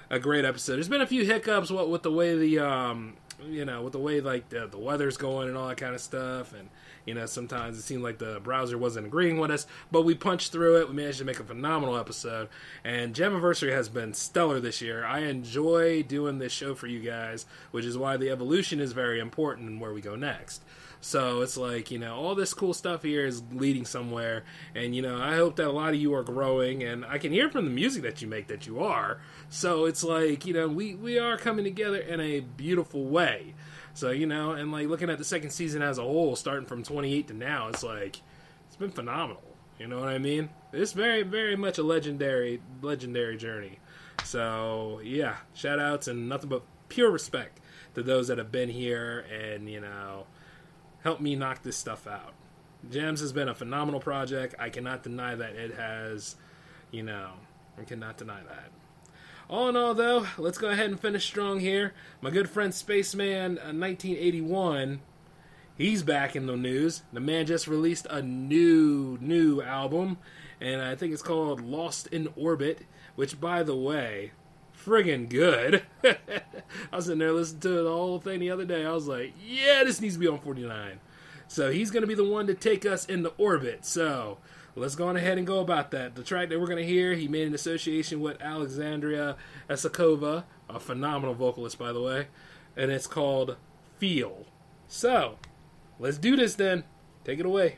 [0.10, 0.76] a great episode.
[0.76, 3.14] There's been a few hiccups what with the way the um
[3.50, 6.02] you know with the way like the, the weather's going and all that kind of
[6.02, 6.70] stuff and
[7.06, 10.52] you know sometimes it seemed like the browser wasn't agreeing with us but we punched
[10.52, 10.88] through it.
[10.88, 12.50] We managed to make a phenomenal episode
[12.84, 15.06] and Jammaversary has been stellar this year.
[15.06, 19.20] I enjoy doing this show for you guys which is why the evolution is very
[19.20, 20.62] important and where we go next
[21.04, 24.46] so it's like, you know, all this cool stuff here is leading somewhere.
[24.74, 26.82] And, you know, I hope that a lot of you are growing.
[26.82, 29.20] And I can hear from the music that you make that you are.
[29.50, 33.54] So it's like, you know, we, we are coming together in a beautiful way.
[33.94, 36.84] So, you know, and like looking at the second season as a whole, starting from
[36.84, 38.22] 28 to now, it's like,
[38.68, 39.44] it's been phenomenal.
[39.78, 40.52] You know what I mean?
[40.72, 43.80] It's very, very much a legendary, legendary journey.
[44.24, 47.60] So, yeah, shout outs and nothing but pure respect
[47.96, 50.28] to those that have been here and, you know,
[51.04, 52.34] help me knock this stuff out.
[52.90, 54.56] Gems has been a phenomenal project.
[54.60, 56.36] I cannot deny that it has,
[56.92, 57.32] you know,
[57.80, 58.72] I cannot deny that.
[59.50, 61.94] All in all, though, let's go ahead and finish strong here.
[62.22, 65.02] My good friend Spaceman uh, 1981,
[65.78, 67.04] he's back in the news.
[67.12, 70.18] The man just released a new, new album,
[70.62, 72.84] and I think it's called Lost in Orbit,
[73.16, 74.32] which, by the way,
[74.84, 75.84] friggin' good.
[76.04, 78.86] I was sitting there listening to the whole thing the other day.
[78.86, 81.00] I was like, yeah, this needs to be on 49.
[81.48, 83.86] So he's going to be the one to take us into orbit.
[83.86, 84.40] So
[84.76, 86.16] let's go on ahead and go about that.
[86.16, 89.36] The track that we're going to hear, he made an association with Alexandria
[89.70, 92.28] Esakova, a phenomenal vocalist, by the way,
[92.76, 93.58] and it's called
[93.98, 94.46] Feel.
[94.88, 95.38] So
[96.00, 96.84] let's do this then.
[97.24, 97.78] Take it away.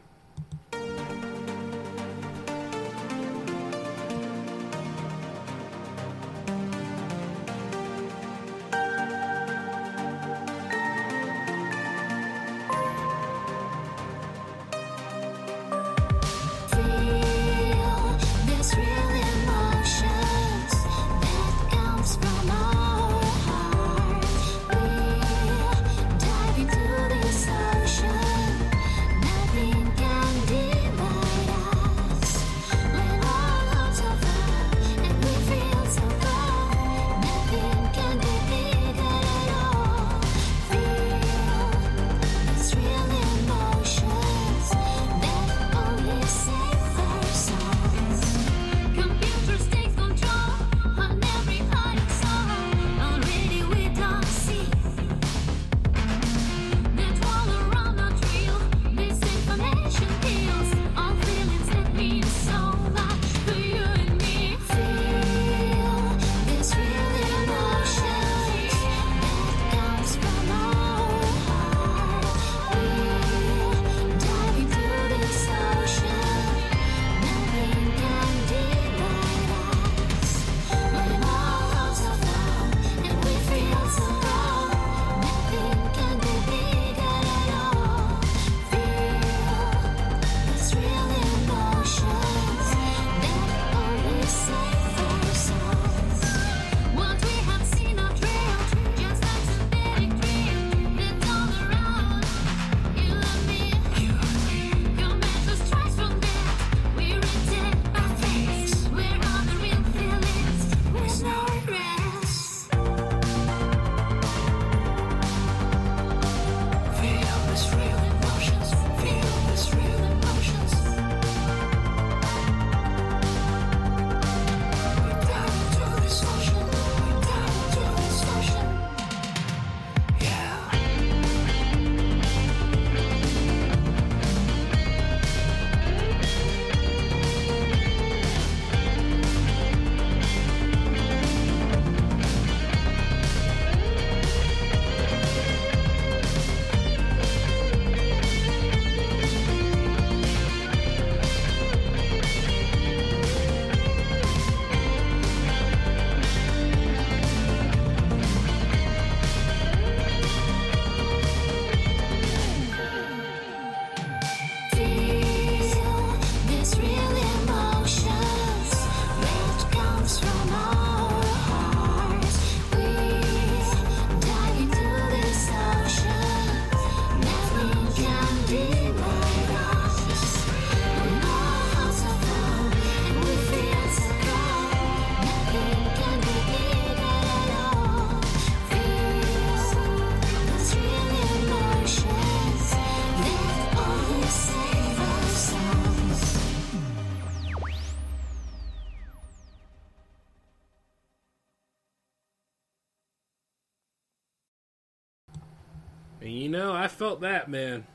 [207.16, 207.86] Felt that, man.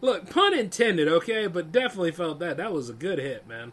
[0.00, 2.56] Look, pun intended, okay, but definitely felt that.
[2.56, 3.72] That was a good hit, man.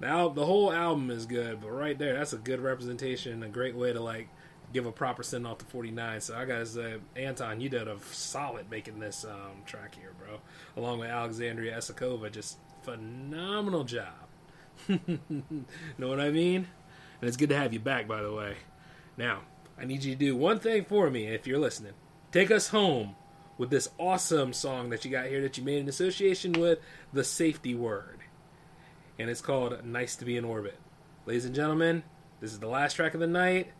[0.00, 3.76] Now the whole album is good, but right there, that's a good representation, a great
[3.76, 4.28] way to like
[4.72, 6.20] give a proper send off to 49.
[6.22, 10.40] So I gotta say, Anton, you did a solid making this um, track here, bro.
[10.76, 14.14] Along with Alexandria Esakova, just phenomenal job.
[14.88, 16.68] know what I mean?
[17.20, 18.56] And it's good to have you back, by the way.
[19.18, 19.40] Now,
[19.78, 21.92] I need you to do one thing for me if you're listening.
[22.32, 23.16] Take us home
[23.60, 26.78] with this awesome song that you got here that you made in association with
[27.12, 28.20] the safety word.
[29.18, 30.78] And it's called Nice to Be in Orbit.
[31.26, 32.02] Ladies and gentlemen,
[32.40, 33.70] this is the last track of the night.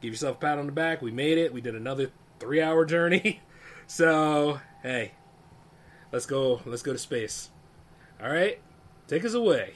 [0.00, 1.00] Give yourself a pat on the back.
[1.00, 1.54] We made it.
[1.54, 2.10] We did another
[2.40, 3.40] three hour journey.
[3.86, 5.14] So, hey,
[6.12, 6.60] let's go.
[6.64, 7.50] Let's go to space.
[8.22, 8.60] All right,
[9.08, 9.72] take us away.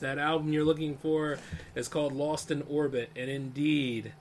[0.00, 1.38] That album you're looking for
[1.74, 4.12] is called Lost in Orbit, and indeed,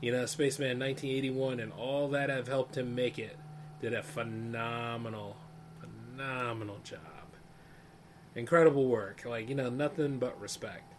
[0.00, 3.36] you know, Spaceman 1981 and all that have helped him make it
[3.80, 5.36] did a phenomenal,
[5.80, 7.00] phenomenal job.
[8.34, 9.24] Incredible work.
[9.24, 10.94] Like, you know, nothing but respect.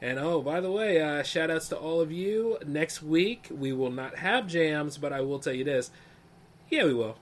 [0.00, 2.58] And oh, by the way, uh, shout outs to all of you.
[2.66, 5.90] Next week, we will not have jams, but I will tell you this.
[6.68, 7.16] Yeah, we will.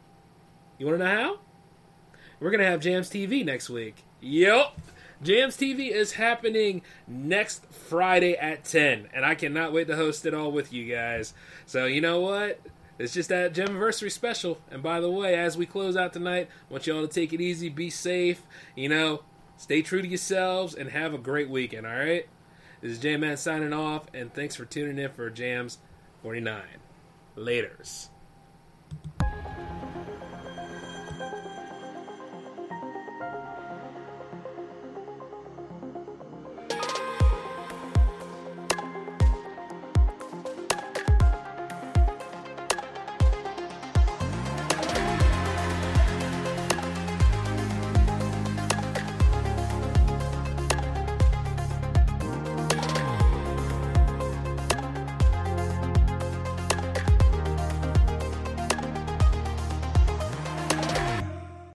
[0.78, 1.38] You want to know how?
[2.40, 4.02] We're going to have Jams TV next week.
[4.20, 4.78] Yup.
[5.22, 10.34] Jams TV is happening next Friday at 10, and I cannot wait to host it
[10.34, 11.34] all with you guys.
[11.66, 12.60] So, you know what?
[12.98, 14.60] It's just that Jammaversary special.
[14.70, 17.32] And by the way, as we close out tonight, I want you all to take
[17.32, 18.42] it easy, be safe,
[18.76, 19.22] you know,
[19.56, 22.28] stay true to yourselves, and have a great weekend, all right?
[22.80, 25.78] This is J Man signing off, and thanks for tuning in for Jams
[26.22, 26.62] 49.
[27.36, 28.08] Laters.